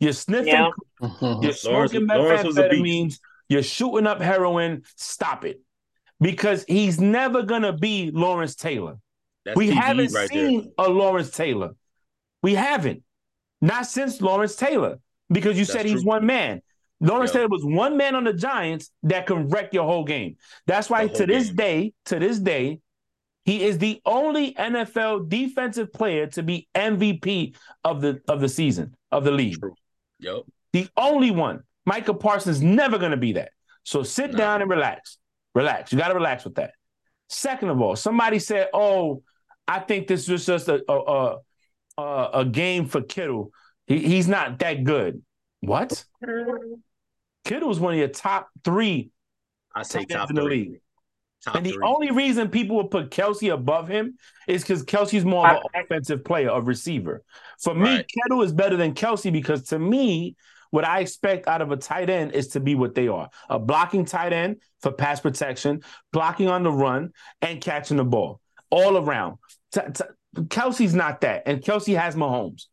[0.00, 0.48] You're sniffing.
[0.48, 0.70] Yeah.
[1.20, 3.18] You're smoking methamphetamines.
[3.48, 4.82] You're shooting up heroin.
[4.96, 5.60] Stop it,
[6.20, 8.96] because he's never gonna be Lawrence Taylor.
[9.44, 10.86] That's we TV haven't right seen there.
[10.86, 11.70] a Lawrence Taylor.
[12.42, 13.02] We haven't.
[13.60, 14.98] Not since Lawrence Taylor,
[15.30, 16.10] because you That's said he's true.
[16.10, 16.60] one man.
[17.00, 20.36] Lawrence Taylor was one man on the Giants that can wreck your whole game.
[20.66, 21.56] That's why to this game.
[21.56, 22.80] day, to this day,
[23.44, 28.96] he is the only NFL defensive player to be MVP of the of the season
[29.12, 29.58] of the league.
[29.58, 29.74] True.
[30.20, 30.42] Yep.
[30.72, 31.62] The only one.
[31.86, 33.50] Micah Parsons never going to be that.
[33.82, 34.38] So sit no.
[34.38, 35.18] down and relax.
[35.54, 35.92] Relax.
[35.92, 36.72] You got to relax with that.
[37.28, 39.22] Second of all, somebody said, "Oh,
[39.66, 41.36] I think this was just a a,
[41.98, 43.50] a, a game for Kittle.
[43.86, 45.22] He, he's not that good.
[45.60, 46.04] What?
[47.44, 49.10] Kittle is one of your top three.
[49.74, 50.50] I say top in the three.
[50.50, 50.80] league.
[51.44, 51.82] Top and the three.
[51.84, 54.16] only reason people would put Kelce above him
[54.48, 57.22] is because Kelce's more of an offensive player, a receiver.
[57.62, 58.06] For me, right.
[58.08, 60.36] Kittle is better than Kelce because to me,
[60.74, 63.60] what I expect out of a tight end is to be what they are a
[63.60, 68.40] blocking tight end for pass protection, blocking on the run, and catching the ball
[68.70, 69.38] all around.
[69.72, 70.04] T- t-
[70.48, 72.64] Kelce's not that, and Kelce has Mahomes.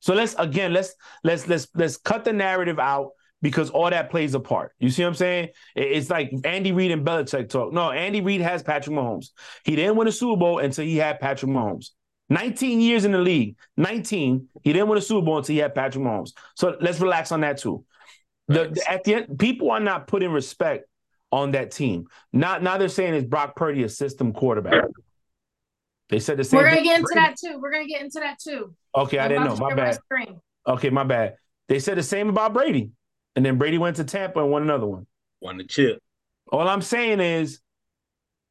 [0.00, 3.10] So let's again let's let's let's let's cut the narrative out
[3.40, 4.72] because all that plays a part.
[4.80, 5.50] You see what I'm saying?
[5.76, 7.72] It's like Andy Reid and Belichick talk.
[7.72, 9.28] No, Andy Reid has Patrick Mahomes.
[9.64, 11.90] He didn't win a Super Bowl until he had Patrick Mahomes.
[12.28, 14.48] 19 years in the league, 19.
[14.62, 16.32] He didn't win a Super Bowl until he had Patrick Mahomes.
[16.54, 17.84] So let's relax on that too.
[18.48, 20.86] The, the, at the end, people are not putting respect
[21.32, 22.06] on that team.
[22.32, 24.84] Not now they're saying is Brock Purdy a system quarterback.
[26.08, 26.58] They said the same.
[26.58, 27.58] We're gonna get into that too.
[27.60, 28.74] We're gonna get into that too.
[28.94, 29.68] Okay, I'm I did not know.
[29.68, 29.98] My bad.
[30.10, 30.26] My
[30.68, 31.36] okay, my bad.
[31.68, 32.90] They said the same about Brady,
[33.34, 35.06] and then Brady went to Tampa and won another one.
[35.40, 36.00] Won the chip.
[36.52, 37.60] All I'm saying is,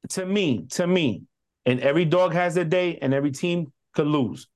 [0.09, 1.23] to me, to me,
[1.65, 4.47] and every dog has their day, and every team could lose.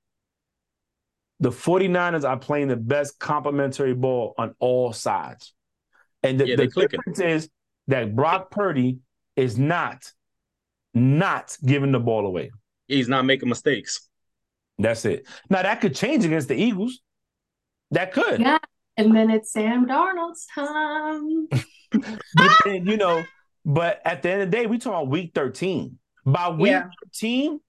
[1.40, 5.54] The 49ers are playing the best complementary ball on all sides.
[6.24, 7.50] And the, yeah, the difference is
[7.88, 9.00] that Brock Purdy
[9.36, 10.12] is not,
[10.96, 12.50] not giving the ball away
[12.88, 14.08] he's not making mistakes.
[14.80, 15.28] That's it.
[15.50, 17.00] Now that could change against the Eagles.
[17.92, 18.40] That could.
[18.40, 18.60] Yeah.
[18.96, 21.48] And then it's Sam Darnold's time.
[21.92, 23.24] but then, you know,
[23.66, 25.98] but at the end of the day, we talk about week 13.
[26.28, 26.90] By week Yeah.
[27.06, 27.60] 13,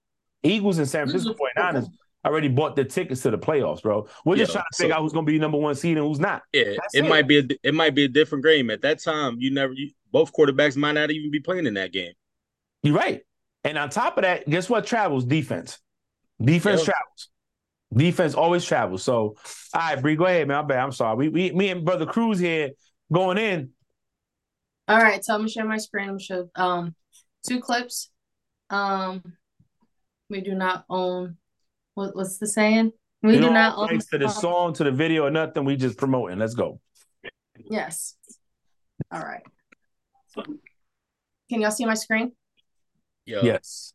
[0.43, 1.87] Eagles and San Francisco 49ers
[2.25, 4.07] already bought the tickets to the playoffs, bro.
[4.25, 6.05] We're just Yeah, trying to figure so- out who's gonna be number one seed and
[6.05, 6.43] who's not.
[6.51, 7.09] Yeah, That's it, it.
[7.09, 9.37] might be a it might be a different game at that time.
[9.39, 12.11] You never you, both quarterbacks might not even be playing in that game.
[12.83, 13.21] You're right.
[13.63, 15.23] And on top of that, guess what travels?
[15.25, 15.79] Defense.
[16.41, 16.85] Defense Yeah.
[16.93, 17.29] travels.
[17.93, 19.03] Defense always travels.
[19.03, 19.35] So,
[19.73, 20.57] all right, Bree, go ahead, man.
[20.59, 20.79] I'm bad.
[20.79, 21.15] I'm sorry.
[21.15, 22.71] We, we, me and brother Cruz here
[23.11, 23.71] going in.
[24.87, 26.03] All right, so I'm gonna share my screen.
[26.09, 26.95] I'm gonna show um
[27.47, 28.09] two clips.
[28.69, 29.23] Um
[30.29, 31.37] we do not own
[31.95, 32.91] what what's the saying?
[33.21, 35.65] We You do not own thanks to the song, to the video, or nothing.
[35.65, 36.39] We just promoting.
[36.39, 36.79] Let's go.
[37.69, 38.15] Yes.
[39.11, 39.43] All right.
[41.49, 42.31] Can y'all see my screen?
[43.25, 43.93] Yeah, Yes.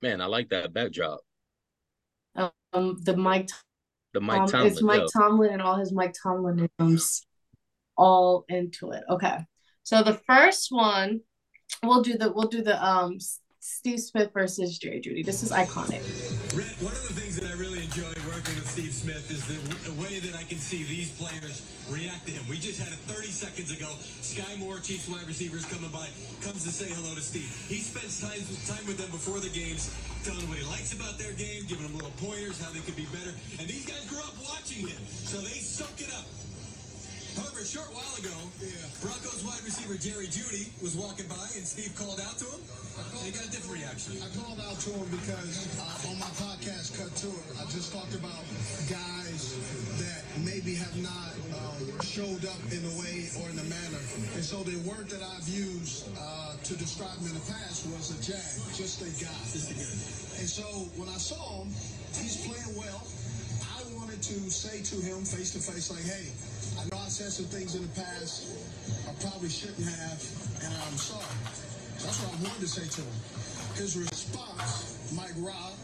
[0.00, 1.20] man, I like that backdrop.
[2.36, 3.50] Um the Mike
[4.12, 4.72] The Mike um, Tomlin.
[4.72, 5.06] it's Mike yeah.
[5.20, 7.22] Tomlin and all his Mike Tomlinisms
[7.96, 9.04] all into it.
[9.08, 9.38] Okay.
[9.84, 11.20] So the first one,
[11.82, 13.20] we'll do the we'll do the um
[13.60, 15.24] Steve Smith versus Jerry Jeudy.
[15.24, 16.00] This is iconic.
[16.80, 19.56] One of the things that I really enjoy working with Steve Smith is the,
[19.88, 22.44] the way that I can see these players react to him.
[22.48, 23.88] We just had it 30 seconds ago.
[24.20, 26.08] Skyy Moore, Chiefs wide receivers coming by,
[26.44, 27.48] comes to say hello to Steve.
[27.68, 29.88] He spends time, time with them before the games,
[30.28, 32.96] telling them what he likes about their game, giving them little pointers, how they could
[33.00, 33.32] be better.
[33.56, 36.28] And these guys grew up watching him, so they soak it up.
[37.34, 38.70] However, a short while ago, yeah.
[39.02, 42.62] Broncos wide receiver Jerry Jeudy was walking by, and Steve called out to him.
[42.94, 44.22] And he got a different reaction.
[44.22, 47.90] I called out to him because uh, on my podcast, Cut to It, I just
[47.90, 48.38] talked about
[48.86, 49.58] guys
[49.98, 54.02] that maybe have not um, showed up in a way or in a manner.
[54.38, 58.14] And so the word that I've used uh, to describe him in the past was
[58.14, 58.46] a jag,
[58.78, 59.42] just a guy.
[59.50, 60.38] Just a guy.
[60.38, 61.74] And so when I saw him,
[62.14, 63.02] he's playing well.
[63.74, 66.30] I wanted to say to him face to face, like, hey,
[66.78, 68.50] I know I said some things in the past
[69.08, 70.20] I probably shouldn't have,
[70.64, 71.36] and I'm sorry.
[72.02, 73.18] That's what I wanted to say to him.
[73.76, 75.76] His response, Mike Robb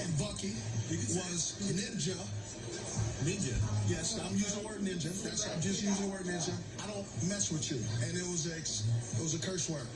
[0.00, 0.56] and Bucky,
[1.14, 2.16] was ninja.
[3.26, 3.56] Ninja.
[3.86, 5.10] Yes, I'm using the word ninja.
[5.22, 6.54] That's I'm just using the word ninja.
[6.82, 7.78] I don't mess with you.
[8.06, 9.86] And it was a it was a curse word.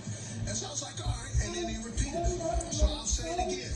[0.46, 1.34] And so I was like, all right.
[1.46, 2.38] And then he repeated it.
[2.74, 3.74] So I'll say it again.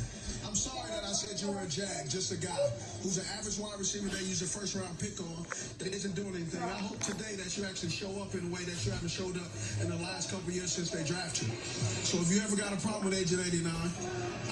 [1.18, 2.54] Said you were a jag, just a guy
[3.02, 5.42] who's an average wide receiver they use a first round pick on
[5.82, 6.62] that isn't doing anything.
[6.62, 9.34] I hope today that you actually show up in a way that you haven't showed
[9.34, 9.50] up
[9.82, 11.58] in the last couple years since they drafted you.
[12.06, 13.66] So if you ever got a problem with Agent 89,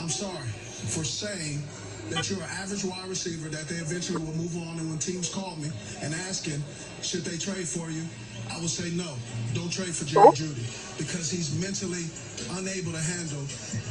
[0.03, 0.51] I'm sorry
[0.91, 1.63] for saying
[2.11, 5.31] that you're an average wide receiver that they eventually will move on and when teams
[5.31, 5.71] call me
[6.03, 6.59] and asking
[6.99, 8.03] should they trade for you,
[8.51, 9.17] I will say no.
[9.55, 10.65] Don't trade for Jerry Jeudy
[10.99, 12.07] because he's mentally
[12.59, 13.45] unable to handle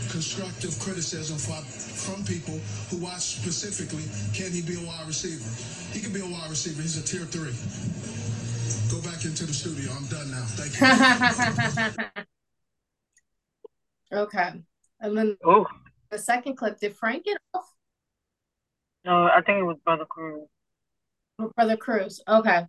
[0.10, 2.58] constructive criticism from, from people
[2.90, 5.44] who watch specifically can he be a wide receiver?
[5.92, 6.82] He can be a wide receiver.
[6.82, 7.54] He's a tier three.
[8.92, 9.92] Go back into the studio.
[9.92, 10.46] I'm done now.
[10.56, 10.86] Thank you.
[14.18, 14.62] okay.
[15.02, 15.66] And then Oh,
[16.10, 17.74] the second clip, did Frank get off?
[19.04, 20.48] no, I think it was Brother Cruz.
[21.56, 22.22] Brother Cruz.
[22.28, 22.66] Okay.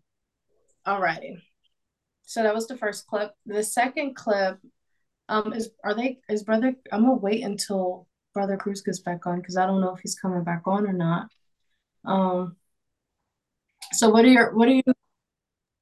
[0.86, 1.42] Alrighty.
[2.26, 3.32] So that was the first clip.
[3.46, 4.58] The second clip,
[5.28, 9.40] um, is are they is brother I'm gonna wait until Brother Cruz gets back on
[9.40, 11.28] because I don't know if he's coming back on or not.
[12.04, 12.56] Um
[13.92, 14.82] so what are your what are you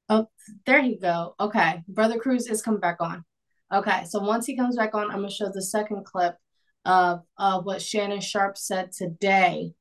[0.09, 0.27] oh
[0.65, 1.35] there you go.
[1.39, 1.83] Okay.
[1.87, 3.25] Brother Cruz is coming back on.
[3.73, 6.37] Okay, so once he comes back on, I'm gonna show the second clip
[6.85, 9.73] of what Shannon Sharpe said today.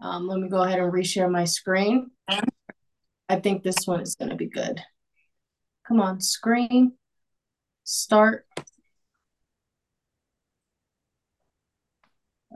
[0.00, 2.10] Um, let me go ahead and reshare my screen.
[3.28, 4.80] I think this one is to be good.
[5.90, 6.92] Come on, screen,
[7.82, 8.46] start.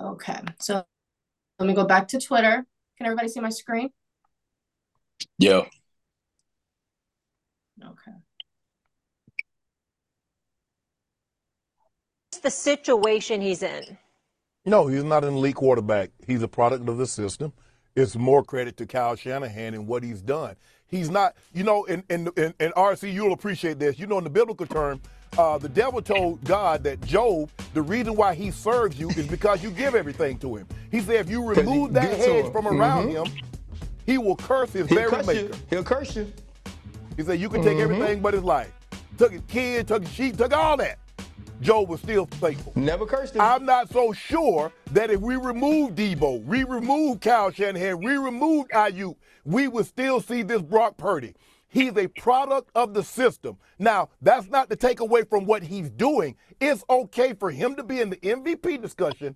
[0.01, 0.85] Okay, so
[1.59, 2.65] let me go back to Twitter.
[2.97, 3.91] Can everybody see my screen?
[5.37, 5.63] Yeah.
[7.85, 8.13] Okay.
[12.45, 13.99] the situation he's in.
[14.65, 16.11] No, he's not an elite quarterback.
[16.25, 17.53] He's a product of the system.
[17.97, 20.55] It's more credit to Kyle Shanahan and what he's done.
[20.95, 23.99] He's not, you know, and and and, RC, you'll appreciate this.
[23.99, 25.01] You know, in the biblical term,
[25.37, 29.61] uh, the devil told God that Job, the reason why he serves you is because
[29.61, 30.69] you give everything to him.
[30.93, 33.27] He said, if you remove that hedge from around Mhm.
[33.27, 33.33] him,
[34.07, 35.41] he will curse his He'll very curse maker.
[35.41, 35.55] you.
[35.69, 36.33] He'll curse you.
[37.17, 37.83] He said, You can take Mhm.
[37.83, 38.71] everything but his life.
[39.19, 40.99] Took his kid, took his sheep, took all that.
[41.61, 42.73] Job was still faithful.
[42.77, 43.41] Never cursed him.
[43.41, 48.69] I'm not so sure that if we remove Deebo, we remove Kyle Shanahan, we remove
[48.69, 51.35] Aiyuk, we would still see this Brock Purdy.
[51.69, 53.59] He's a product of the system.
[53.79, 56.37] Now, that's not to take away from what he's doing.
[56.61, 59.35] It's okay for him to be in the MVP discussion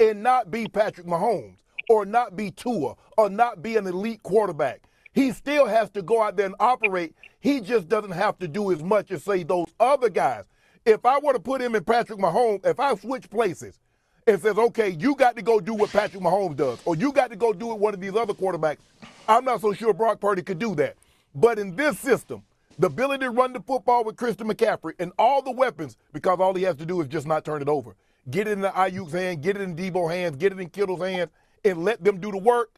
[0.00, 1.56] and not be Patrick Mahomes
[1.90, 4.82] or not be Tua or not be an elite quarterback.
[5.12, 7.14] He still has to go out there and operate.
[7.40, 10.44] He just doesn't have to do as much as say those other guys.
[10.86, 13.78] If I were to put him in Patrick Mahomes, if I switch places
[14.26, 17.30] and says, okay, you got to go do what Patrick Mahomes does, or you got
[17.30, 18.78] to go do it one of these other quarterbacks,
[19.26, 20.96] I'm not so sure Brock Purdy could do that.
[21.34, 22.42] But in this system,
[22.78, 26.54] the ability to run the football with Christian McCaffrey and all the weapons, because all
[26.54, 27.96] he has to do is just not turn it over.
[28.30, 31.00] Get it in the Aiyuk's hand, get it in Deebo hands, get it in Kittle's
[31.00, 31.30] hands,
[31.64, 32.76] and let them do the work.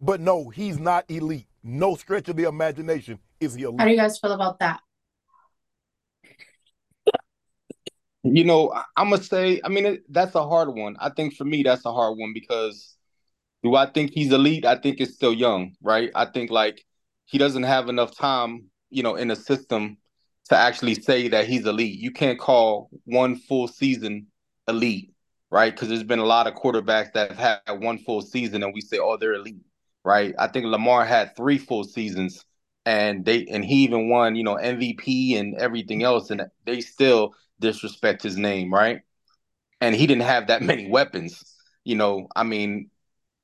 [0.00, 1.46] But no, he's not elite.
[1.62, 3.80] No stretch of the imagination is he elite.
[3.80, 4.80] How do you guys feel about that?
[8.24, 9.60] You know, I'm gonna say.
[9.64, 10.96] I mean, it, that's a hard one.
[11.00, 12.96] I think for me, that's a hard one because
[13.62, 14.64] do I think he's elite?
[14.64, 16.10] I think it's still young, right?
[16.14, 16.84] I think like
[17.26, 19.96] he doesn't have enough time, you know, in the system
[20.50, 21.98] to actually say that he's elite.
[21.98, 24.26] You can't call one full season
[24.68, 25.12] elite,
[25.50, 25.72] right?
[25.72, 28.80] Because there's been a lot of quarterbacks that have had one full season and we
[28.80, 29.64] say, oh, they're elite,
[30.04, 30.34] right?
[30.38, 32.44] I think Lamar had three full seasons
[32.84, 37.34] and they and he even won, you know, MVP and everything else, and they still
[37.62, 39.00] disrespect his name, right?
[39.80, 41.42] And he didn't have that many weapons.
[41.84, 42.90] You know, I mean,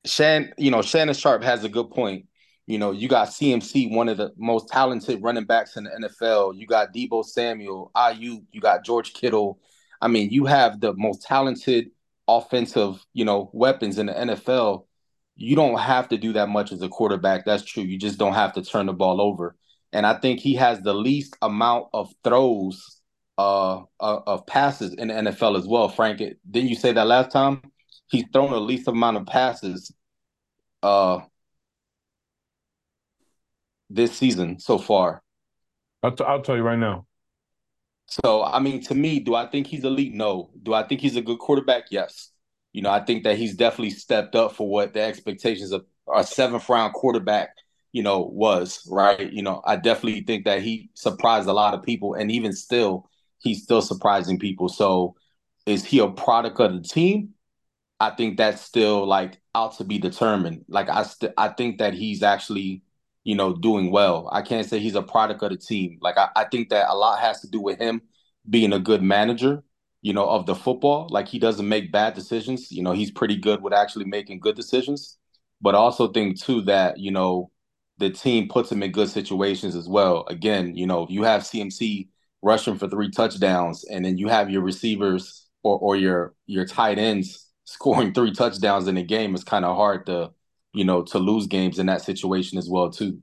[0.04, 2.26] Shan, you know, Shannon Sharpe has a good point.
[2.66, 6.54] You know, you got CMC, one of the most talented running backs in the NFL.
[6.54, 9.58] You got Deebo Samuel, Aiyuk, you got George Kittle.
[10.02, 11.90] I mean, you have the most talented
[12.28, 14.84] offensive, you know, weapons in the NFL.
[15.34, 17.46] You don't have to do that much as a quarterback.
[17.46, 17.82] That's true.
[17.84, 19.56] You just don't have to turn the ball over.
[19.92, 22.97] And I think he has the least amount of throws
[23.38, 25.88] uh, uh of passes in the NFL as well.
[25.88, 27.62] Frank, didn't you say that last time?
[28.10, 29.92] He's thrown the least amount of passes
[30.82, 31.20] uh
[33.90, 35.22] this season so far.
[36.02, 37.06] I'll, t- I'll tell you right now.
[38.06, 40.14] So, I mean, to me, do I think he's elite?
[40.14, 40.50] No.
[40.62, 41.84] Do I think he's a good quarterback?
[41.90, 42.30] Yes.
[42.72, 45.84] You know, I think that he's definitely stepped up for what the expectations of
[46.14, 47.50] a seventh round quarterback,
[47.92, 49.30] you know, was, right?
[49.30, 52.14] You know, I definitely think that he surprised a lot of people.
[52.14, 53.08] And even still,
[53.40, 54.68] he's still surprising people.
[54.68, 55.14] So,
[55.66, 57.34] is he a product of the team?
[58.00, 60.64] I think that's still like out to be determined.
[60.68, 62.82] Like I st- I think that he's actually,
[63.24, 64.28] you know, doing well.
[64.32, 65.98] I can't say he's a product of the team.
[66.00, 68.02] Like I, I think that a lot has to do with him
[68.48, 69.62] being a good manager,
[70.02, 71.08] you know, of the football.
[71.10, 72.70] Like he doesn't make bad decisions.
[72.70, 75.18] You know, he's pretty good with actually making good decisions.
[75.60, 77.50] But also think too that, you know,
[77.98, 80.24] the team puts him in good situations as well.
[80.28, 82.08] Again, you know, you have CMC
[82.42, 86.98] rushing for three touchdowns and then you have your receivers or or your your tight
[86.98, 90.30] ends scoring three touchdowns in a game is kind of hard to,
[90.72, 93.22] you know, to lose games in that situation as well too.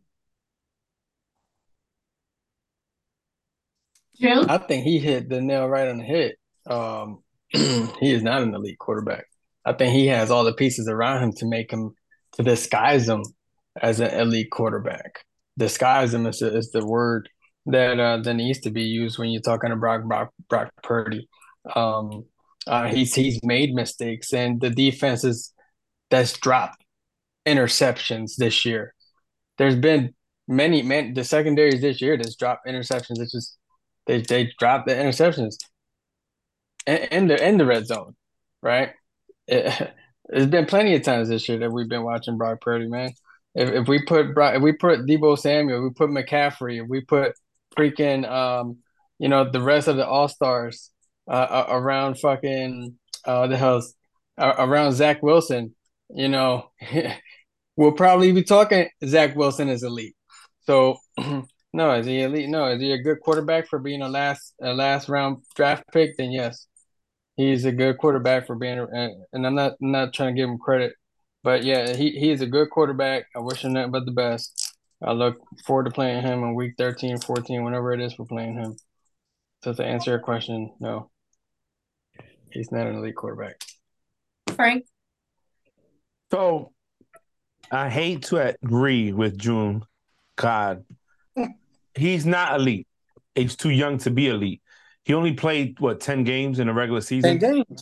[4.21, 4.45] Jim?
[4.47, 6.33] I think he hit the nail right on the head.
[6.67, 9.25] Um, he is not an elite quarterback.
[9.65, 11.95] I think he has all the pieces around him to make him
[12.33, 13.23] to disguise him
[13.81, 15.25] as an elite quarterback.
[15.57, 17.29] Disguise him is, is the word
[17.67, 21.27] that uh, that needs to be used when you're talking to Brock Brock, Brock Purdy.
[21.75, 22.25] Um,
[22.67, 25.53] uh, he's he's made mistakes, and the defenses
[26.09, 26.83] that's dropped
[27.45, 28.93] interceptions this year.
[29.57, 30.13] There's been
[30.47, 33.19] many man the secondaries this year that's dropped interceptions.
[33.19, 33.57] It's just
[34.05, 35.55] they they dropped the interceptions
[36.85, 38.15] in, in the in the red zone,
[38.61, 38.91] right?
[39.47, 39.93] It,
[40.29, 43.11] there's been plenty of times this year that we've been watching Brock Purdy, man.
[43.53, 47.01] If, if we put Brock, if we put Deebo Samuel, we put McCaffrey, if we
[47.01, 47.33] put
[47.77, 48.77] freaking um,
[49.19, 50.91] you know, the rest of the all stars
[51.27, 53.95] uh, around fucking uh, the hell's
[54.37, 55.73] uh, around Zach Wilson,
[56.09, 56.69] you know,
[57.77, 60.15] we'll probably be talking Zach Wilson is elite.
[60.63, 60.97] So
[61.73, 62.49] no, is he elite?
[62.49, 66.17] No, is he a good quarterback for being a last a last round draft pick?
[66.17, 66.67] Then yes,
[67.35, 68.85] he's a good quarterback for being.
[69.31, 70.93] And I'm not I'm not trying to give him credit,
[71.43, 73.25] but yeah, he he's a good quarterback.
[73.35, 74.64] I wish him nothing but the best.
[75.01, 78.55] I look forward to playing him in week 13, 14, whenever it is we're playing
[78.55, 78.75] him.
[79.63, 81.09] So to answer your question, no.
[82.51, 83.61] He's not an elite quarterback.
[84.55, 84.85] Frank?
[86.31, 86.71] So
[87.71, 89.83] I hate to agree with June.
[90.37, 90.85] God,
[91.95, 92.87] he's not elite.
[93.35, 94.61] He's too young to be elite.
[95.03, 97.39] He only played what ten games in a regular season.
[97.39, 97.81] Ten games.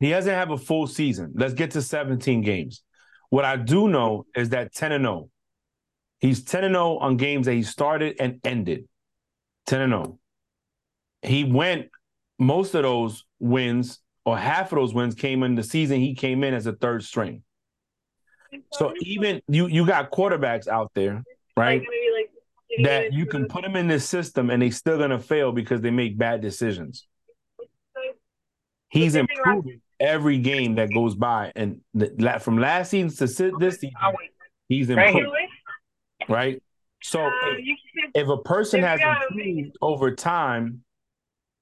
[0.00, 1.32] He hasn't have a full season.
[1.34, 2.82] Let's get to seventeen games.
[3.30, 5.30] What I do know is that ten and zero.
[6.20, 8.88] He's ten and zero on games that he started and ended.
[9.66, 10.18] Ten and zero.
[11.22, 11.88] He went
[12.38, 16.42] most of those wins or half of those wins came in the season he came
[16.44, 17.42] in as a third string.
[18.72, 21.22] So even you you got quarterbacks out there,
[21.56, 21.82] right?
[22.82, 25.90] That you can put them in this system and they still gonna fail because they
[25.90, 27.06] make bad decisions.
[28.88, 29.80] He's improving.
[30.00, 33.96] every game that goes by, and the, from last season to sit this season,
[34.68, 35.30] he's here.
[36.28, 36.62] Right?
[37.02, 37.78] So Uh, if,
[38.14, 39.00] if a person has
[39.30, 40.82] improved over time,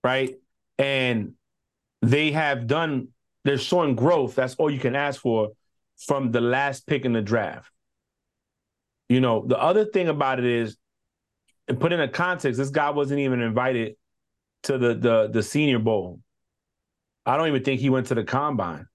[0.03, 0.35] right,
[0.79, 1.35] and
[2.03, 3.09] they have done,
[3.45, 4.35] they're showing growth.
[4.35, 5.51] That's all you can ask for
[5.99, 7.71] from the last pick in the draft.
[9.09, 10.77] You know, the other thing about it is,
[11.69, 13.97] and put in a context, this guy wasn't even invited
[14.65, 16.21] to the the the Senior Bowl.
[17.27, 18.87] I don't even think he went to the combine.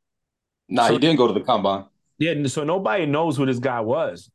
[0.68, 1.86] Nah, So- he didn't go to the combine.
[2.18, 4.30] Yeah, so nobody knows who this guy was.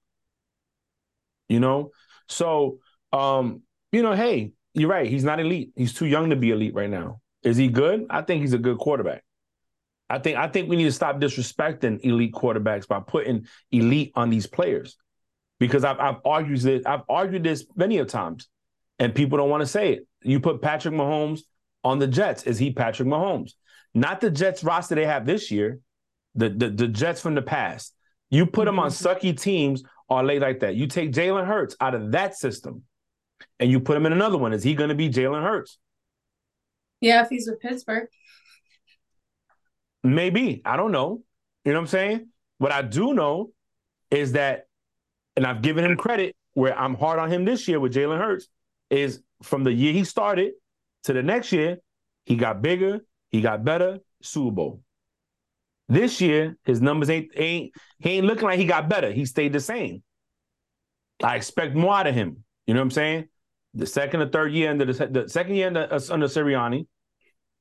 [1.49, 1.91] You know?
[2.29, 2.79] So
[3.13, 3.63] um,
[3.93, 5.09] you know, hey, you're right.
[5.09, 5.71] He's not elite.
[5.77, 7.21] He's too young to be elite right now.
[7.45, 8.07] Is he good?
[8.11, 9.23] I think he's a good quarterback.
[10.11, 14.31] I think I think we need to stop disrespecting elite quarterbacks by putting elite on
[14.31, 14.97] these players.
[15.61, 18.49] Because I've I've argued this, I've argued this many of times,
[18.99, 20.09] and people don't want to say it.
[20.23, 21.43] You put Patrick Mahomes
[21.85, 22.43] on the Jets.
[22.43, 23.53] Is he Patrick Mahomes?
[23.95, 25.79] Not the Jets roster they have this year,
[26.35, 27.95] the the, the Jets from the past.
[28.31, 30.75] You put him on sucky teams or late like that.
[30.75, 32.83] You take Jalen Hurts out of that system,
[33.59, 34.53] and you put him in another one.
[34.53, 35.79] Is he going to be Jalen Hurts?
[37.01, 38.09] Yeah, if he's with Pittsburgh.
[40.03, 40.63] Maybe.
[40.65, 41.23] I don't know.
[41.65, 42.29] You know what I'm saying?
[42.59, 43.53] What I do know
[44.11, 44.67] is that,
[45.37, 48.49] and I've given him credit where I'm hard on him this year with Jalen Hurts,
[48.91, 50.53] is from the year he started
[51.05, 51.79] to the next year,
[52.25, 53.01] he got bigger,
[53.31, 54.84] he got better, Super Bowl.
[55.89, 59.11] This year, his numbers ain't ain't he ain't looking like he got better.
[59.11, 60.03] He stayed the same.
[61.23, 62.45] I expect more out of him.
[62.67, 63.29] You know what I'm saying?
[63.75, 66.87] The second or third year under the, the second year under, under Sirianni,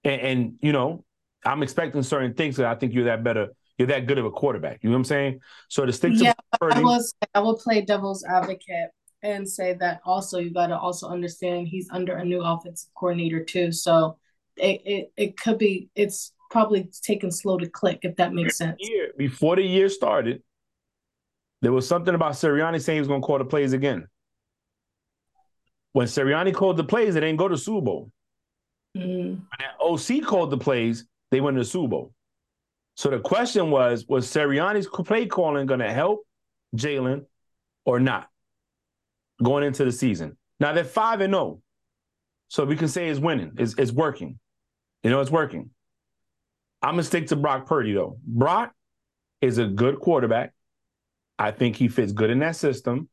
[0.04, 1.04] and, and you know,
[1.46, 3.50] I'm expecting certain things that I think you're that better.
[3.78, 4.84] You're that good of a quarterback.
[4.84, 5.40] You know what I'm saying?
[5.70, 8.90] So to stick to Yeah, I Purdy, was I will play devil's advocate
[9.24, 13.44] and say that also you got to also understand he's under a new offensive coordinator
[13.44, 13.72] too.
[13.72, 14.18] So
[14.58, 18.78] it, it it could be it's probably taking slow to click if that makes sense.
[18.80, 20.44] year before the year started,
[21.64, 24.08] there was something about Sirianni saying he was going to call the plays again.
[25.94, 28.12] When Sirianni called the plays, they didn't go to Super Bowl.
[28.96, 29.40] Mm.
[29.40, 32.14] When that OC called the plays, they went to Super Bowl.
[32.96, 36.22] So the question was, was Sirianni's play calling going to help
[36.76, 37.26] Jalen
[37.84, 38.30] or not
[39.42, 40.38] going into the season?
[40.60, 41.62] Now they're five and zero,
[42.50, 43.54] so we can say it's winning.
[43.58, 44.40] It's, it's working.
[45.02, 45.72] You know, it's working.
[46.84, 48.18] I'm gonna stick to Brock Purdy though.
[48.26, 48.74] Brock
[49.42, 50.54] is a good quarterback.
[51.40, 53.10] I think he fits good in that system.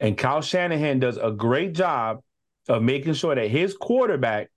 [0.00, 2.20] And Kyle Shanahan does a great job
[2.68, 4.50] of making sure that his quarterback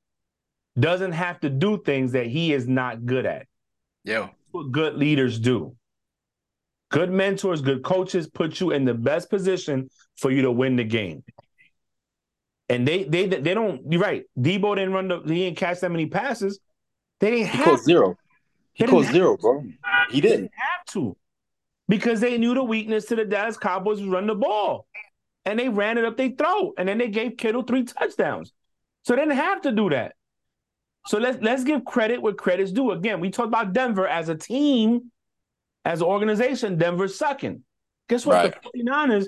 [0.78, 3.46] doesn't have to do things that he is not good at.
[4.04, 4.22] Yeah.
[4.22, 5.76] That's what good leaders do.
[6.90, 10.84] Good mentors, good coaches put you in the best position for you to win the
[10.84, 11.24] game.
[12.70, 13.82] And they they they don't.
[13.92, 14.24] You're right.
[14.40, 15.22] Deebo didn't run the.
[15.22, 16.60] He didn't catch that many passes.
[17.20, 18.18] They didn't He have zero.
[18.74, 19.64] He caught zero, bro.
[20.10, 20.38] He didn't.
[20.38, 21.16] didn't have to
[21.88, 24.88] because they knew the weakness to the Dallas Cowboys was run the ball,
[25.46, 28.54] and they ran it up their throat, and then they gave Kittle three touchdowns.
[29.04, 30.16] So they didn't have to do that.
[31.08, 32.92] So let's let's give credit where credit's due.
[32.92, 35.12] Again, we talked about Denver as a team,
[35.84, 36.78] as an organization.
[36.78, 37.64] Denver's sucking.
[38.10, 38.36] Guess what?
[38.36, 38.64] Right.
[38.74, 39.28] The 49ers,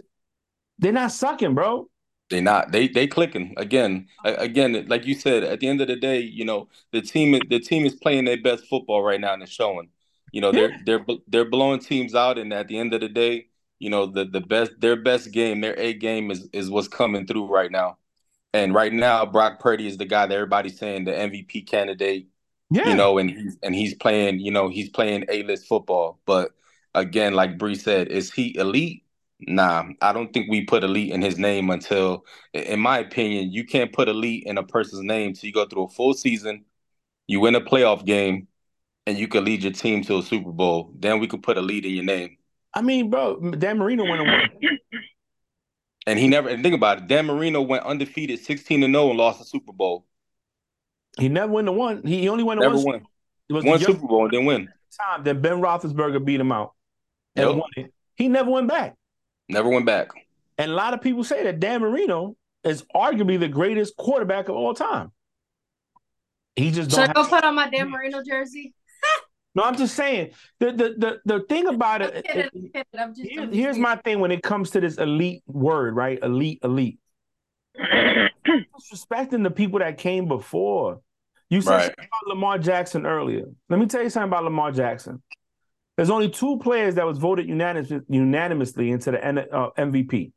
[0.80, 1.88] they're not sucking, bro.
[2.30, 2.72] They not.
[2.72, 4.08] They they clicking again.
[4.26, 7.42] Again, like you said, at the end of the day, you know the team is
[7.50, 9.90] the team is playing their best football right now and it's showing.
[10.32, 13.48] You know they're they're they're blowing teams out, and at the end of the day,
[13.80, 17.26] you know the the best their best game, their A game is is what's coming
[17.26, 17.98] through right now.
[18.54, 22.28] And right now, Brock Purdy is the guy that everybody's saying the MVP candidate.
[22.70, 22.90] Yeah.
[22.90, 24.40] You know, and he's and he's playing.
[24.40, 26.20] You know, he's playing A list football.
[26.26, 26.52] But
[26.94, 29.04] again, like Bree said, is he elite?
[29.40, 33.66] Nah, I don't think we put elite in his name until, in my opinion, you
[33.66, 36.66] can't put elite in a person's name till you go through a full season,
[37.28, 38.48] you win a playoff game,
[39.06, 40.92] and you can lead your team to a Super Bowl.
[40.98, 42.38] Then we could put elite in your name.
[42.74, 44.52] I mean, bro, Dan Marino went and.
[46.08, 46.50] And he never.
[46.50, 47.08] And think about it.
[47.08, 50.06] Dan Marino went undefeated, sixteen to oh zero, and lost the Super Bowl.
[51.20, 52.02] He never went to one.
[52.06, 52.86] He only went to Never one.
[52.86, 53.08] won.
[53.50, 54.70] It was One Super Bowl and then win.
[54.98, 56.74] time that Ben Roethlisberger beat him out
[57.36, 57.58] and Yep.
[57.58, 57.94] won it.
[58.16, 58.96] He never went back.
[59.50, 60.10] Never went back.
[60.58, 64.56] And a lot of people say that Dan Marino is arguably the greatest quarterback of
[64.56, 65.12] all time.
[66.56, 68.74] He just Should I don't go put on my Dan Marino jersey?
[69.56, 72.26] No, I'm just saying the the the, the thing about I'm it.
[72.26, 72.84] kidding, it- I'm kidding.
[73.00, 75.42] I'm just, here- I'm just here's being- my thing when it comes to this elite
[75.48, 76.20] word, right?
[76.22, 77.00] Elite, elite.
[77.80, 81.02] Disrespecting the people that came before.
[81.50, 81.94] You said Right.
[81.94, 83.46] about Lamar Jackson earlier.
[83.70, 85.24] Let me tell you something about Lamar Jackson.
[85.98, 90.32] There's only two players that was voted unanimous, unanimously into the N- uh, MVP,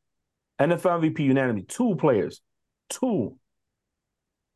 [0.60, 1.66] NFL MVP unanimously.
[1.66, 2.40] Two players,
[2.88, 3.36] two.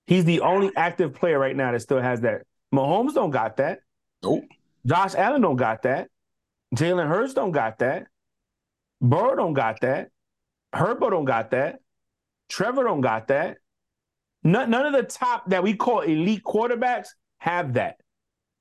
[0.06, 2.42] He's the only active player right now that still has that.
[2.74, 3.80] Mahomes don't got that.
[4.22, 4.44] Nope.
[4.86, 6.08] Josh Allen don't got that.
[6.74, 8.06] Jalen Hurts don't got that.
[9.00, 10.08] Burrow don't got that.
[10.72, 11.80] Herbert don't got that.
[12.48, 13.58] Trevor don't got that.
[14.42, 17.08] None, none of the top that we call elite quarterbacks
[17.38, 17.96] have that.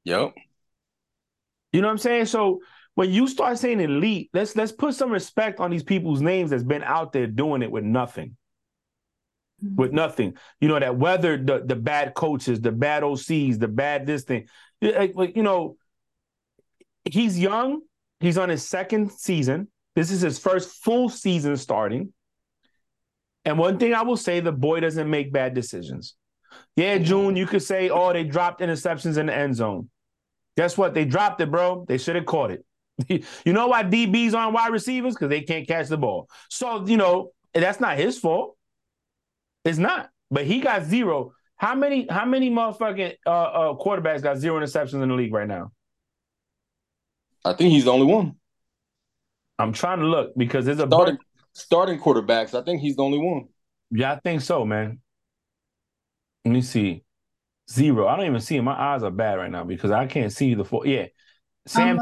[0.05, 0.33] Yep.
[1.73, 2.27] You know what I'm saying?
[2.27, 2.61] So
[2.95, 6.63] when you start saying elite, let's let's put some respect on these people's names that's
[6.63, 8.37] been out there doing it with nothing.
[9.63, 9.75] Mm-hmm.
[9.75, 10.37] With nothing.
[10.61, 14.47] You know, that whether the the bad coaches, the bad OCs, the bad this thing.
[14.81, 15.77] Like, you know,
[17.03, 17.81] he's young.
[18.19, 19.67] He's on his second season.
[19.95, 22.13] This is his first full season starting.
[23.45, 26.15] And one thing I will say, the boy doesn't make bad decisions.
[26.75, 29.89] Yeah, June, you could say, oh, they dropped interceptions in the end zone.
[30.57, 30.93] Guess what?
[30.93, 31.85] They dropped it, bro.
[31.87, 32.65] They should have caught it.
[33.45, 35.15] you know why DBs aren't wide receivers?
[35.15, 36.29] Because they can't catch the ball.
[36.49, 38.57] So, you know, that's not his fault.
[39.65, 40.09] It's not.
[40.29, 41.33] But he got zero.
[41.55, 45.47] How many, how many motherfucking uh, uh, quarterbacks got zero interceptions in the league right
[45.47, 45.71] now?
[47.45, 48.35] I think he's the only one.
[49.59, 51.17] I'm trying to look because there's a starting
[51.53, 52.59] starting quarterbacks.
[52.59, 53.47] I think he's the only one.
[53.91, 54.99] Yeah, I think so, man.
[56.45, 57.02] Let me see.
[57.69, 58.07] Zero.
[58.07, 58.65] I don't even see him.
[58.65, 60.85] My eyes are bad right now because I can't see the full.
[60.85, 61.07] Yeah.
[61.65, 61.99] Sam.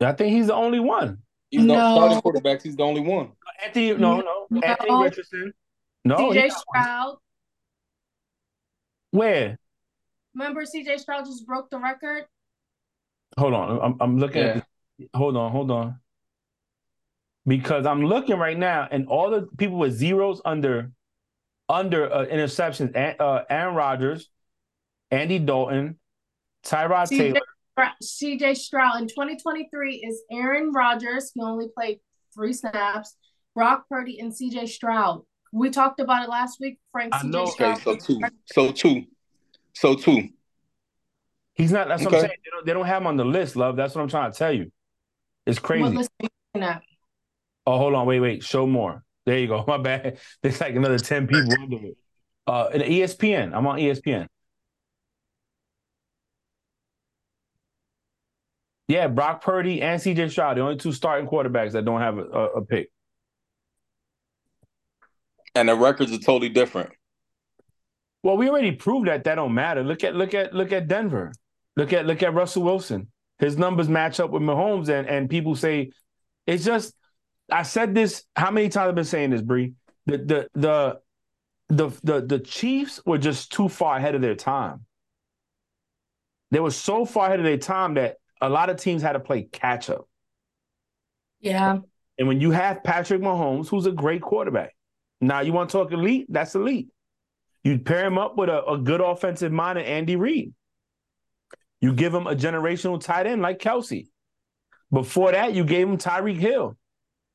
[0.00, 1.18] I think he's the only one.
[1.50, 1.74] He's no.
[1.74, 2.62] starting quarterbacks.
[2.62, 3.32] He's the only one.
[3.64, 4.46] Anthony, no, no.
[4.50, 4.60] no.
[4.60, 5.52] Anthony Richardson.
[6.04, 6.16] No.
[6.16, 7.16] CJ Stroud.
[9.12, 9.58] Where?
[10.34, 12.24] Remember, CJ Stroud just broke the record.
[13.38, 14.48] Hold on, I'm I'm looking yeah.
[14.48, 14.54] at.
[14.98, 15.08] This.
[15.14, 15.98] Hold on, hold on.
[17.46, 20.90] Because I'm looking right now, and all the people with zeros under
[21.68, 24.28] under uh, interceptions, uh, Aaron Rodgers,
[25.10, 25.98] Andy Dalton,
[26.64, 27.40] Tyrod Taylor.
[28.02, 31.32] CJ Stroud in 2023 is Aaron Rodgers.
[31.34, 32.00] He only played
[32.34, 33.16] three snaps.
[33.54, 35.22] Brock Purdy and CJ Stroud.
[35.52, 36.78] We talked about it last week.
[36.90, 37.14] Frank.
[37.14, 37.44] I know.
[37.44, 38.20] Okay, so two.
[38.46, 39.04] So two.
[39.74, 40.28] So two.
[41.54, 41.88] He's not.
[41.88, 42.06] That's okay.
[42.06, 42.38] what I'm saying.
[42.44, 43.76] They don't, they don't, have him on the list, love.
[43.76, 44.72] That's what I'm trying to tell you.
[45.46, 45.82] It's crazy.
[45.82, 46.82] What list are you at?
[47.66, 48.06] Oh, hold on.
[48.06, 48.42] Wait, wait.
[48.42, 49.04] Show more.
[49.26, 49.64] There you go.
[49.68, 50.18] My bad.
[50.42, 51.96] There's like another 10 people under it.
[52.46, 53.54] Uh, in ESPN.
[53.54, 54.26] I'm on ESPN.
[58.88, 62.24] Yeah, Brock Purdy and CJ Stroud, the only two starting quarterbacks that don't have a,
[62.24, 62.90] a, a pick.
[65.54, 66.90] And the records are totally different.
[68.22, 69.82] Well, we already proved that that don't matter.
[69.82, 71.32] Look at look at look at Denver.
[71.76, 73.08] Look at look at Russell Wilson.
[73.38, 75.92] His numbers match up with Mahomes, and and people say
[76.46, 76.94] it's just.
[77.50, 78.24] I said this.
[78.36, 79.74] How many times I've been saying this, Bree?
[80.06, 81.00] The the the
[81.68, 84.84] the the the Chiefs were just too far ahead of their time.
[86.50, 89.20] They were so far ahead of their time that a lot of teams had to
[89.20, 90.08] play catch up.
[91.40, 91.78] Yeah.
[92.18, 94.74] And when you have Patrick Mahomes, who's a great quarterback,
[95.20, 96.26] now you want to talk elite?
[96.28, 96.88] That's elite.
[97.64, 100.52] You pair him up with a, a good offensive mind and Andy Reid.
[101.80, 104.08] You give him a generational tight end like Kelce.
[104.92, 106.76] Before that, you gave him Tyreek Hill.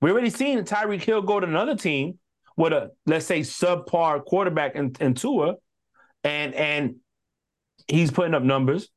[0.02, 2.20] We already seen Tyreek Hill go to another team
[2.56, 5.56] with a let's say subpar quarterback in, in Tua,
[6.24, 6.96] and and
[7.88, 8.90] he's putting up numbers.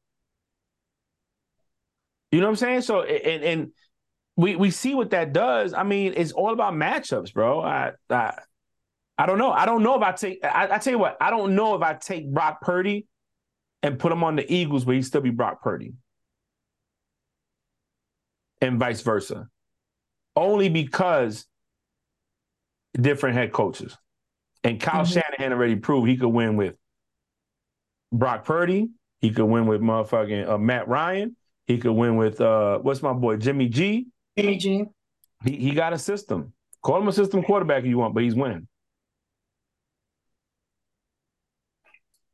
[2.30, 2.82] You know what I'm saying?
[2.82, 3.72] So and and
[4.36, 5.74] we we see what that does.
[5.74, 7.60] I mean, it's all about matchups, bro.
[7.60, 8.34] I I
[9.18, 9.52] I don't know.
[9.52, 10.44] I don't know if I take.
[10.44, 11.16] I, I tell you what.
[11.20, 13.06] I don't know if I take Brock Purdy
[13.82, 15.92] and put him on the Eagles, where he still be Brock Purdy,
[18.62, 19.48] and vice versa.
[20.40, 21.44] Only because
[22.98, 23.94] different head coaches,
[24.64, 25.12] and Kyle mm-hmm.
[25.12, 26.76] Shanahan already proved he could win with
[28.10, 28.88] Brock Purdy.
[29.20, 31.36] He could win with motherfucking uh, Matt Ryan.
[31.66, 34.06] He could win with uh, what's my boy Jimmy G.
[34.38, 34.84] Jimmy G.
[35.44, 36.54] He he got a system.
[36.82, 38.66] Call him a system quarterback if you want, but he's winning.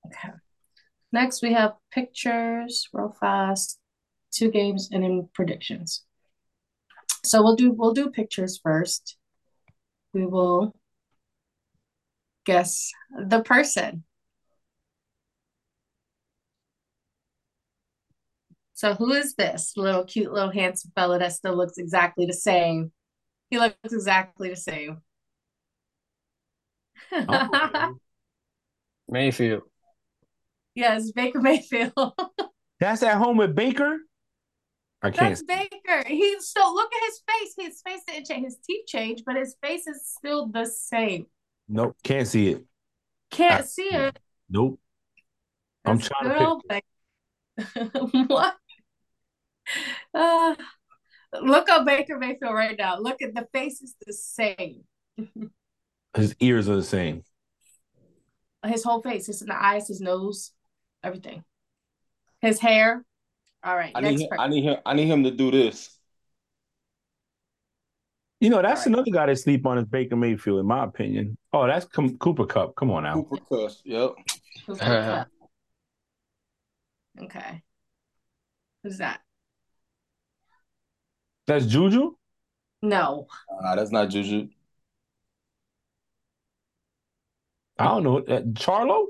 [0.07, 0.33] Okay.
[1.11, 3.81] Next, we have pictures, real fast,
[4.31, 6.06] two games, and then predictions.
[7.27, 9.17] So we'll do we'll do pictures first.
[10.13, 10.75] We will
[12.45, 14.05] guess the person.
[18.75, 22.93] So who is this little cute little handsome fellow that still looks exactly the same?
[23.51, 24.99] He looks exactly the same.
[27.13, 27.95] Oh.
[29.09, 29.63] Mayfield.
[30.75, 31.93] Yes, Baker Mayfield.
[32.81, 33.99] That's at home with Baker.
[35.03, 35.31] I can't.
[35.31, 36.09] That's Baker.
[36.09, 37.55] He's still look at his face.
[37.59, 38.45] His face didn't change.
[38.45, 41.27] His teeth changed, but his face is still the same.
[41.69, 42.65] Nope, can't see it.
[43.31, 44.19] Can't I, see it.
[44.49, 44.81] Nope.
[45.85, 46.85] That's I'm trying to pick.
[48.29, 48.57] what?
[50.15, 50.55] Uh,
[51.43, 52.99] look up Baker Mayfield right now.
[52.99, 54.85] Look at the face is the same.
[56.17, 57.23] his ears are the same.
[58.65, 60.53] His whole face, his eyes, his nose
[61.03, 61.45] everything.
[62.41, 63.05] His hair.
[63.65, 63.93] All right.
[63.95, 64.41] I next need him, person.
[64.41, 65.97] I need him I need him to do this.
[68.41, 71.39] You know, that's another guy that sleep on is Baker Mayfield, in my opinion.
[71.55, 72.77] Oh, that's Com- Cooper Kupp.
[72.77, 73.15] Come on now.
[73.15, 73.73] Cooper Kupp.
[73.85, 74.11] Yep.
[74.67, 75.29] Who's that?
[77.23, 77.63] okay.
[78.83, 79.21] Who's that?
[81.47, 82.15] That's Juju.
[82.83, 83.27] No.
[83.63, 84.49] Nah, that's not Juju.
[87.79, 88.19] I don't know.
[88.19, 89.07] Uh, Charlo.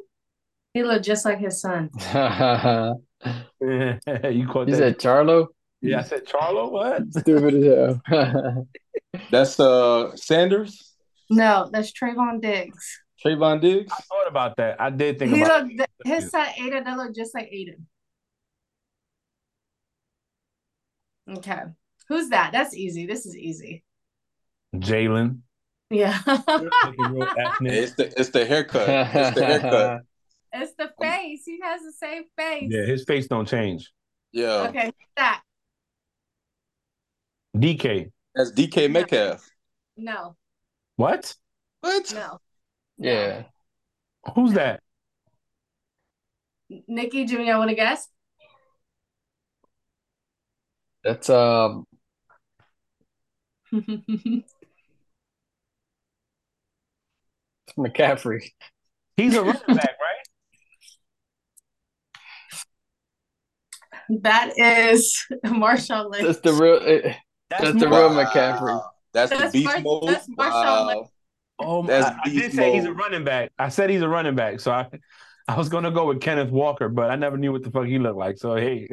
[0.72, 1.90] He looked just like his son.
[3.60, 3.98] you
[4.30, 4.76] you caught that?
[4.76, 5.48] said Charlo?
[5.80, 6.70] yeah, I said Charlo.
[6.70, 7.02] What?
[7.12, 8.66] Stupid as hell.
[9.30, 10.94] That's uh Sanders,
[11.30, 13.00] No, that's Trevon Diggs.
[13.24, 13.90] Trevon Diggs.
[13.92, 14.80] I thought about that.
[14.80, 15.66] I did think He about.
[15.66, 17.82] looked his son Aiden, they look just like Aiden.
[21.38, 21.62] Okay.
[22.08, 22.52] Who's that?
[22.52, 23.06] That's easy.
[23.06, 23.82] This is easy.
[24.76, 25.38] Jalen.
[25.90, 26.18] Yeah.
[26.26, 27.72] Looking real ethnic.
[27.72, 28.88] It's the it's the haircut.
[28.88, 30.00] It's the haircut.
[30.52, 31.42] It's the face.
[31.44, 32.68] He has the same face.
[32.70, 33.92] Yeah, his face don't change.
[34.32, 34.68] Yeah.
[34.68, 35.42] Okay, who's that?
[37.56, 38.10] DK.
[38.34, 39.48] That's DK Metcalf.
[39.96, 40.36] No,
[40.96, 41.34] What?
[41.80, 42.12] What?
[42.14, 42.38] no.
[42.98, 43.44] yeah.
[44.34, 44.80] Who's that?
[46.88, 48.08] Nikki, Jimmy, I want to guess.
[51.04, 51.86] That's um
[57.78, 58.50] McCaffrey.
[59.16, 60.15] He's a running back, right?
[64.22, 65.16] That is
[65.46, 66.26] Marshawn Lynch.
[66.26, 67.14] That's the real eh,
[67.50, 68.82] that's the more- real McCaffrey.
[69.12, 70.08] That's, That's the beast Mar- mode.
[70.08, 71.08] that's Marshawn Lynch.
[71.58, 73.50] Oh, my- That's I, I did beast say he's a running back.
[73.58, 74.88] I said he's a running back, so I,
[75.48, 77.98] I was gonna go with Kenneth Walker, but I never knew what the fuck he
[77.98, 78.36] looked like.
[78.36, 78.88] So hey,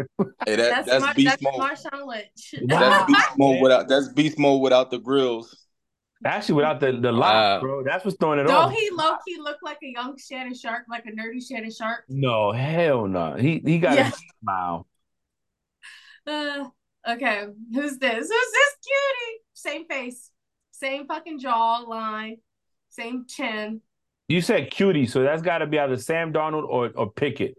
[0.46, 1.54] Hey, that, That's, that's, Mar- beast that's mode.
[1.56, 2.56] Marshawn Lynch.
[2.68, 5.66] That's beast mode without that's beast mode without the grills.
[6.24, 7.60] actually without the the lock, Wow.
[7.60, 8.72] bro, that's what's throwing it off.
[8.72, 12.06] Don't he low key look like a young Shannon Sharpe, like a nerdy Shannon Sharpe?
[12.08, 13.34] No, hell no.
[13.36, 14.10] He he got Yeah.
[14.10, 14.14] a
[14.44, 14.88] smile.
[16.26, 16.66] Uh,
[17.10, 18.18] okay, who's this?
[18.18, 19.40] Who's this cutie?
[19.54, 20.30] Same face,
[20.72, 22.38] same fucking jaw line,
[22.90, 23.82] same chin.
[24.28, 27.58] You said cutie, so that's got to be either Sam Darnold or or Pickett.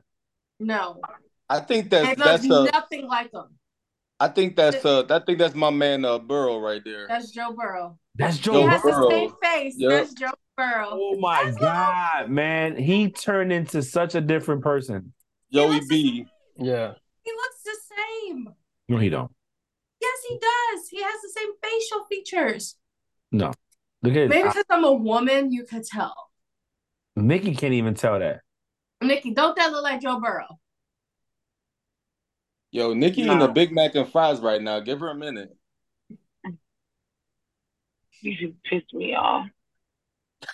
[0.61, 1.01] No,
[1.49, 3.47] I think that's it that's nothing like him.
[4.20, 7.07] I think that's uh I think that's my man uh Burrow right there.
[7.09, 7.99] That's Joe Burrow.
[8.15, 9.09] That's He Joe Joe has Burrow.
[9.09, 9.74] the same face.
[9.77, 9.91] Yep.
[9.91, 10.89] That's Joe Burrow.
[10.93, 15.12] Oh my That's god, man, he turned into such a different person.
[15.53, 16.27] Joey looks- B.
[16.59, 16.93] Yeah.
[17.24, 17.53] He looks
[18.35, 18.55] the same.
[18.89, 19.31] No, he don't.
[20.01, 20.89] Yes, he does.
[20.89, 22.77] He has the same facial features.
[23.32, 23.52] No,
[24.02, 26.15] look at Maybe because I'm a woman, you could tell.
[27.16, 28.40] Mickey can't even tell that.
[29.01, 30.59] Nikki, don't that look like Joe Burrow?
[32.70, 33.47] Yo, Nikki in Nah.
[33.47, 34.81] the Big Mac and fries right now.
[34.81, 35.51] Give her a minute.
[38.20, 39.47] You just pissed me off.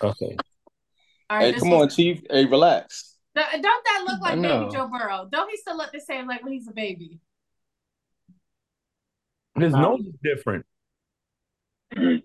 [0.03, 0.37] Okay.
[1.31, 2.21] All right, Hey, come was- on, Chief.
[2.29, 3.17] Hey, relax.
[3.35, 5.29] Don't don't that look like I baby Joe Burrow?
[5.31, 7.21] Don't he still look the same like when he's a baby?
[9.63, 9.97] His No.
[9.97, 10.67] nose is different.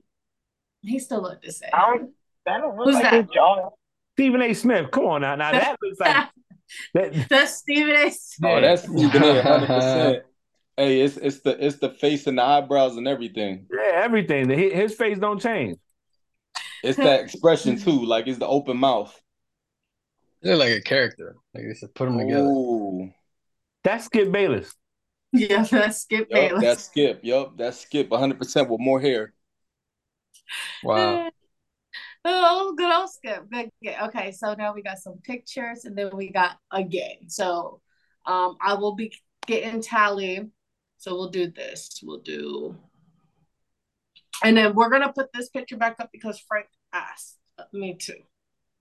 [0.82, 1.72] He still looked the same.
[1.74, 2.12] I don't.
[2.45, 3.14] That don't look Who's like that?
[3.14, 3.72] his jaw.
[4.14, 4.53] Stephen A.
[4.53, 4.91] Smith.
[4.91, 5.34] Come on now.
[5.36, 6.28] Now that looks like
[6.94, 7.28] that.
[7.28, 8.12] That's Stephen A.
[8.12, 8.52] Smith.
[8.52, 9.41] Oh, that's Stephen A.
[9.41, 10.24] Hundred percent.
[10.78, 13.66] Hey, it's it's the it's the face and the eyebrows and everything.
[13.74, 14.48] Yeah, everything.
[14.48, 15.80] His his face don't change.
[16.84, 18.06] It's that expression too.
[18.06, 19.20] Like it's the open mouth.
[20.44, 21.36] They're like a character.
[21.56, 22.44] Like they should put them together.
[22.45, 23.10] Ooh.
[23.84, 24.72] That's Skip Bayless.
[25.49, 26.62] Yeah, that's Skip Yup, Bayless.
[26.62, 27.20] that's Skip.
[27.24, 28.12] Yup, that's Skip.
[28.12, 29.34] hundred percent with more hair.
[30.84, 31.30] Wow.
[32.28, 33.52] Oh, good old Skip.
[33.52, 33.95] Good, good.
[34.06, 37.28] Okay, so now we got some pictures and then we got a game.
[37.30, 37.82] So
[38.26, 39.14] um I will be
[39.45, 40.49] getting tally.
[40.98, 42.02] So we'll do this.
[42.03, 42.76] We'll do
[44.44, 47.38] and then we're gonna put this picture back up because Frank asked
[47.74, 48.16] me to.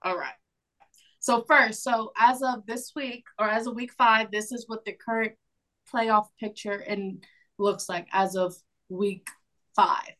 [0.02, 0.34] All right.
[1.20, 4.84] So first, so as of this week or as of week five, this is what
[4.84, 5.32] the current
[5.92, 7.24] playoff picture and
[7.58, 8.54] looks like as of
[8.88, 9.28] week
[9.74, 10.14] five.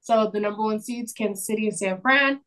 [0.00, 2.40] So the number one seeds, Kansas City and San Fran.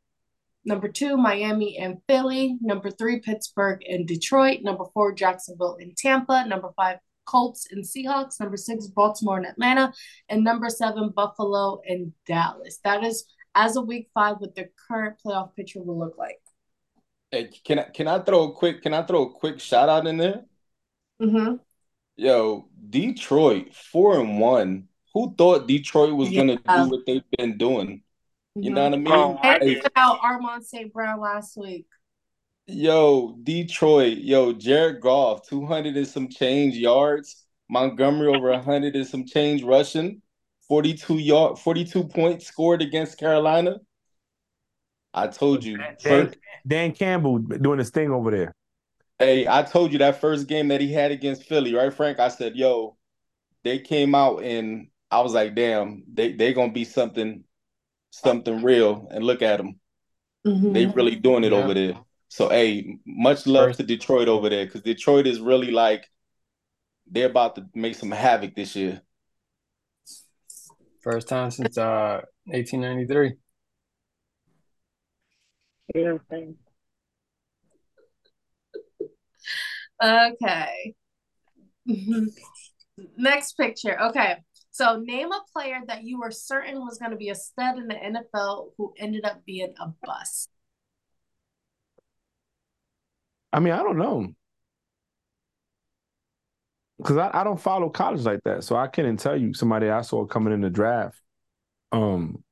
[0.65, 2.57] Number two, Miami and Philly.
[2.61, 4.61] Number three, Pittsburgh and Detroit.
[4.61, 6.45] Number four, Jacksonville and Tampa.
[6.45, 8.39] Number five, Colts and Seahawks.
[8.39, 9.93] Number six, Baltimore and Atlanta.
[10.29, 12.79] And number seven, Buffalo and Dallas.
[12.83, 16.39] That is as of week five what the current playoff picture will look like.
[17.31, 20.07] Hey, can I can I throw a quick can I throw a quick shout out
[20.07, 20.45] in there?
[21.21, 21.55] Mm-hmm.
[22.19, 24.89] Yo, Detroit four and one.
[25.13, 28.03] Who thought Detroit was gonna do what they've been doing?
[28.55, 29.03] You know what I mm-hmm.
[29.05, 29.13] mean?
[29.13, 30.91] Oh, And Hey, without Amon-Ra St.
[30.91, 31.85] Brown last week.
[32.67, 37.45] Yo, Detroit, yo, Jared Goff, 200 and some change yards.
[37.69, 40.21] Montgomery over 100 and some change rushing.
[40.67, 43.77] 42 yard, 42 points scored against Carolina.
[45.13, 45.77] I told you.
[45.77, 46.37] Dan, First,
[46.67, 48.53] Dan Campbell doing his thing over there.
[49.19, 52.19] Hey, I told you that first game that he had against Philly, right, Frank?
[52.19, 52.97] I said, yo,
[53.63, 57.43] they came out and I was like, damn, they they gonna be something
[58.11, 59.07] something real.
[59.11, 59.79] And look at them.
[60.47, 60.73] Mhm.
[60.73, 61.57] They really doing it Yeah.
[61.57, 61.99] over there.
[62.29, 66.09] So hey, much love First- to Detroit over there because Detroit is really like
[67.11, 69.01] they're about to make some havoc this year.
[71.01, 73.33] First time since uh 1893.
[75.95, 76.17] Yeah.
[80.01, 80.93] Okay.
[83.17, 83.99] Next picture.
[84.01, 84.37] Okay.
[84.71, 87.87] So name a player that you were certain was going to be a stud in
[87.87, 90.49] the NFL who ended up being a bust.
[93.51, 94.27] I mean, I don't know.
[96.97, 98.63] Because I, I don't follow college like that.
[98.63, 101.19] So I couldn't tell you somebody I saw coming in the draft.
[101.91, 102.43] Um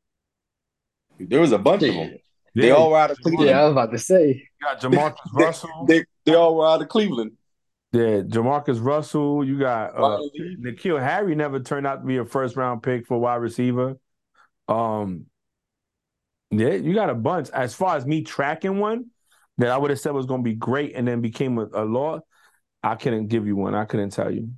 [1.19, 2.17] There was a bunch of them.
[2.55, 3.49] They yeah, all were out of Cleveland.
[3.49, 4.29] Yeah, I was about to say.
[4.29, 5.85] you got Jamarcus Russell.
[5.87, 7.36] They they all were out of Cleveland.
[7.97, 9.43] Yeah, Jamarcus Russell.
[9.43, 13.07] You got uh, Riley N'Keal Harry never turned out to be a first round pick
[13.07, 13.97] for wide receiver.
[14.67, 15.25] Um,
[16.51, 17.49] yeah, you got a bunch.
[17.49, 19.07] As far as me tracking one
[19.57, 21.85] that I would have said was going to be great and then became a, a
[21.85, 22.19] law,
[22.83, 23.73] I couldn't give you one.
[23.73, 24.51] I couldn't tell you.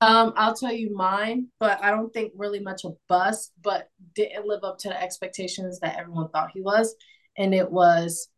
[0.00, 4.48] Um, I'll tell you mine, but I don't think really much a bust, but didn't
[4.48, 6.96] live up to the expectations that everyone thought he was.
[7.38, 8.28] And it was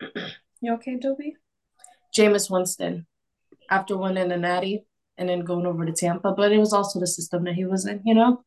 [0.60, 1.36] you okay, Toby?
[2.12, 3.06] Jameis Winston
[3.72, 4.84] after winning a natty
[5.16, 6.32] and then going over to Tampa.
[6.32, 8.42] But it was also the system that he was in, you know?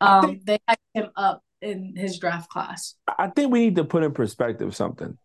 [0.00, 2.94] Um, think- they had him up in his draft class.
[3.18, 5.18] I think we need to put in perspective something.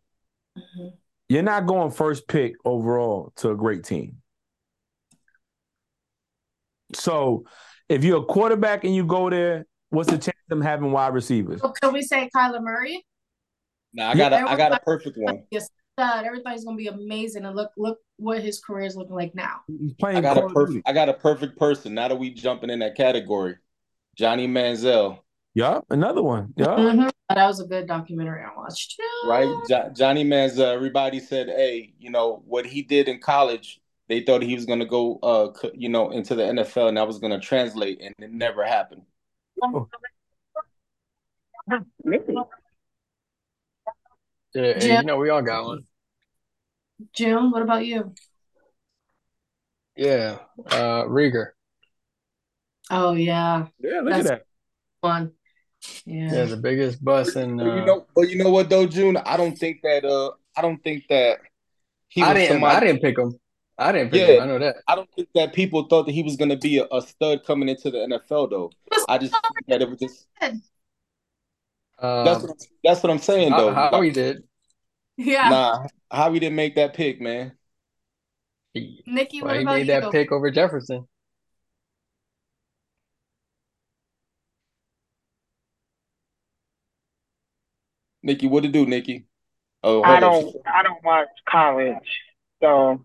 [0.57, 0.93] Mhm.
[1.29, 4.21] You're not going first pick overall to a great team.
[6.93, 7.45] So
[7.87, 11.13] if you're a quarterback and you go there, what's the chance of them having wide
[11.13, 11.61] receivers?
[11.61, 13.05] So can we say Kyler Murray?
[13.93, 15.43] Nah, I got a I got a perfect one.
[15.51, 16.25] Yes, stud.
[16.25, 17.45] Everybody's gonna be amazing.
[17.45, 19.61] And look, look what his career is looking like now.
[19.67, 20.81] He's playing I got a perfect Duty.
[20.85, 21.93] I got a perfect person.
[21.93, 23.55] Now that we jumping in that category.
[24.15, 25.19] Johnny Manziel,
[25.53, 26.53] Yup, another one.
[26.55, 26.77] Yup.
[26.77, 27.11] Mhm.
[27.29, 28.99] That was a good documentary I watched.
[29.25, 29.47] right?
[29.67, 34.41] Jo- Johnny Manziel, everybody said, hey, you know, what he did in college, they thought
[34.41, 38.01] he was gonna go uh you know into the NFL and that was gonna translate
[38.01, 39.03] and it never happened.
[44.53, 45.85] Yeah, hey, you know we all got one.
[47.13, 48.13] Jim, what about you?
[49.95, 51.47] Yeah, uh, Reagor.
[52.89, 54.45] Oh yeah, Yeah, look That's- at that.
[55.01, 55.31] one.
[56.05, 56.31] Yeah.
[56.33, 57.57] Yeah, the biggest bust in.
[57.57, 59.17] But you Uh, know, but you know what though, June?
[59.17, 61.39] I don't think that uh I don't think that
[62.07, 62.49] he I didn't.
[62.49, 63.39] somebody I didn't pick him.
[63.77, 64.35] I didn't pick Yeah.
[64.35, 64.43] him.
[64.43, 64.75] I know that.
[64.87, 67.67] I don't think that people thought that he was gonna be a, a stud coming
[67.69, 68.71] into the NFL though.
[69.09, 70.27] I just think that it was just
[71.99, 73.73] Uh, that's what I'm, that's what I'm saying though.
[73.73, 74.43] how, how Like, he did.
[75.17, 75.49] Yeah.
[75.49, 77.53] Nah, how he didn't make that pick, man.
[78.73, 80.01] He, Nikki, well, what he about made you?
[80.01, 81.07] that pick over Jefferson.
[88.23, 89.25] Nikki, what to do, Nikki?
[89.83, 91.95] Oh, I don't I don't watch college,
[92.61, 93.03] so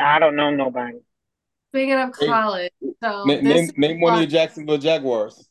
[0.00, 0.98] I don't know nobody.
[1.72, 2.72] Speaking of Hey, college,
[3.02, 5.48] so Name, name, name one of what- your Jacksonville Jaguars.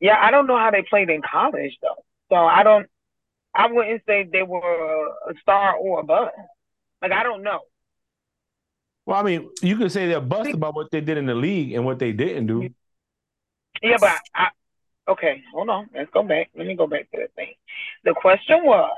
[0.00, 2.04] Yeah, I don't know how they played in college though.
[2.28, 2.88] So I don't
[3.54, 6.34] I wouldn't say they were a star or a bust.
[7.00, 7.60] Like I don't know.
[9.06, 11.72] Well, I mean, you could say they're bust about what they did in the league
[11.74, 12.68] and what they didn't do.
[13.82, 14.48] Yeah, but I
[15.08, 15.90] okay, hold on.
[15.94, 16.50] Let's go back.
[16.56, 17.54] Let me go back to the thing.
[18.04, 18.90] The question was,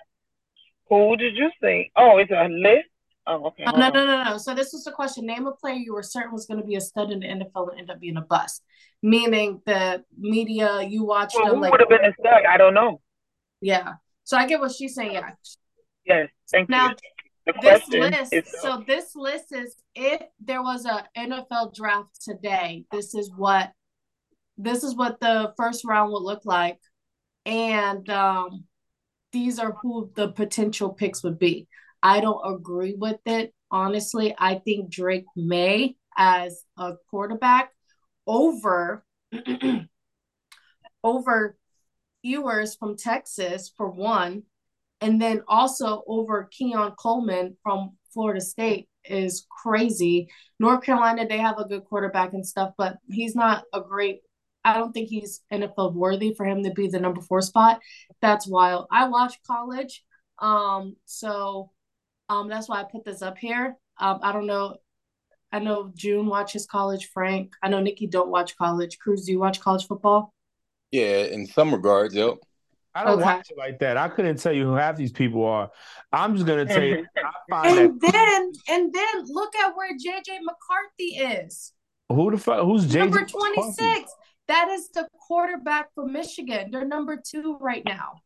[0.88, 1.90] who did you say?
[1.96, 2.88] Oh, it's a list.
[3.26, 3.64] Oh, okay.
[3.66, 4.38] Oh, no, no, no, no.
[4.38, 5.26] So this was the question.
[5.26, 7.70] Name a player you were certain was going to be a stud in the NFL
[7.72, 8.62] and end up being a bust.
[9.02, 12.44] Meaning the media, you watched Well, them who like, would have been a stud?
[12.48, 13.00] I don't know.
[13.60, 13.94] yeah.
[14.26, 15.12] So I get what she's saying.
[15.12, 15.30] Yeah.
[16.04, 16.94] Yes, thank Now, you.
[17.62, 23.14] This list, is so this list is if there was a NFL draft today, this
[23.14, 23.70] is what
[24.58, 26.80] this is what the first round would look like.
[27.44, 28.64] And um
[29.30, 31.68] these are who the potential picks would be.
[32.02, 33.54] I don't agree with it.
[33.70, 37.70] Honestly, I think Drake Maye as a quarterback
[38.26, 39.04] over
[41.04, 41.56] over
[42.26, 44.42] Ewers from Texas for one,
[45.00, 50.28] and then also over Keon Coleman from Florida State is crazy.
[50.58, 54.20] North Carolina, they have a good quarterback and stuff, but he's not a great.
[54.64, 57.80] I don't think he's NFL worthy for him to be the number four spot.
[58.20, 58.86] That's wild.
[58.90, 60.02] I watch college,
[60.40, 61.70] um, so
[62.28, 63.76] um, that's why I put this up here.
[63.98, 64.76] Um, I don't know.
[65.52, 67.10] I know June watches college.
[67.14, 68.98] Frank, I know Nikki don't watch college.
[68.98, 70.34] Cruz, do you watch college football?
[70.96, 72.34] Yeah, in some regards, yep.
[72.94, 73.24] I don't Okay.
[73.24, 73.98] watch it like that.
[73.98, 75.70] I couldn't tell you who half these people are.
[76.12, 77.04] I'm just gonna tell you.
[77.52, 81.10] And that then and then look at where JJ McCarthy
[81.44, 81.72] is.
[82.08, 84.10] who the fuck who's JJ Number 26.
[84.48, 86.70] That is the quarterback for Michigan.
[86.70, 88.20] They're number two right now.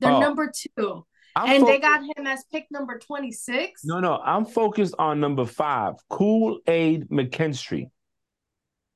[0.00, 0.20] They're Oh.
[0.20, 1.04] number two.
[1.36, 3.84] I'm and they got him as pick number 26.
[3.84, 4.16] no, no.
[4.24, 7.90] I'm focused on number five, Kool Aid McKinstry.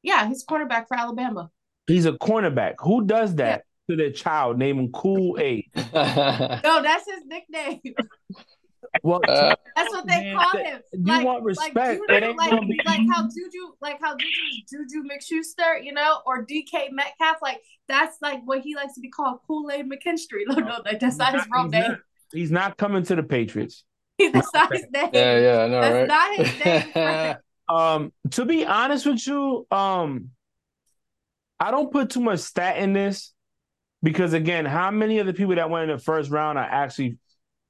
[0.03, 1.51] Yeah, he's quarterback for Alabama.
[1.89, 2.75] He's a cornerback.
[2.81, 4.59] Who does that to their child?
[4.59, 5.65] Name him Kool Aid.
[5.75, 7.81] No, that's his nickname.
[9.03, 10.81] Well, Uh, That's what they call him.
[10.93, 13.99] you like, want respect, Like, it Juju, ain't like, gonna be- like how Juju, like
[14.01, 18.95] how Juju, Juju McSchuster, you know, or DK Metcalf, like that's like what he likes
[18.95, 20.43] to be called, Kool Aid McKinstry.
[20.47, 21.83] No, no, like, that's not his real he's name.
[21.91, 21.99] not,
[22.33, 23.85] he's not coming to the Patriots.
[24.19, 25.11] That's not his name.
[25.13, 26.09] yeah, yeah, I know, That's right?
[26.09, 27.37] not his name.
[27.69, 30.31] Um, to be honest with you, um,
[31.61, 33.33] I don't put too much stat in this
[34.03, 37.19] because again, how many of the people that went in the first round are actually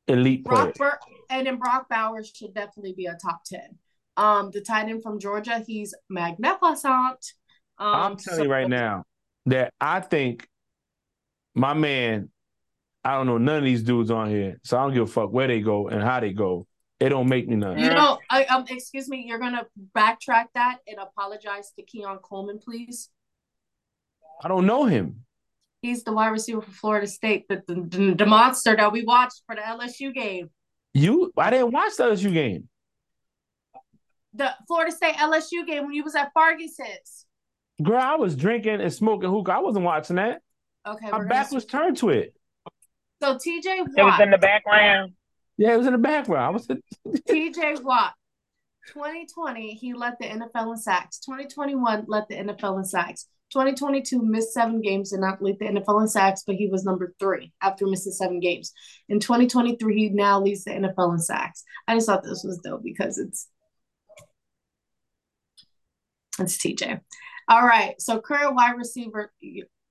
[0.06, 0.76] elite Brock players?
[0.78, 0.98] Bur-
[1.30, 3.78] and then Brock Bowers should definitely be a top ten.
[4.16, 7.32] Um, the tight end from Georgia, he's magnificent.
[7.78, 9.04] Um, I'm telling so- you right now
[9.46, 10.46] that I think
[11.54, 12.30] my man,
[13.04, 15.32] I don't know none of these dudes on here, so I don't give a fuck
[15.32, 16.66] where they go and how they go.
[17.00, 17.78] It don't make me none.
[17.78, 19.66] You know, I, um, excuse me, you're gonna
[19.96, 23.08] backtrack that and apologize to Keon Coleman, please.
[24.42, 25.24] I don't know him.
[25.82, 29.42] He's the wide receiver for Florida State, the, the, the, the monster that we watched
[29.46, 30.50] for the LSU game.
[30.94, 32.68] You, I didn't watch the LSU game.
[34.34, 37.26] The Florida State LSU game when you was at Ferguson's.
[37.82, 39.52] Girl, I was drinking and smoking hookah.
[39.52, 40.40] I wasn't watching that.
[40.86, 42.34] Okay, My back was turned to it.
[43.22, 43.88] so TJ Watt.
[43.96, 45.12] It was in the background.
[45.56, 46.44] Yeah, it was in the background.
[46.44, 46.66] I was
[47.28, 48.14] TJ Watt.
[48.88, 51.18] 2020, he led the NFL in sacks.
[51.20, 53.26] 2021 led the NFL in sacks.
[53.50, 57.14] 2022 missed seven games and not lead the NFL in sacks, but he was number
[57.18, 58.72] three after missing seven games.
[59.08, 61.64] In 2023, he now leads the NFL in sacks.
[61.86, 63.48] I just thought this was dope because it's
[66.38, 67.00] it's TJ.
[67.48, 69.32] All right, so current wide receiver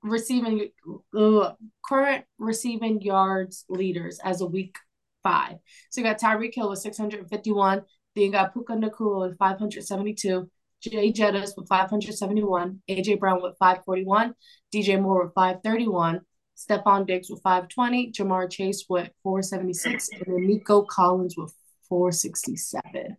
[0.04, 0.70] receiving
[1.18, 1.54] uh,
[1.84, 4.78] current receiving yards leaders as a week
[5.24, 5.58] five.
[5.90, 7.82] So you got Tyreek Hill with 651.
[8.16, 10.50] Then you got Puka Nacua with 572.
[10.82, 12.82] Jay Jettis with 571.
[12.90, 14.34] AJ Brown with 541.
[14.74, 16.22] DJ Moore with 531.
[16.58, 18.12] Stefon Diggs with 520.
[18.12, 20.10] Ja'Marr Chase with 476.
[20.14, 21.54] And then Nico Collins with
[21.90, 23.18] 467.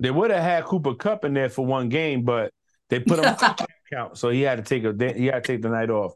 [0.00, 2.52] They would have had Cooper Kupp in there for one game, but
[2.88, 5.52] they put him on the count, so he had to take a he had to
[5.52, 6.12] take the night off.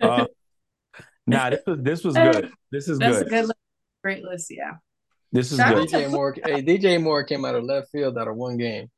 [0.00, 0.26] Uh,
[1.26, 2.50] nah, this was this was good.
[2.72, 3.26] This is That's good.
[3.26, 3.58] a good list.
[4.02, 4.72] Great list, yeah.
[5.32, 5.88] This is good.
[5.88, 8.90] DJ Moore, hey, DJ Moore came out of left field out of one game.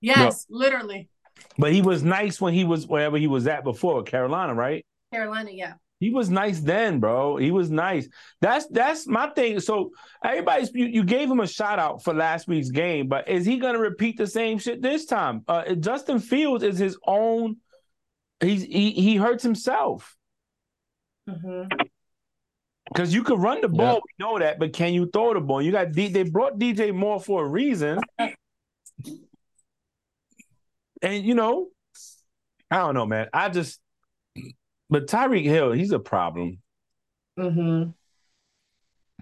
[0.00, 1.08] Yes, literally.
[1.58, 4.84] But he was nice when he was wherever he was at before Carolina, right?
[5.12, 5.74] Carolina, yeah.
[5.98, 7.36] He was nice then, bro.
[7.36, 8.08] He was nice.
[8.40, 9.60] That's that's my thing.
[9.60, 9.90] So
[10.24, 13.58] everybody's you, you gave him a shout out for last week's game, but is he
[13.58, 15.42] gonna repeat the same shit this time?
[15.46, 17.58] Uh, Justin Fields is his own.
[18.40, 20.16] He's he he hurts himself
[21.28, 21.86] Mm-hmm.
[22.92, 23.96] Because you could run the ball.
[23.96, 25.62] We know that, but can you throw the ball?
[25.62, 28.00] You got D, they brought DJ Moore for a reason,
[31.02, 31.68] and you know,
[32.70, 33.28] I don't know, man.
[33.32, 33.80] I just,
[34.88, 36.58] but Tyreek Hill, he's a problem.
[37.38, 37.90] Mm-hmm.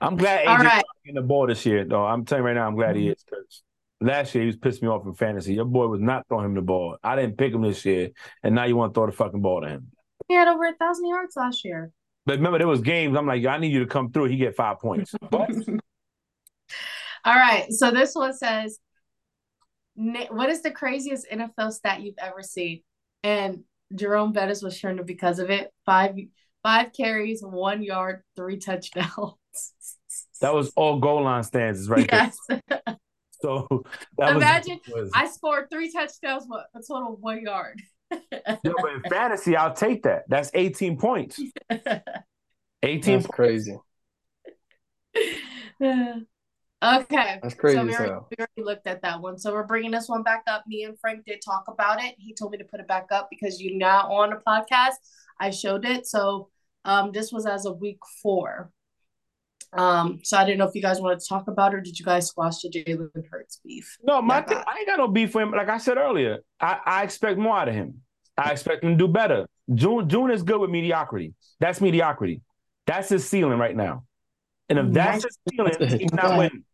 [0.01, 0.85] I'm glad All AJ right.
[1.05, 2.05] in the ball this year, though.
[2.05, 3.24] I'm telling you right now, I'm glad he is.
[3.28, 3.62] 'cause
[4.01, 5.55] last year he was pissing me off in fantasy.
[5.55, 6.97] Your boy was not throwing him the ball.
[7.03, 8.11] I didn't pick him this year,
[8.43, 9.90] and now you want to throw the fucking ball to him.
[10.28, 11.90] He had over a thousand yards last year.
[12.28, 13.16] But remember, there was games.
[13.16, 14.26] I'm like, I need you to come through.
[14.26, 15.14] He get five points.
[15.32, 15.48] All
[17.24, 17.72] right.
[17.72, 18.78] So this one says,
[19.94, 22.82] "What is the craziest NFL stat you've ever seen?"
[23.22, 23.60] And
[23.94, 25.72] Jerome Bettis was turned up because of it.
[25.86, 26.16] Five
[26.62, 29.09] five carries, one yard, three touchdowns.
[30.42, 32.36] that was all goal line stances right yes.
[32.46, 32.60] there.
[33.40, 33.68] So
[34.18, 37.80] that Imagine was, was I scored three touchdowns, what a total of one yard.
[38.10, 40.24] Yo, but in fantasy, I'll take that.
[40.28, 41.40] That's 18 points.
[41.70, 41.80] 18
[42.80, 43.26] That's points.
[43.28, 43.76] crazy.
[45.82, 46.24] okay.
[46.82, 49.39] That's crazy So we already, we already looked at that one.
[49.39, 50.64] So we're bringing this one back up.
[50.66, 52.14] Me and Frank did talk about it.
[52.18, 54.97] He told me to put it back up because you're now on the podcast.
[55.40, 56.06] I showed it.
[56.06, 56.48] So
[56.85, 58.70] um, this was as a week four.
[59.73, 61.99] Um, so I didn't know if you guys wanted to talk about it or did
[61.99, 63.99] you guys squash the Jalen Hurts beef?
[64.03, 65.51] No, my Yeah, thing, I ain't got no beef with him.
[65.51, 68.01] Like I said earlier, I, I expect more out of him.
[68.36, 69.47] I expect him to do better.
[69.74, 71.35] June June is good with mediocrity.
[71.61, 72.40] That's mediocrity.
[72.86, 74.05] That's his ceiling right now.
[74.70, 76.65] And if that's his ceiling, he's not winning.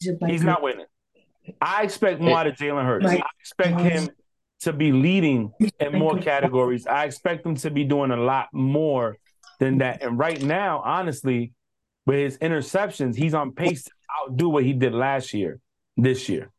[0.00, 0.86] He's not winning.
[1.60, 3.06] I expect more out of Jalen Hurts.
[3.06, 4.10] I expect him
[4.60, 6.86] to be leading in more categories.
[6.86, 9.16] I expect him to be doing a lot more
[9.58, 10.02] than that.
[10.02, 11.52] And right now, honestly,
[12.06, 15.60] with his interceptions, he's on pace to outdo what he did last year,
[15.96, 16.50] this year.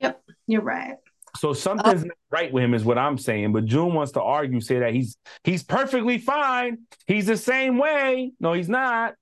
[0.00, 0.96] Yep, you're right.
[1.38, 3.52] So something's not right with him, is what I'm saying.
[3.52, 6.78] But June wants to argue, say that he's he's perfectly fine.
[7.06, 8.32] He's the same way.
[8.38, 9.14] No, he's not.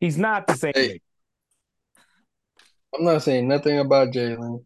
[0.00, 0.88] He's not the same Hey.
[0.88, 1.00] way.
[2.94, 4.64] I'm not saying nothing about Jalen.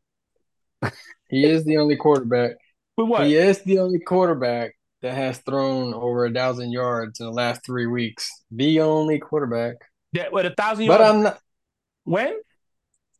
[1.31, 2.53] He is the only quarterback.
[2.97, 3.27] But what?
[3.27, 4.73] He is the only quarterback
[5.03, 8.29] that has thrown over a thousand yards in the last three weeks.
[8.51, 9.77] The only quarterback.
[10.15, 10.99] That with a thousand yards.
[10.99, 11.17] But yards.
[11.17, 11.41] I'm not
[12.05, 12.41] when?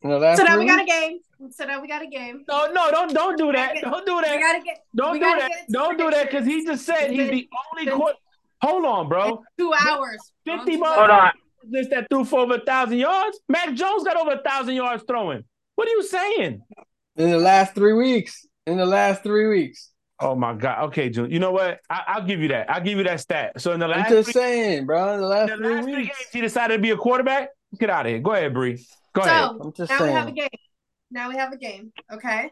[0.03, 1.19] in the last So now three we got a game.
[1.51, 2.45] So now we got a game.
[2.49, 3.75] No, no, don't don't do that.
[3.75, 4.41] We Don't do We that.
[4.41, 4.85] gotta get.
[4.95, 5.49] Don't we do gotta that.
[5.49, 8.17] get Don't do that because he just said he's the only court.
[8.63, 9.43] Hold on, bro.
[9.59, 10.19] Two hours.
[10.45, 10.89] Fifty more.
[10.89, 11.33] Hold on.
[11.71, 13.39] This that threw for over a thousand yards.
[13.49, 15.45] Mac Jones got over a thousand yards throwing.
[15.75, 16.63] What are you saying?
[17.17, 18.47] In the last three weeks.
[18.67, 19.91] In the last three weeks.
[20.21, 20.87] Oh my God.
[20.87, 21.31] Okay, June.
[21.31, 21.81] You know what?
[21.89, 22.69] I, I'll give you that.
[22.71, 23.61] I'll give you that stat.
[23.61, 25.15] So in the last, I'm last, just three, saying, bro.
[25.15, 27.51] In the last in the three last three games, he decided to be a quarterback.
[27.79, 28.19] Get out of here.
[28.19, 28.85] Go ahead, Bree.
[29.13, 29.51] Go ahead.
[29.51, 30.49] So I'm just now we have a game.
[31.11, 31.93] Now we have a game.
[32.13, 32.51] Okay.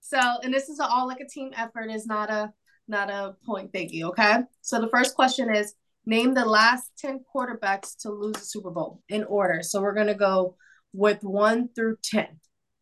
[0.00, 1.90] So and this is all like a team effort.
[1.90, 2.52] Is not a
[2.88, 4.04] not a point thingy.
[4.04, 4.38] Okay.
[4.62, 5.74] So the first question is
[6.06, 9.62] name the last ten quarterbacks to lose the Super Bowl in order.
[9.62, 10.56] So we're gonna go
[10.94, 12.40] with one through ten.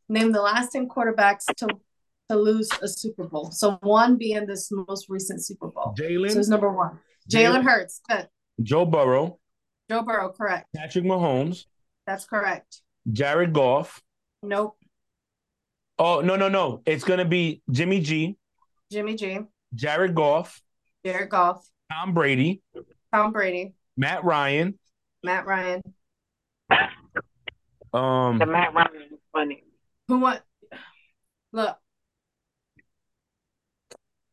[0.09, 1.69] Name the last ten quarterbacks to
[2.31, 3.51] to lose a Super Bowl.
[3.51, 5.94] So one being this most recent Super Bowl.
[5.97, 6.98] So Jalen, it's number one.
[7.31, 8.01] Jalen Hurts.
[8.09, 8.28] Good.
[8.62, 9.39] Joe Burrow,
[9.90, 10.31] Joe Burrow.
[10.31, 10.66] Correct.
[10.77, 11.65] Patrick Mahomes,
[12.07, 12.82] That's correct.
[13.11, 14.01] Jared Goff.
[14.43, 14.77] Nope.
[15.98, 16.82] Oh no, no, no.
[16.86, 18.36] It's gonna be Jimmy G,
[18.93, 19.40] Jimmy G.
[19.74, 20.61] Jared Goff,
[21.05, 21.66] Jared Goff.
[21.93, 22.62] Tom Brady,
[23.12, 23.74] Tom Brady.
[23.97, 24.78] Matt Ryan.
[25.23, 25.82] Matt Ryan.
[27.93, 29.65] Um, The Matt Ryan is funny.
[30.09, 30.40] Who want?
[31.52, 31.77] Look,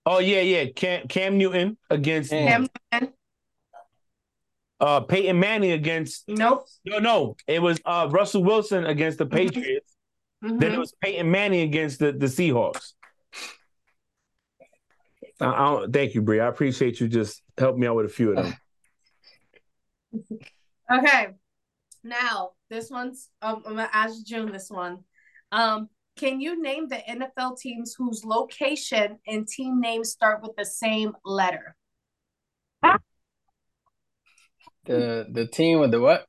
[0.08, 0.66] oh yeah, yeah.
[0.76, 2.48] Cam Cam Newton against Cam.
[2.92, 3.14] Cam Newton.
[4.80, 6.66] uh Peyton Manning against Nope.
[6.86, 7.36] no no.
[7.46, 9.94] It was uh Russell Wilson against the Patriots.
[10.44, 10.60] Mhm.
[10.60, 12.94] Then it was Peyton Manning against the, the Seahawks.
[15.40, 16.40] I, I don't, thank you, Bree.
[16.40, 18.54] I appreciate you just helping me out with a few of them.
[20.92, 21.28] Okay.
[22.04, 23.30] Now this one's.
[23.42, 25.00] Um, I'm gonna ask June this one.
[25.52, 30.66] Um, can you name the NFL teams whose location and team names start with the
[30.66, 31.76] same letter?
[34.86, 36.26] The the team with the what?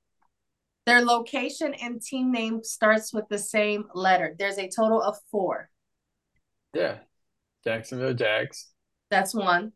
[0.87, 4.35] Their location and team name starts with the same letter.
[4.39, 5.71] There's a total of four.
[6.75, 6.99] Yeah.
[7.65, 8.71] Jacksonville Jags.
[9.11, 9.73] That's one.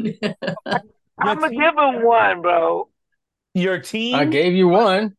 [1.18, 2.88] I'm gonna give him one, bro.
[3.54, 4.16] Your team?
[4.16, 5.16] I gave you one.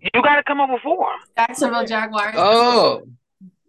[0.00, 1.08] You gotta come up with four.
[1.36, 2.34] Jacksonville Jaguars.
[2.38, 3.02] Oh.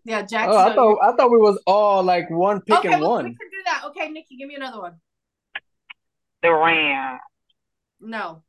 [0.05, 0.57] Yeah, Oh, Jacksonville.
[0.57, 3.25] I thought I thought we was all like one pick okay, and well, one.
[3.25, 3.83] we could do that.
[3.87, 4.95] Okay, Nikki, give me another one.
[6.41, 7.19] The Rams.
[7.99, 8.43] No.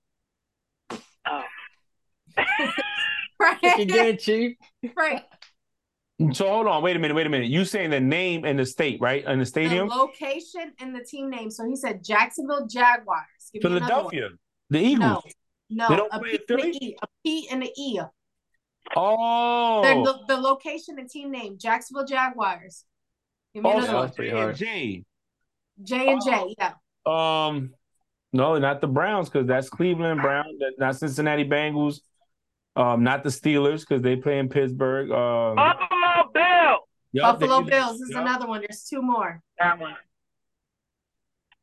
[0.91, 1.43] Oh.
[3.37, 3.61] Frank.
[3.61, 4.57] Pick again, Chief.
[4.95, 5.23] Frank.
[6.33, 7.49] So hold on, wait a minute, wait a minute.
[7.49, 9.25] You saying the name and the state, right?
[9.27, 9.89] And the The stadium?
[9.89, 11.51] location and the team name.
[11.51, 13.25] So he said Jacksonville Jaguars.
[13.55, 14.11] Give me another one.
[14.11, 14.29] Philadelphia.
[14.69, 15.25] The Eagles.
[15.71, 16.71] No, They no, don't a play P in and Philly?
[16.71, 16.97] an E.
[17.03, 18.01] A P and an E.
[18.97, 19.83] Oh.
[19.83, 21.57] They're The, the location and team name.
[21.59, 22.85] Jacksonville Jaguars.
[23.55, 24.03] Give me Oh, another that one.
[24.07, 24.57] was pretty J and.
[24.57, 25.05] J.
[25.83, 26.55] J and J.
[26.59, 26.73] Yeah.
[27.07, 27.71] Um,
[28.33, 30.45] no, not the Browns because that's Cleveland Brown.
[30.79, 32.01] Not Cincinnati Bengals.
[32.77, 35.11] Um, not the Steelers because they play in Pittsburgh.
[35.11, 35.57] Um,
[36.17, 36.79] Buffalo Bill.
[37.13, 38.21] yup, Buffalo Bills is yup.
[38.23, 38.61] another one.
[38.61, 39.43] There's two more.
[39.59, 39.95] That one.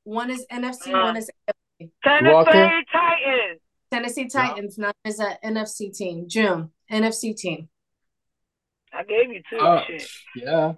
[0.03, 0.93] One is NFC.
[0.93, 1.29] Uh, one is
[2.03, 2.81] Tennessee Walker.
[2.91, 3.61] Titans.
[3.91, 4.77] Tennessee Titans.
[4.77, 6.27] None is an NFC team.
[6.27, 6.71] June.
[6.91, 7.69] NFC team.
[8.93, 9.57] I gave you two.
[9.57, 10.09] Uh, Shit.
[10.35, 10.73] yeah.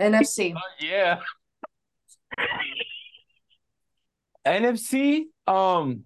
[0.00, 0.54] NFC.
[0.80, 1.20] Yeah.
[4.46, 5.24] NFC.
[5.46, 6.04] Um,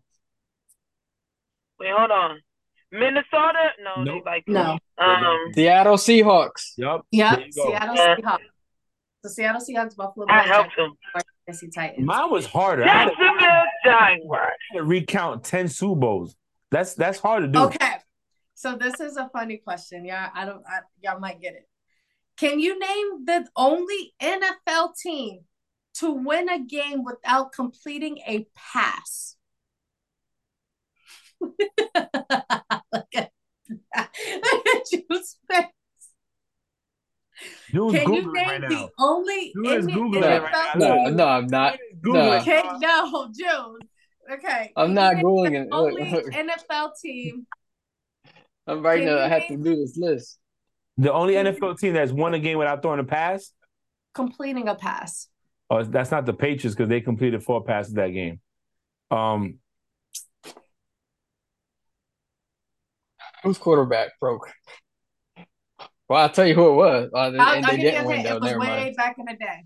[1.79, 2.41] Wait, hold on.
[2.93, 3.71] Minnesota?
[3.83, 4.23] No, Nope.
[4.27, 4.79] like No.
[4.99, 5.25] Um,
[5.55, 6.73] Seattle Seahawks.
[6.77, 7.01] yep.
[7.11, 7.37] Yep.
[7.37, 7.69] There you go.
[7.71, 8.17] Seattle Yeah.
[8.17, 8.39] Seahawks.
[9.23, 10.93] The Seattle Seahawks, Buffalo I Bills, helped him.
[11.47, 12.07] Tennessee Titans.
[12.07, 12.85] Mine was harder.
[12.85, 14.53] I had to, Jacksonville Jaguars.
[14.75, 16.37] to recount ten Super Bowls.
[16.71, 17.59] That's that's hard to do.
[17.61, 17.95] Okay.
[18.55, 20.05] So this is a funny question.
[20.05, 21.69] Yeah, I don't I, y'all might get it.
[22.37, 25.41] Can you name the only NFL team
[25.95, 29.37] to win a game without completing a pass?
[31.43, 33.31] Look at
[33.71, 35.67] Look at Juice's face.
[37.73, 38.89] Dude's Can you name right the now.
[39.01, 40.95] only Dude is Googling No, right NFL now.
[40.95, 41.79] no, no, I'm not.
[42.01, 42.39] Googling.
[42.39, 42.45] No.
[42.45, 43.79] Can, no, June.
[44.33, 44.73] Okay.
[44.77, 45.69] I'm not googling it.
[45.73, 46.27] Only look.
[46.27, 47.47] NFL team.
[48.67, 49.21] I'm writing Can it.
[49.21, 50.39] I you have to name- do this list.
[50.99, 53.53] The only NFL team that's won a game without throwing a pass.
[54.15, 55.29] completing a pass.
[55.71, 58.41] Oh, that's not the Patriots because they completed four passes that game.
[59.11, 59.55] Um,
[63.43, 64.49] Whose quarterback broke?
[66.09, 67.11] Well, I'll tell you who it was.
[67.15, 68.31] Uh, they, I'll, and I'll they give you didn't a win though.
[68.37, 68.97] It was Never way mind.
[68.97, 69.65] back in the day.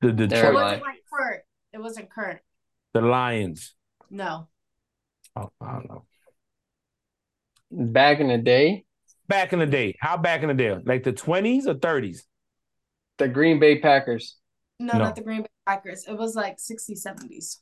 [0.00, 0.54] the Detroit, mind.
[0.54, 1.42] wasn't like current.
[1.72, 2.40] It wasn't current.
[2.94, 3.74] the Lions.
[4.10, 4.48] No.
[5.36, 6.04] Oh, I don't know.
[7.70, 8.84] Back in the day,
[9.28, 10.76] Back in the day, how back in the day?
[10.84, 12.26] Like the twenties or thirties?
[13.18, 14.36] the Green Bay Packers.
[14.80, 14.98] No, No.
[15.04, 16.04] not the Green Bay Packers.
[16.08, 17.58] It was like 60s, 70s.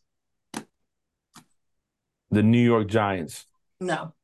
[2.30, 3.44] The New York Giants,
[3.80, 4.14] No.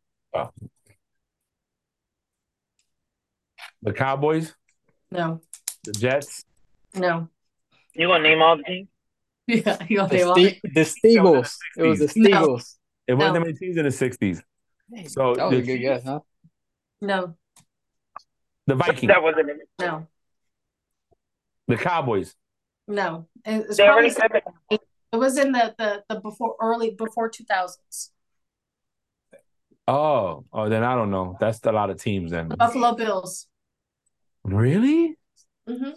[3.85, 4.55] The Cowboys,
[5.13, 5.41] No.
[5.85, 6.45] the Jets.
[6.95, 7.29] No.
[7.95, 8.89] You gonna name all the teams?
[9.47, 11.57] Yeah, you'll The, name all Ste- the Steagles.
[11.77, 12.59] It was the No.
[13.07, 13.41] It wasn't No.
[13.41, 14.43] many teams in the sixties.
[15.07, 16.21] So That was the, a good guess, huh?
[17.03, 17.35] No.
[18.67, 19.69] the Vikings, That wasn't it.
[19.79, 20.07] No.
[21.69, 22.35] the Cowboys.
[22.89, 23.27] No.
[23.45, 24.81] It, it's They already probably, said that.
[25.13, 28.11] it was in the, the, the before early before 2000s.
[29.87, 31.37] Oh, oh, then I don't know.
[31.39, 32.49] That's a lot of teams then.
[32.49, 33.47] Buffalo Bills.
[34.45, 35.17] Really?
[35.67, 35.91] hmm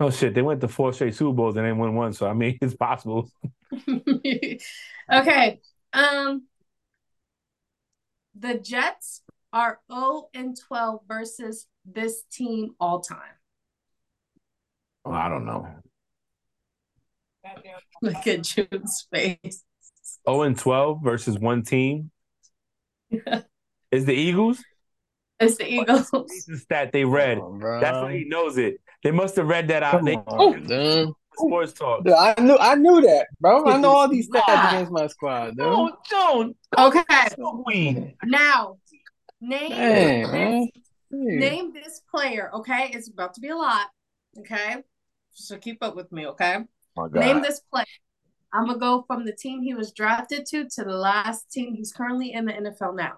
[0.00, 0.34] Oh shit!
[0.34, 2.12] They went to four straight Super Bowls and they won one.
[2.12, 3.30] So I mean, it's possible.
[5.12, 5.60] okay.
[5.92, 6.46] Um
[8.34, 9.22] the Jets
[9.52, 13.38] are 0 and 12 versus this team all time.
[15.04, 15.68] Oh, I don't know.
[18.02, 19.64] Look at June's face.
[20.26, 22.10] Oh and twelve versus one team
[23.90, 24.62] is the Eagles.
[25.44, 26.10] It's the Eagles.
[26.12, 27.38] It's the stat they read.
[27.38, 28.80] On, That's why he knows it.
[29.02, 29.92] They must have read that out.
[29.92, 32.04] Come They on, sports talk.
[32.04, 33.66] Dude, I knew I knew that, bro.
[33.66, 34.68] I know all these stats Wow.
[34.68, 35.66] against my squad, dude.
[35.66, 36.54] Oh, Joan.
[36.78, 37.02] Okay.
[37.66, 38.14] We.
[38.24, 38.76] Now,
[39.40, 40.30] name Dang,
[40.70, 40.70] this,
[41.10, 42.90] name this player, okay?
[42.92, 43.88] It's about to be a lot,
[44.38, 44.82] okay?
[45.32, 46.58] So keep up with me, okay?
[46.96, 47.84] Oh, Name this player.
[48.52, 51.92] I'm gonna go from the team he was drafted to to the last team he's
[51.92, 53.14] currently in the NFL now,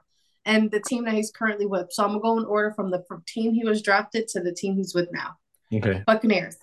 [0.46, 1.88] and the team that he's currently with.
[1.92, 4.54] So I'm gonna go in order from the from team he was drafted to the
[4.54, 5.36] team he's with now.
[5.74, 6.02] Okay.
[6.06, 6.56] Buccaneers,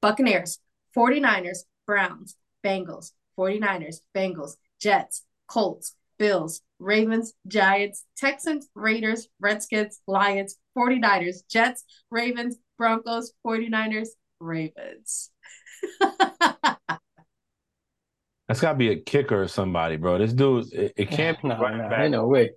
[0.00, 0.58] Buccaneers,
[0.96, 11.38] 49ers, Browns, Bengals, 49ers, Bengals, Jets, Colts, Bills, Ravens, Giants, Texans, Raiders, Redskins, Lions, 49ers,
[11.50, 14.08] Jets, Ravens, Broncos, 49ers,
[14.38, 15.30] Ravens.
[18.48, 20.18] That's got to be a kicker or somebody, bro.
[20.18, 22.00] This dude, it, it can't be No, running no, back.
[22.00, 22.50] ain't no way.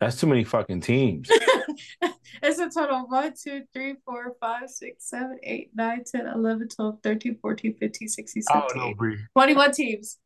[0.00, 1.28] That's too many fucking teams.
[2.42, 6.68] it's a total of 1, 2, 3, 4, 5, 6, 7, 8, 9, 10, 11,
[6.68, 9.18] 12, 13, 14, 15, 16, I don't 17, know, Bree.
[9.34, 10.18] 21 teams.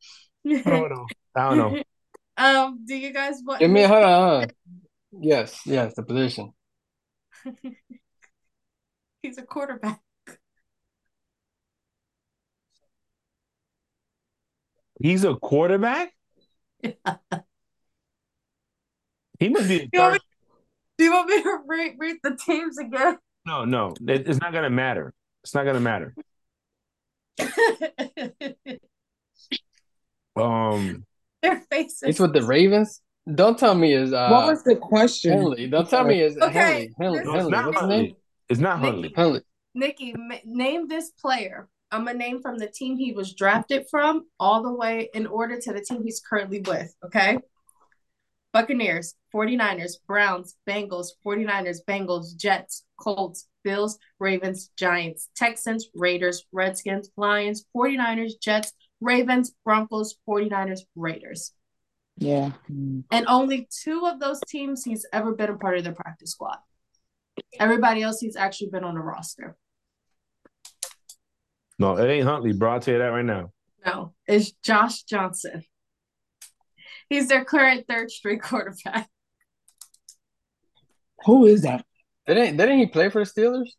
[0.47, 1.05] I don't know.
[1.35, 1.83] I don't know.
[2.37, 4.49] um, do you guys want Give me hold on, hold on.
[5.19, 6.53] Yes, yes, the position.
[9.21, 10.01] He's a quarterback.
[14.99, 16.13] He's a quarterback.
[19.39, 19.79] He must be.
[19.79, 20.57] The You want me, third.
[20.97, 23.17] do you want me to read, read the teams again?
[23.45, 25.13] No, no, it, it's not gonna matter.
[25.43, 26.13] It's not gonna matter.
[30.35, 31.03] Um,
[31.41, 32.03] Their faces.
[32.03, 33.01] It's with the Ravens.
[33.33, 35.31] Don't tell me is uh what was the question?
[35.33, 35.67] Henley.
[35.67, 37.17] Don't tell me is Okay, Henley.
[37.19, 37.23] Henley.
[37.23, 37.51] no, it's Henley.
[37.51, 38.15] not What's his name?
[38.49, 39.13] It's not Huntley.
[39.15, 39.41] Henley.
[39.73, 40.13] Nikki,
[40.45, 41.67] name this player.
[41.91, 45.59] I'm gonna name from the team he was drafted from all the way in order
[45.59, 46.93] to the team he's currently with.
[47.03, 47.39] Okay.
[48.53, 57.65] Buccaneers, 49ers, Browns, Bengals, 49ers, Bengals, Jets, Colts, Bills, Ravens, Giants, Texans, Raiders, Redskins, Lions,
[57.75, 61.53] 49ers, Jets, Ravens, Broncos, 49ers, Raiders.
[62.17, 62.51] Yeah.
[62.67, 66.57] And only two of those teams he's ever been a part of the practice squad.
[67.59, 69.55] Everybody else he's actually been on the roster.
[71.77, 72.71] No, it ain't Huntley, bro.
[72.73, 73.51] I'll tell you that right now.
[73.85, 75.63] No, it's Josh Johnson.
[77.09, 79.09] He's their current third string quarterback.
[81.25, 81.85] Who is that?
[82.25, 83.69] Didn't didn't he play for the Steelers?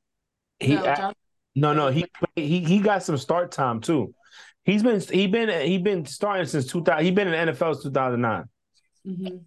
[0.59, 1.17] He no, act-
[1.55, 1.89] no, no.
[1.89, 4.15] He he he got some start time too.
[4.65, 7.05] He's been he been he been starting since two thousand.
[7.05, 8.45] He been in the NFL since two thousand nine.
[9.07, 9.45] Mhm.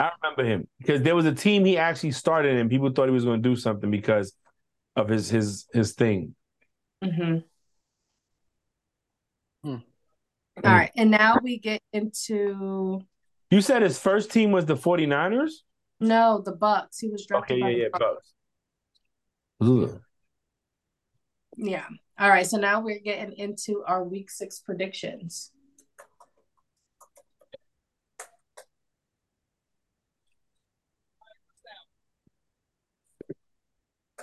[0.00, 3.12] I remember him because there was a team he actually started and people thought he
[3.14, 4.32] was going to do something because
[4.96, 6.34] of his his his thing.
[7.02, 7.44] Mhm.
[10.64, 10.90] All right.
[10.96, 13.00] And now we get into
[13.50, 15.50] You said his first team was the 49ers?
[16.00, 16.98] No, the Bucks.
[16.98, 17.62] He was drafted.
[17.62, 18.32] Okay, yeah, yeah, Bucks.
[19.60, 19.94] Bucks.
[21.56, 21.86] Yeah.
[22.18, 22.46] All right.
[22.46, 25.50] So now we're getting into our week six predictions.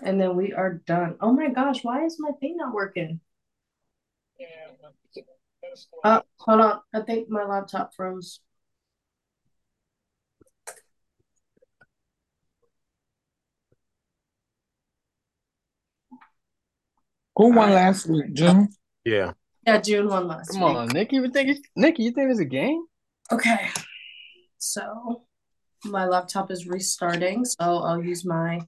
[0.02, 1.16] And then we are done.
[1.22, 3.22] Oh my gosh, why is my thing not working?
[6.04, 6.80] Uh, hold on.
[6.94, 8.40] I think my laptop froze.
[17.36, 18.70] Who won last week, June?
[19.04, 19.34] Yeah.
[19.68, 20.76] Yeah, June won last Come week.
[20.76, 21.18] on, Nikki.
[21.18, 22.04] You think it's, Nikki?
[22.04, 22.86] You think it's a game?
[23.32, 23.70] Okay.
[24.58, 25.24] So
[25.84, 28.62] my laptop is restarting, so I'll use my.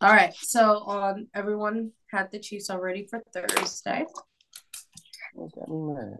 [0.00, 0.34] All right.
[0.34, 4.04] So on everyone had the Chiefs already for Thursday.
[5.34, 6.18] What's that mean,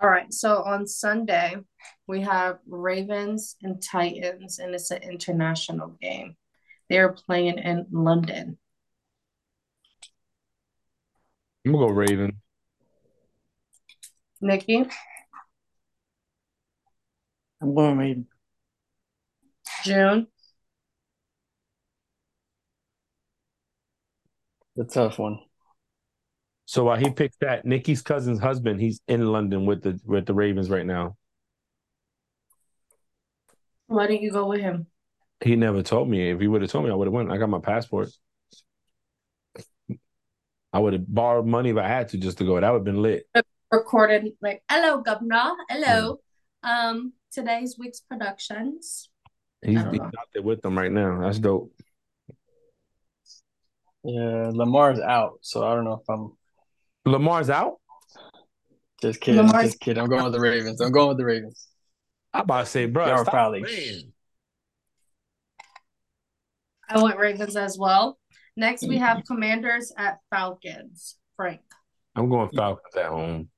[0.00, 0.32] All right.
[0.32, 1.56] So on Sunday
[2.06, 6.36] we have Ravens and Titans, and it's an international game.
[6.88, 8.58] They're playing in London.
[11.64, 12.40] I'm gonna go Raven.
[14.40, 14.84] Nikki,
[17.60, 18.26] I'm going Raven.
[19.82, 20.26] June,
[24.76, 25.40] The tough one.
[26.66, 30.34] So while he picked that, Nikki's cousin's husband, he's in London with the with the
[30.34, 31.16] Ravens right now.
[33.86, 34.88] why didn't you go with him?
[35.44, 36.30] He never told me.
[36.30, 37.30] If he would have told me, I would have went.
[37.30, 38.10] I got my passport.
[40.72, 42.60] I would have borrowed money if I had to just to go.
[42.60, 43.28] That would have been lit.
[43.70, 45.52] Recorded like, hello, governor.
[45.68, 46.18] Hello.
[46.64, 49.08] Um, today's week's productions.
[49.62, 51.20] He's, don't he's out there with them right now.
[51.20, 51.72] That's dope.
[54.02, 56.32] Yeah, Lamar's out, so I don't know if I'm
[57.06, 57.74] Lamar's out.
[59.00, 59.46] just kidding.
[59.46, 60.02] Lamar's- Just kidding.
[60.02, 60.80] I'm going with the Ravens.
[60.80, 61.68] I'm going with the Ravens.
[62.32, 64.12] I about to say, bro, Y'all stop probably- playing.
[66.88, 68.18] I went Ravens as well.
[68.56, 71.16] Next, we have Commanders at Falcons.
[71.36, 71.60] Frank.
[72.14, 73.50] I'm going Falcons at home.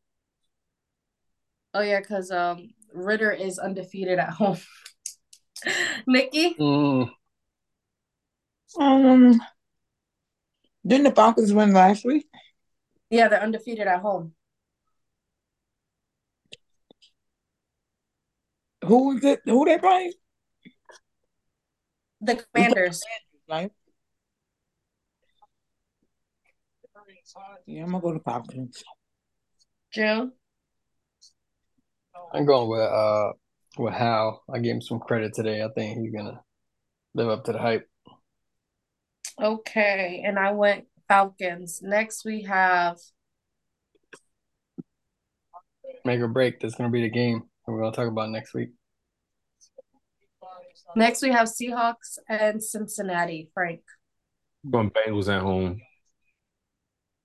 [1.75, 4.59] Oh yeah, because um Ridder is undefeated at home.
[6.07, 7.11] Nikki, Mm,
[8.81, 9.41] Um,
[10.87, 12.27] didn't the Falcons win last week?
[13.11, 14.35] Yeah, they're undefeated at home.
[18.85, 19.41] Who is it?
[19.45, 20.13] Who they playing?
[22.21, 23.03] The Commanders.
[23.49, 23.71] Right?
[27.67, 28.83] Yeah, I'm gonna go to Falcons.
[29.93, 30.33] June.
[32.33, 33.33] I'm going with uh
[33.79, 34.43] with Howell.
[34.53, 35.63] I gave him some credit today.
[35.63, 36.41] I think he's gonna
[37.15, 37.89] live up to the hype.
[39.41, 41.81] Okay, and I went Falcons.
[41.83, 42.97] Next, we have
[46.05, 46.61] Make or break.
[46.61, 48.71] That's gonna be the game that we're gonna talk about next week.
[50.95, 53.51] next we have Seahawks and Cincinnati.
[53.53, 53.81] Frank,
[54.65, 55.81] I'm going Bengals at home.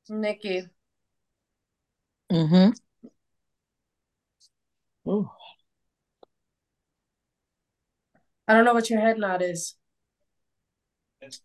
[0.10, 0.68] Nikki,
[2.32, 2.72] Mm-hmm.
[5.10, 5.30] Ooh.
[8.48, 9.76] I don't know what your head nod is.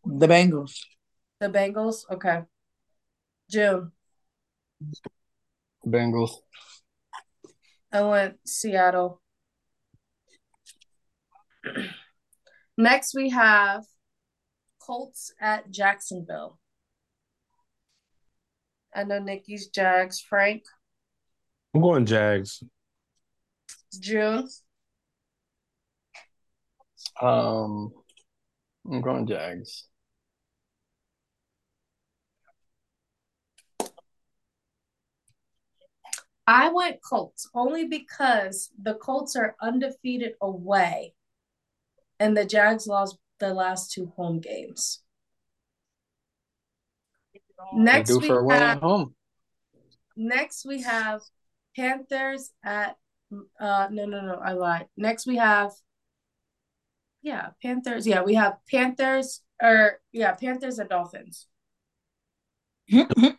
[0.05, 0.81] The Bengals.
[1.41, 2.05] The Bengals.
[2.11, 2.43] Okay.
[3.51, 3.93] June.
[5.87, 6.31] Bengals.
[7.93, 9.23] I went Seattle.
[12.77, 13.85] Next, we have
[14.81, 16.59] Colts at Jacksonville.
[18.95, 20.21] I know Nikki's Jags.
[20.21, 20.63] Frank,
[21.75, 22.63] I'm going Jags.
[24.01, 24.49] June,
[27.21, 27.93] Um,
[28.91, 29.88] I'm going Jags.
[36.49, 41.13] I went Colts only because the Colts are undefeated away,
[42.19, 45.03] and the Jags lost the last two home games.
[47.75, 49.15] Next, do we for have at home.
[50.17, 51.21] Next, we have
[51.77, 52.97] Panthers at
[53.61, 54.87] uh no no no I lied.
[54.97, 55.73] Next we have
[57.21, 58.07] yeah, Panthers.
[58.07, 61.47] Yeah, we have Panthers or yeah, Panthers and Dolphins.
[62.91, 63.38] Hmm, hmm.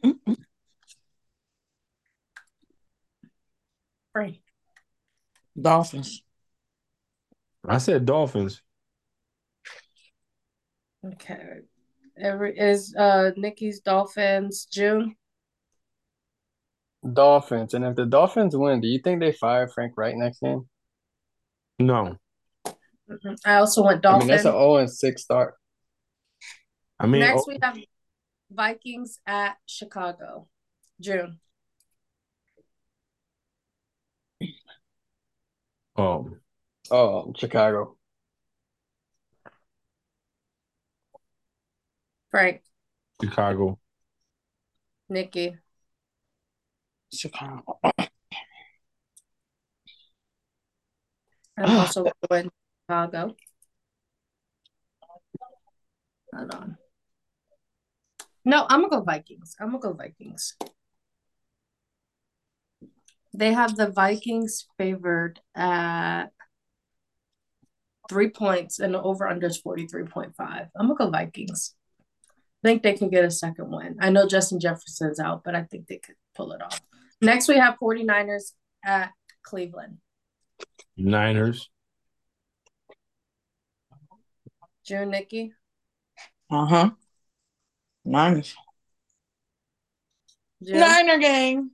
[4.14, 4.42] Right.
[5.60, 6.24] Dolphins.
[7.68, 8.62] I said Dolphins.
[11.06, 11.60] Okay.
[12.18, 15.16] Every is uh Nikki's Dolphins June.
[17.14, 17.74] Dolphins.
[17.74, 20.68] And if the Dolphins win, do you think they fire Frank Reich next game?
[21.80, 22.18] No.
[23.10, 23.38] Mhm.
[23.46, 24.30] I also went I mean, Dolphins.
[24.30, 25.56] that's an 0 and 6 start.
[27.00, 27.78] I mean, Next oh, we have
[28.52, 30.48] Vikings at Chicago.
[31.00, 31.40] June.
[36.00, 36.30] Oh,
[36.92, 37.98] Oh, Chicago.
[42.32, 42.62] Frank,
[43.22, 43.80] Chicago.
[45.10, 45.58] Nikki,
[47.12, 47.80] Chicago.
[51.58, 52.50] I'm also going
[52.88, 53.36] Chicago.
[56.34, 56.78] Hold on.
[58.46, 59.56] No, I'm gonna go Vikings.
[59.60, 60.56] I'm gonna go Vikings.
[63.34, 66.28] They have the Vikings favored at
[68.10, 70.34] three points and the over under is 43.5.
[70.40, 71.76] I'm gonna go Vikings.
[72.64, 73.98] I think they can get a second win.
[74.02, 76.82] I know Justin Jefferson's out, but I think they could pull it off.
[77.22, 78.54] Next, we have 49ers
[78.84, 79.12] at
[79.44, 79.98] Cleveland.
[80.98, 81.70] Niners.
[84.86, 85.54] June, Nikki.
[86.52, 86.90] Uh huh.
[88.04, 88.56] Niners.
[90.64, 90.80] June.
[90.80, 91.72] Niner gang.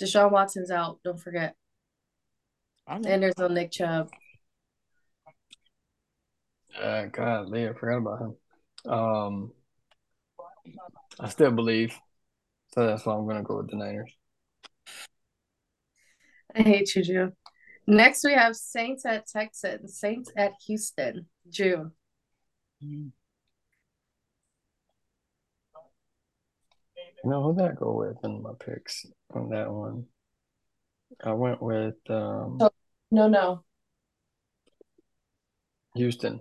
[0.00, 0.98] Deshaun Watson's out.
[1.04, 1.54] Don't forget.
[2.86, 3.08] I know.
[3.08, 4.10] And there's no Nick Chubb.
[6.80, 8.92] Uh, God, Lee, I forgot about him.
[8.92, 9.52] Um,
[11.20, 11.94] I still believe,
[12.72, 14.10] so that's why I'm gonna go with the Niners.
[16.54, 17.32] I hate you, June.
[17.86, 19.98] Next, we have Saints at Texans.
[19.98, 21.26] Saints at Houston.
[21.48, 21.92] June.
[27.24, 30.06] You know who that go with in my picks on that one?
[31.22, 32.58] I went with um,
[33.10, 33.62] No, no.
[35.94, 36.40] Houston.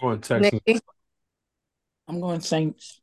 [0.00, 0.80] Going Texans.
[2.08, 3.00] I'm going Saints.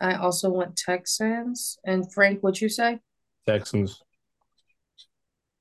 [0.00, 1.78] I also went Texans.
[1.84, 3.00] And Frank, what'd you say?
[3.46, 4.00] Texans.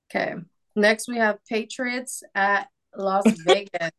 [0.09, 0.35] Okay.
[0.75, 3.91] Next, we have Patriots at Las Vegas.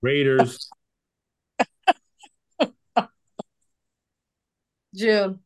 [0.00, 0.70] Raiders.
[4.98, 5.40] June.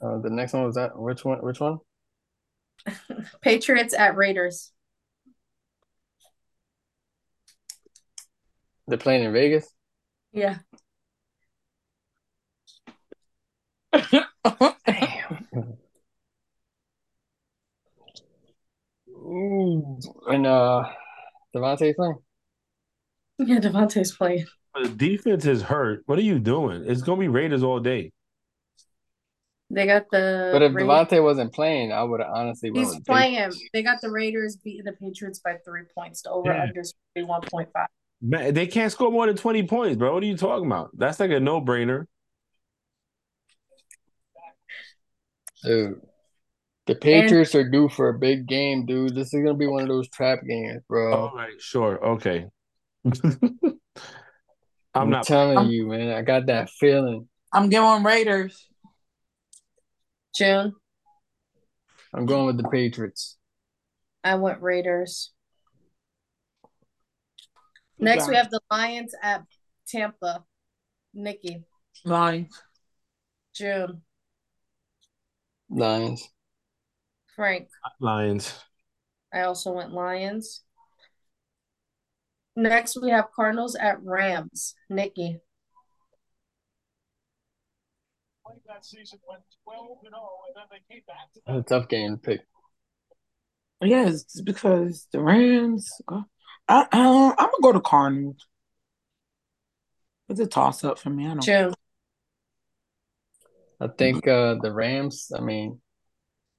[0.00, 1.38] Uh, the next one was that which one?
[1.38, 1.78] Which one?
[3.40, 4.70] Patriots at Raiders.
[8.86, 9.66] They're playing in Vegas.
[10.32, 10.58] Yeah.
[19.08, 20.84] Ooh, and uh,
[21.54, 22.18] Davante playing.
[23.38, 24.46] Yeah, Davante's playing.
[24.74, 26.02] The defense is hurt.
[26.06, 26.84] What are you doing?
[26.86, 28.12] It's gonna be Raiders all day.
[29.70, 33.06] They got the But if Ra- Davante wasn't playing, I would have honestly He's with
[33.06, 33.52] playing.
[33.72, 36.22] They got the Raiders beating the Patriots by three points.
[36.22, 36.62] to over Yeah.
[36.64, 37.86] under is 41.5.
[38.20, 40.12] Man, they can't score more than 20 points, bro.
[40.14, 40.90] What are you talking about?
[40.96, 42.06] That's like a no-brainer.
[45.62, 46.00] Dude,
[46.86, 49.14] the Patriots are due for a big game, dude.
[49.14, 51.14] This is gonna be one of those trap games, bro.
[51.14, 52.04] All right, sure.
[52.04, 52.46] Okay.
[54.94, 56.10] I'm I'm not telling I'm- you, man.
[56.10, 57.28] I got that feeling.
[57.52, 58.68] I'm going Raiders.
[60.34, 60.74] June,
[62.12, 63.36] I'm going with the Patriots.
[64.24, 65.32] I went Raiders.
[67.98, 69.44] Next, we have the Lions at
[69.86, 70.44] Tampa.
[71.16, 71.62] Nikki,
[72.04, 72.60] Lions.
[73.54, 74.02] June,
[75.70, 76.28] Lions.
[77.36, 77.68] Frank.
[78.00, 78.58] Lions.
[79.32, 80.63] I also went Lions.
[82.56, 84.74] Next, we have Cardinals at Rams.
[84.88, 85.40] Nikki,
[91.46, 92.40] That's a tough game to pick.
[93.82, 95.90] Yes, because the Rams.
[96.08, 96.22] I,
[96.68, 98.46] I, I'm gonna go to Cardinals.
[100.28, 101.26] It's a toss up for me.
[101.26, 101.42] I don't.
[101.42, 101.74] June,
[103.80, 105.30] I think uh the Rams.
[105.36, 105.80] I mean,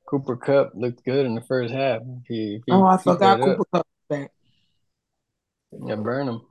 [0.08, 2.02] Cooper Kupp looked good in the first half.
[2.28, 4.32] He, he Oh, I forgot that up, Cooper Kupp back.
[5.86, 6.42] Yeah, burn him.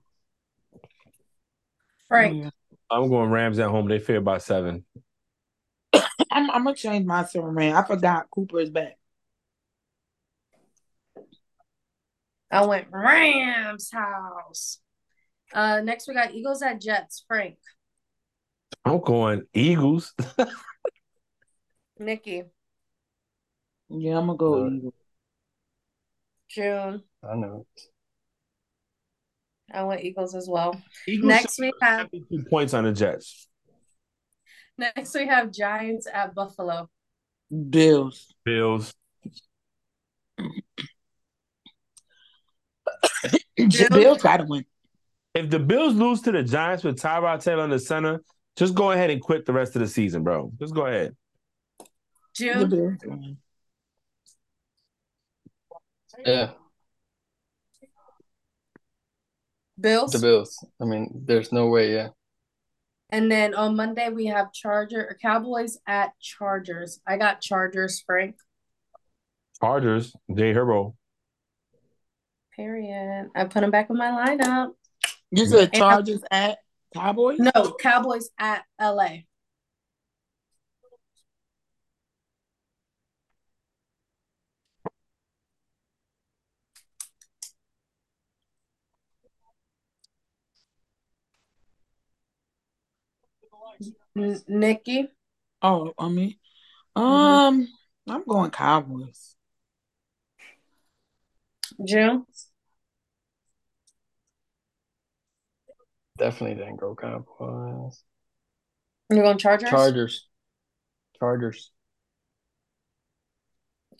[2.09, 2.53] Frank.
[2.91, 3.89] I'm going Rams at home.
[3.89, 4.85] They fear by seven.
[6.31, 7.75] I'm, I'm gonna change my Superman.
[7.75, 8.99] I forgot Cooper is back.
[12.51, 14.81] I went Rams house.
[15.53, 17.25] Uh, next we got Eagles at Jets.
[17.27, 17.57] Frank,
[18.85, 20.15] I'm going Eagles.
[21.99, 22.43] Nikki,
[23.89, 24.95] Yeah, I'm gonna go Uh, Eagles.
[26.49, 27.03] June.
[27.23, 27.67] I know.
[29.75, 30.81] I went Eagles as well.
[31.07, 33.49] Eagles Next we have 72 points on the Jets.
[34.79, 36.89] next we have Giants at Buffalo.
[37.71, 38.33] Bills.
[38.45, 38.95] Bills.
[43.57, 44.65] Bills gotta win.
[45.35, 48.23] If the Bills lose to the Giants with Tyrod Taylor in the center,
[48.57, 50.53] just go ahead and quit the rest of the season, bro.
[50.59, 51.17] Just go ahead.
[52.37, 53.39] June.
[56.25, 56.51] Yeah,
[59.81, 60.13] Bills.
[60.13, 60.65] the Bills.
[60.81, 61.93] I mean, there's no way.
[61.95, 62.09] Yeah,
[63.11, 67.01] And then on Monday we have Charger or Cowboys at Chargers.
[67.07, 68.37] I got Chargers, Frank.
[69.61, 70.95] Chargers, Jay Herbo.
[72.55, 73.29] Period.
[73.35, 74.71] I put him back in my lineup.
[75.31, 76.59] You said And- Chargers at
[76.95, 77.39] Cowboys.
[77.41, 79.23] No, Cowboys at LA.
[94.15, 95.09] Nikki.
[95.63, 96.39] Oh, on me.
[96.97, 97.03] Mm-hmm.
[97.03, 97.69] Um,
[98.09, 99.35] I'm going Cowboys.
[101.85, 102.25] June.
[106.17, 108.03] Definitely didn't go Cowboys.
[109.11, 109.71] You're going Chargers.
[109.71, 110.29] Chargers.
[111.19, 111.71] Chargers.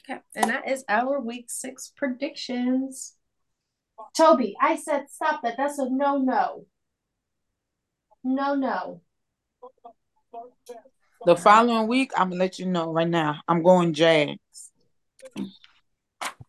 [0.09, 3.17] Okay, and that is our week six predictions.
[4.17, 5.57] Toby, I said stop that.
[5.57, 6.67] That's a no no.
[8.23, 9.01] No no.
[11.27, 13.41] The following week, I'm gonna let you know right now.
[13.49, 14.39] I'm going Jags.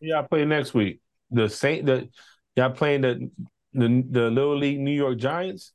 [0.00, 1.00] Yeah, I play next week.
[1.30, 2.08] The Saint the
[2.54, 3.30] y'all playing the
[3.72, 5.72] the the Little League New York Giants.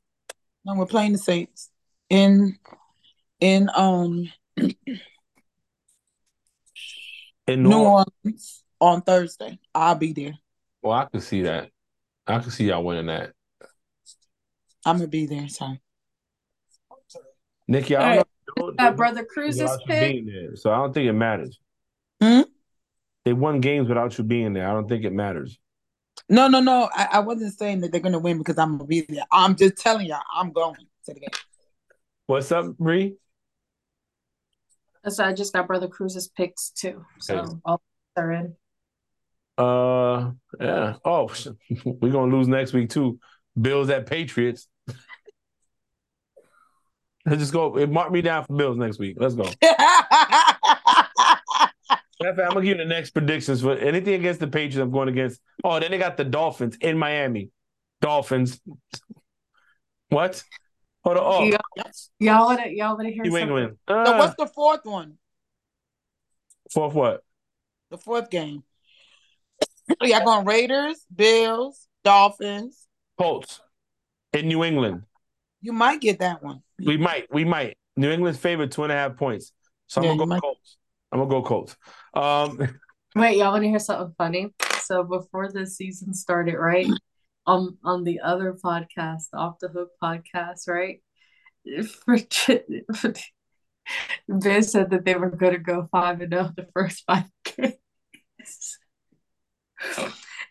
[0.63, 1.69] No, we're playing the Saints
[2.09, 2.57] in
[3.39, 4.31] in um
[7.47, 9.57] In New New Orleans on Thursday.
[9.73, 10.33] I'll be there.
[10.81, 11.69] Well, I can see that.
[12.27, 13.33] I can see y'all winning that.
[14.85, 15.49] I'm gonna be there.
[15.49, 15.75] So
[17.67, 18.27] Nikki, I All don't right.
[18.57, 18.71] know.
[18.77, 20.25] Got Brother Cruz's without pick.
[20.55, 21.59] so I don't think it matters.
[22.21, 22.41] Hmm?
[23.25, 24.67] They won games without you being there.
[24.67, 25.59] I don't think it matters.
[26.27, 26.89] no, no, no.
[26.93, 29.23] I, I wasn't saying that they're gonna win because I'm gonna be there.
[29.31, 30.75] I'm just telling y'all I'm going
[31.05, 31.29] to the game.
[32.27, 33.15] What's up, Bree?
[35.07, 37.05] So I just got Brother Cruz's picks too.
[37.19, 37.51] So Okay.
[37.65, 37.81] all
[38.17, 38.55] are in.
[39.57, 40.95] Uh, yeah.
[41.05, 41.31] Oh,
[41.85, 43.19] we're gonna lose next week too.
[43.59, 44.67] Bills at Patriots.
[47.25, 47.85] Let's just go.
[47.87, 49.17] Mark me down for Bills next week.
[49.19, 49.43] Let's go.
[49.43, 49.75] Matter
[52.31, 54.77] of fact, I'm gonna give you the next predictions for anything against the Patriots.
[54.77, 55.39] I'm going against.
[55.63, 57.49] Oh, then they got the Dolphins in Miami.
[57.99, 58.59] Dolphins.
[60.09, 60.43] What?
[61.03, 61.23] Hold on.
[61.25, 61.59] Oh, Y'all,
[62.19, 63.47] y'all wanna y'all wanna hear New something?
[63.47, 63.77] England.
[63.87, 65.17] so Uh, what's the fourth one?
[66.71, 67.23] fourth what?
[67.89, 68.63] The fourth game.
[70.01, 72.87] y'all going Raiders, Bills, Dolphins.
[73.17, 73.61] Colts
[74.33, 75.03] in New England.
[75.61, 76.61] You might get that one.
[76.83, 77.31] We might.
[77.31, 77.77] We might.
[77.95, 79.53] New England's favorite two and a half points.
[79.87, 80.41] So I'm Yeah, gonna go might.
[80.41, 80.77] Colts.
[81.11, 81.75] I'm gonna go Colts.
[82.13, 82.79] Um,
[83.15, 84.53] Wait, y'all wanna hear something funny?
[84.81, 86.87] So before the season started, right?
[87.45, 91.01] On on the other podcast, the Off the Hook podcast, right?
[92.05, 92.17] For
[94.29, 98.77] Ben said that they were gonna go five and zero the first five games.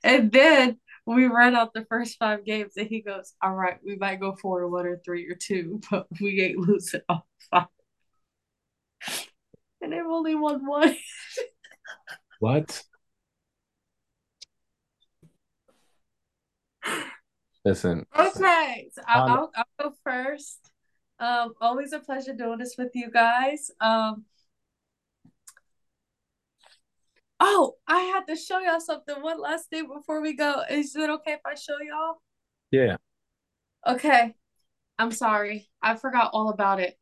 [0.02, 3.96] And then we ran out the first five games, and he goes, "All right, we
[3.96, 7.66] might go four or one or three or two, but we ain't losing all five.
[9.82, 10.94] And they've only won one.
[12.38, 12.82] what?
[17.64, 20.70] Listen, Okay, so I'll, Um, I'll, I'll go first.
[21.18, 23.70] Um, always a pleasure doing this with you guys.
[23.80, 24.24] Um,
[27.40, 30.62] oh, I had to show y'all something one last thing before we go.
[30.70, 32.16] Is it okay if I show y'all?
[32.70, 32.96] yeah.
[33.86, 34.34] Okay,
[34.98, 35.68] I'm sorry.
[35.82, 36.98] I forgot all about it.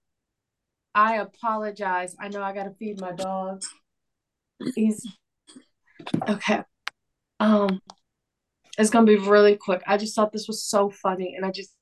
[0.94, 2.15] I apologize.
[2.20, 3.62] I know I gotta feed my dog.
[4.74, 5.05] He's
[6.28, 6.62] okay.
[7.40, 7.81] Um,
[8.78, 9.82] it's gonna be really quick.
[9.86, 11.74] I just thought this was so funny, and I just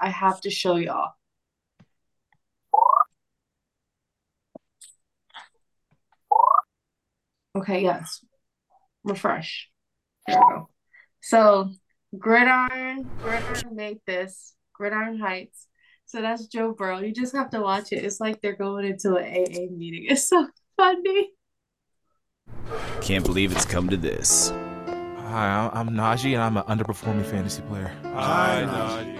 [0.00, 1.12] I have to show y'all.
[7.56, 8.24] Okay, yes.
[9.04, 9.70] Refresh.
[10.26, 10.68] There we go.
[11.22, 11.70] So
[12.18, 14.54] Gridiron, Gridiron made this.
[14.74, 15.66] Gridiron Heights.
[16.04, 16.98] So that's Joe Burrow.
[17.00, 18.04] You just have to watch it.
[18.04, 20.06] It's like they're going into an AA meeting.
[20.10, 20.46] It's so
[20.76, 21.30] funny.
[23.00, 24.50] Can't believe it's come to this.
[24.50, 27.92] Hi, I'm Najee, and I'm an underperforming fantasy player.
[28.04, 29.16] Hi, Najee.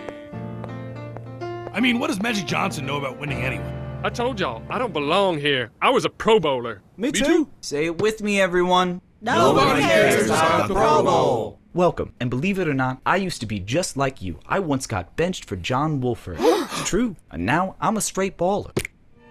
[1.72, 3.85] I mean, what does Magic Johnson know about winning anyway?
[4.02, 5.72] I told y'all, I don't belong here.
[5.82, 6.82] I was a Pro Bowler.
[6.96, 7.48] Me too.
[7.60, 9.00] Say it with me, everyone.
[9.20, 11.58] Nobody cares about the Pro Bowl.
[11.74, 14.38] Welcome, and believe it or not, I used to be just like you.
[14.46, 16.36] I once got benched for John Wolford.
[16.40, 18.70] it's true, and now I'm a straight baller.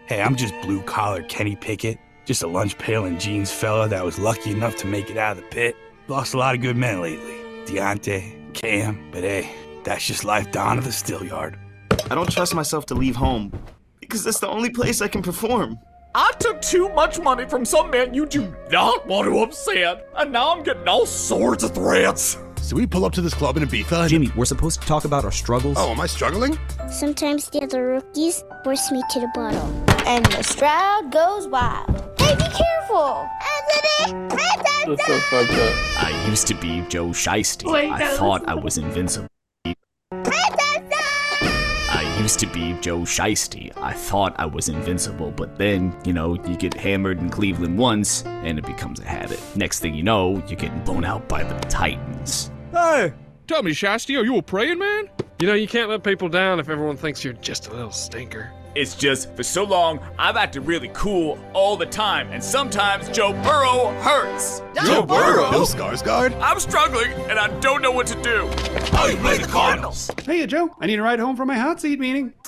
[0.08, 4.04] Hey, I'm just blue collar Kenny Pickett, just a lunch pail and jeans fella that
[4.04, 5.76] was lucky enough to make it out of the pit.
[6.08, 7.36] Lost a lot of good men lately.
[7.66, 9.50] Diontae, Cam, but hey,
[9.84, 11.58] that's just life down at the still yard.
[12.12, 13.52] I don't trust myself to leave home
[14.08, 15.80] because that's the only place I can perform.
[16.14, 20.32] I took too much money from some man you do not want to upset, and
[20.32, 22.38] now I'm getting all sorts of threats.
[22.62, 24.08] So we pull up to this club in Ibiza.
[24.08, 25.78] Jimmy, we're supposed to talk about our struggles.
[25.78, 26.58] Oh, am I struggling?
[26.90, 29.68] Sometimes the other rookies force me to the bottle.
[30.08, 31.90] And the crowd goes wild.
[32.18, 33.30] Hey, be careful!
[34.88, 36.04] That's so fucked up.
[36.04, 37.72] I used to be Joe Shiesty.
[37.72, 38.18] Wait, I no.
[38.18, 39.28] thought I was invincible.
[42.36, 43.72] I used to be Joe Shiesty.
[43.78, 48.26] I thought I was invincible, but then, you know, you get hammered in Cleveland once,
[48.26, 49.40] and it becomes a habit.
[49.56, 52.52] Next thing you know, you're getting blown out by the Titans.
[52.74, 53.14] Hey,
[53.48, 55.10] tell me, Shasty, are you a praying man?
[55.40, 58.52] You know, you can't let people down if everyone thinks you're just a little stinker.
[58.76, 63.32] It's just for so long I've acted really cool all the time, and sometimes Joe
[63.42, 64.62] Burrow hurts.
[64.86, 65.50] Joe Burrow?
[65.50, 66.38] Bill Skarsgård?
[66.42, 68.50] I'm struggling and I don't know what to do.
[68.94, 70.12] Oh, you play the Cardinals.
[70.24, 72.34] Hey, uh, Joe, I need a ride home from my hot seat meeting.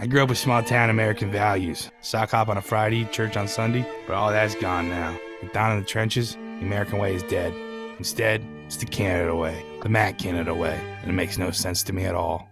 [0.00, 1.90] I grew up with small town American values.
[2.00, 5.14] Sock hop on a Friday, church on Sunday, but all that's gone now.
[5.42, 7.52] But down in the trenches, the American way is dead.
[7.98, 11.92] Instead, it's the Canada way, the Matt Canada way, and it makes no sense to
[11.92, 12.48] me at all.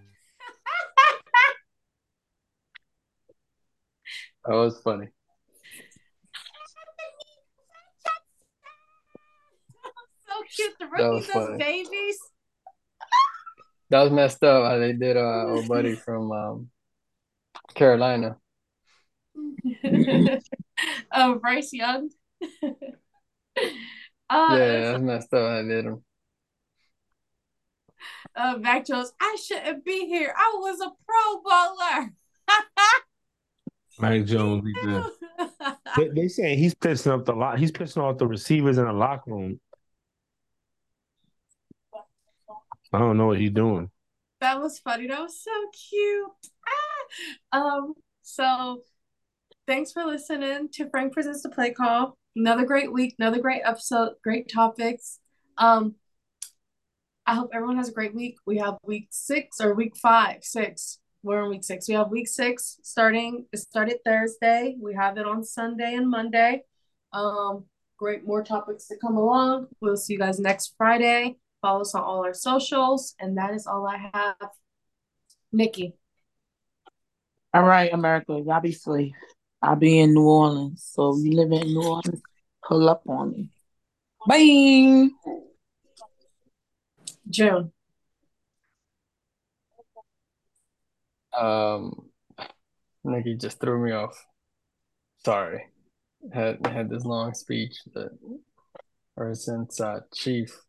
[4.46, 5.08] That was funny.
[10.28, 10.74] So cute.
[10.78, 12.18] The That was rookies as babies.
[13.90, 16.70] That was messed up how they did uh old buddy from um
[17.74, 18.36] Carolina.
[21.12, 22.10] oh, Bryce Young.
[22.62, 22.68] uh,
[24.30, 26.04] yeah, that's messed up I did him.
[28.36, 29.12] uh, Mac Jones.
[29.20, 30.32] I shouldn't be here.
[30.36, 32.12] I was a Pro Bowler.
[33.98, 34.64] Mike Jones.
[34.64, 35.04] He did.
[35.96, 37.58] They, they saying he's pissing up the lot.
[37.58, 39.58] He's pissing off the receivers in the locker room.
[42.92, 43.90] I don't know what he's doing.
[44.40, 45.06] That was funny.
[45.06, 45.50] That was so
[45.88, 46.30] cute.
[47.52, 47.58] Ah!
[47.58, 48.82] Um, so
[49.66, 52.18] thanks for listening to Frank Presents the Play Call.
[52.34, 55.18] Another great week, another great episode, great topics.
[55.56, 55.94] Um,
[57.26, 58.36] I hope everyone has a great week.
[58.46, 60.98] We have week six or week five, six.
[61.26, 61.88] We're in week six.
[61.88, 63.46] We have week six starting.
[63.52, 64.76] It started Thursday.
[64.80, 66.62] We have it on Sunday and Monday.
[67.12, 67.64] Um,
[67.96, 69.66] great more topics to come along.
[69.80, 71.34] We'll see you guys next Friday.
[71.60, 74.50] Follow us on all our socials, and that is all I have.
[75.50, 75.94] Nikki.
[77.52, 79.12] All right, America, y'all be safe.
[79.60, 80.88] I'll be in New Orleans.
[80.94, 82.22] So if you live in New Orleans,
[82.64, 83.50] pull up on me.
[84.28, 85.08] Bye.
[87.28, 87.72] June.
[91.38, 92.10] Um
[93.04, 94.24] Nikki just threw me off.
[95.24, 95.66] Sorry.
[96.32, 98.10] Had had this long speech that
[99.18, 100.60] ever since uh Chief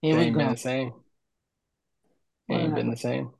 [0.00, 0.92] Here we ain't been the same.
[2.48, 3.30] It ain't been the same.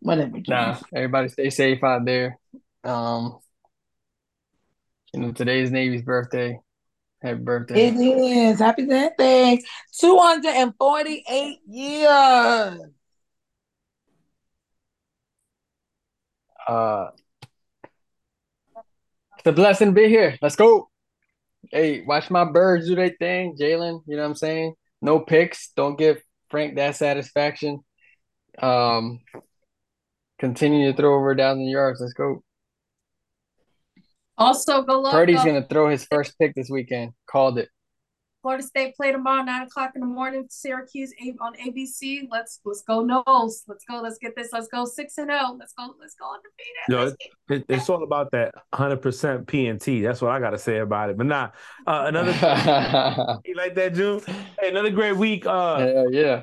[0.00, 0.38] Whatever.
[0.48, 2.38] Nah, everybody stay safe out there.
[2.82, 3.38] Um,
[5.14, 6.58] you know, today's Navy's birthday.
[7.22, 7.86] Happy birthday.
[7.88, 8.58] It is.
[8.58, 9.62] Happy birthday.
[10.00, 12.80] 248 years.
[16.66, 17.08] Uh,
[19.38, 20.38] it's a blessing to be here.
[20.40, 20.88] Let's go.
[21.70, 24.02] Hey, watch my birds do their thing, Jalen.
[24.06, 24.74] You know what I'm saying?
[25.00, 25.72] No picks.
[25.74, 27.80] Don't give Frank that satisfaction.
[28.60, 29.20] Um,
[30.38, 32.00] continue to throw over down the yards.
[32.00, 32.42] Let's go.
[34.38, 35.12] Also, go look.
[35.12, 37.12] Purdy's gonna throw his first pick this weekend.
[37.26, 37.68] Called it.
[38.42, 40.46] Florida State play tomorrow, nine o'clock in the morning.
[40.50, 42.26] Syracuse on ABC.
[42.30, 43.62] Let's let's go Noles.
[43.68, 44.00] Let's go.
[44.02, 44.48] Let's get this.
[44.52, 45.56] Let's go six and zero.
[45.58, 45.94] Let's go.
[46.00, 46.82] Let's go undefeated.
[46.88, 50.02] Yo, it, it- it's all about that 100% P and T.
[50.02, 51.16] That's what I got to say about it.
[51.16, 51.50] But nah,
[51.86, 52.32] uh, another
[53.44, 54.20] you like that, June?
[54.60, 55.46] Hey, another great week.
[55.46, 56.42] Uh, yeah, yeah.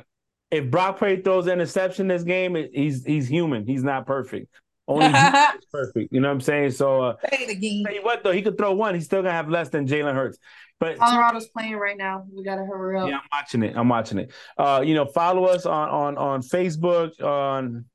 [0.51, 3.67] If Brock Purdy throws an interception this game, it, he's he's human.
[3.67, 4.47] He's not perfect.
[4.87, 6.11] Only Jesus perfect.
[6.11, 6.71] You know what I'm saying?
[6.71, 7.83] So, uh, Say it again.
[7.85, 8.95] tell you what though, he could throw one.
[8.95, 10.39] He's still gonna have less than Jalen Hurts.
[10.79, 12.25] But Colorado's playing right now.
[12.33, 13.09] We gotta hurry up.
[13.09, 13.75] yeah, I'm watching it.
[13.75, 14.31] I'm watching it.
[14.57, 17.85] Uh, you know, follow us on on on Facebook, on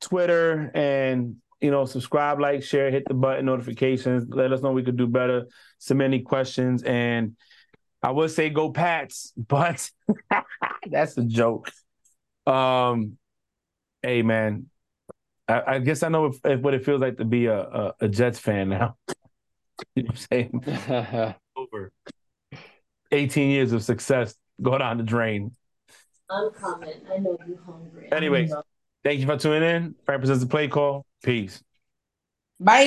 [0.00, 4.26] Twitter, and you know, subscribe, like, share, hit the button, notifications.
[4.28, 5.46] Let us know we could do better.
[5.78, 7.36] Submit any questions, and
[8.02, 9.90] I would say go Pats, but
[10.90, 11.70] that's a joke.
[12.46, 13.16] Um,
[14.02, 14.66] hey man,
[15.48, 17.94] I, I guess I know if, if what it feels like to be a a,
[18.02, 18.96] a Jets fan now.
[19.96, 21.34] you know what I'm saying?
[21.72, 21.92] Over
[23.10, 25.52] 18 years of success go down the drain.
[26.30, 26.94] I'm coming.
[27.12, 28.08] I know you're hungry.
[28.12, 28.52] Anyways,
[29.02, 29.94] thank you for tuning in.
[30.06, 31.06] Represents the play call.
[31.22, 31.62] Peace.
[32.60, 32.82] Bye.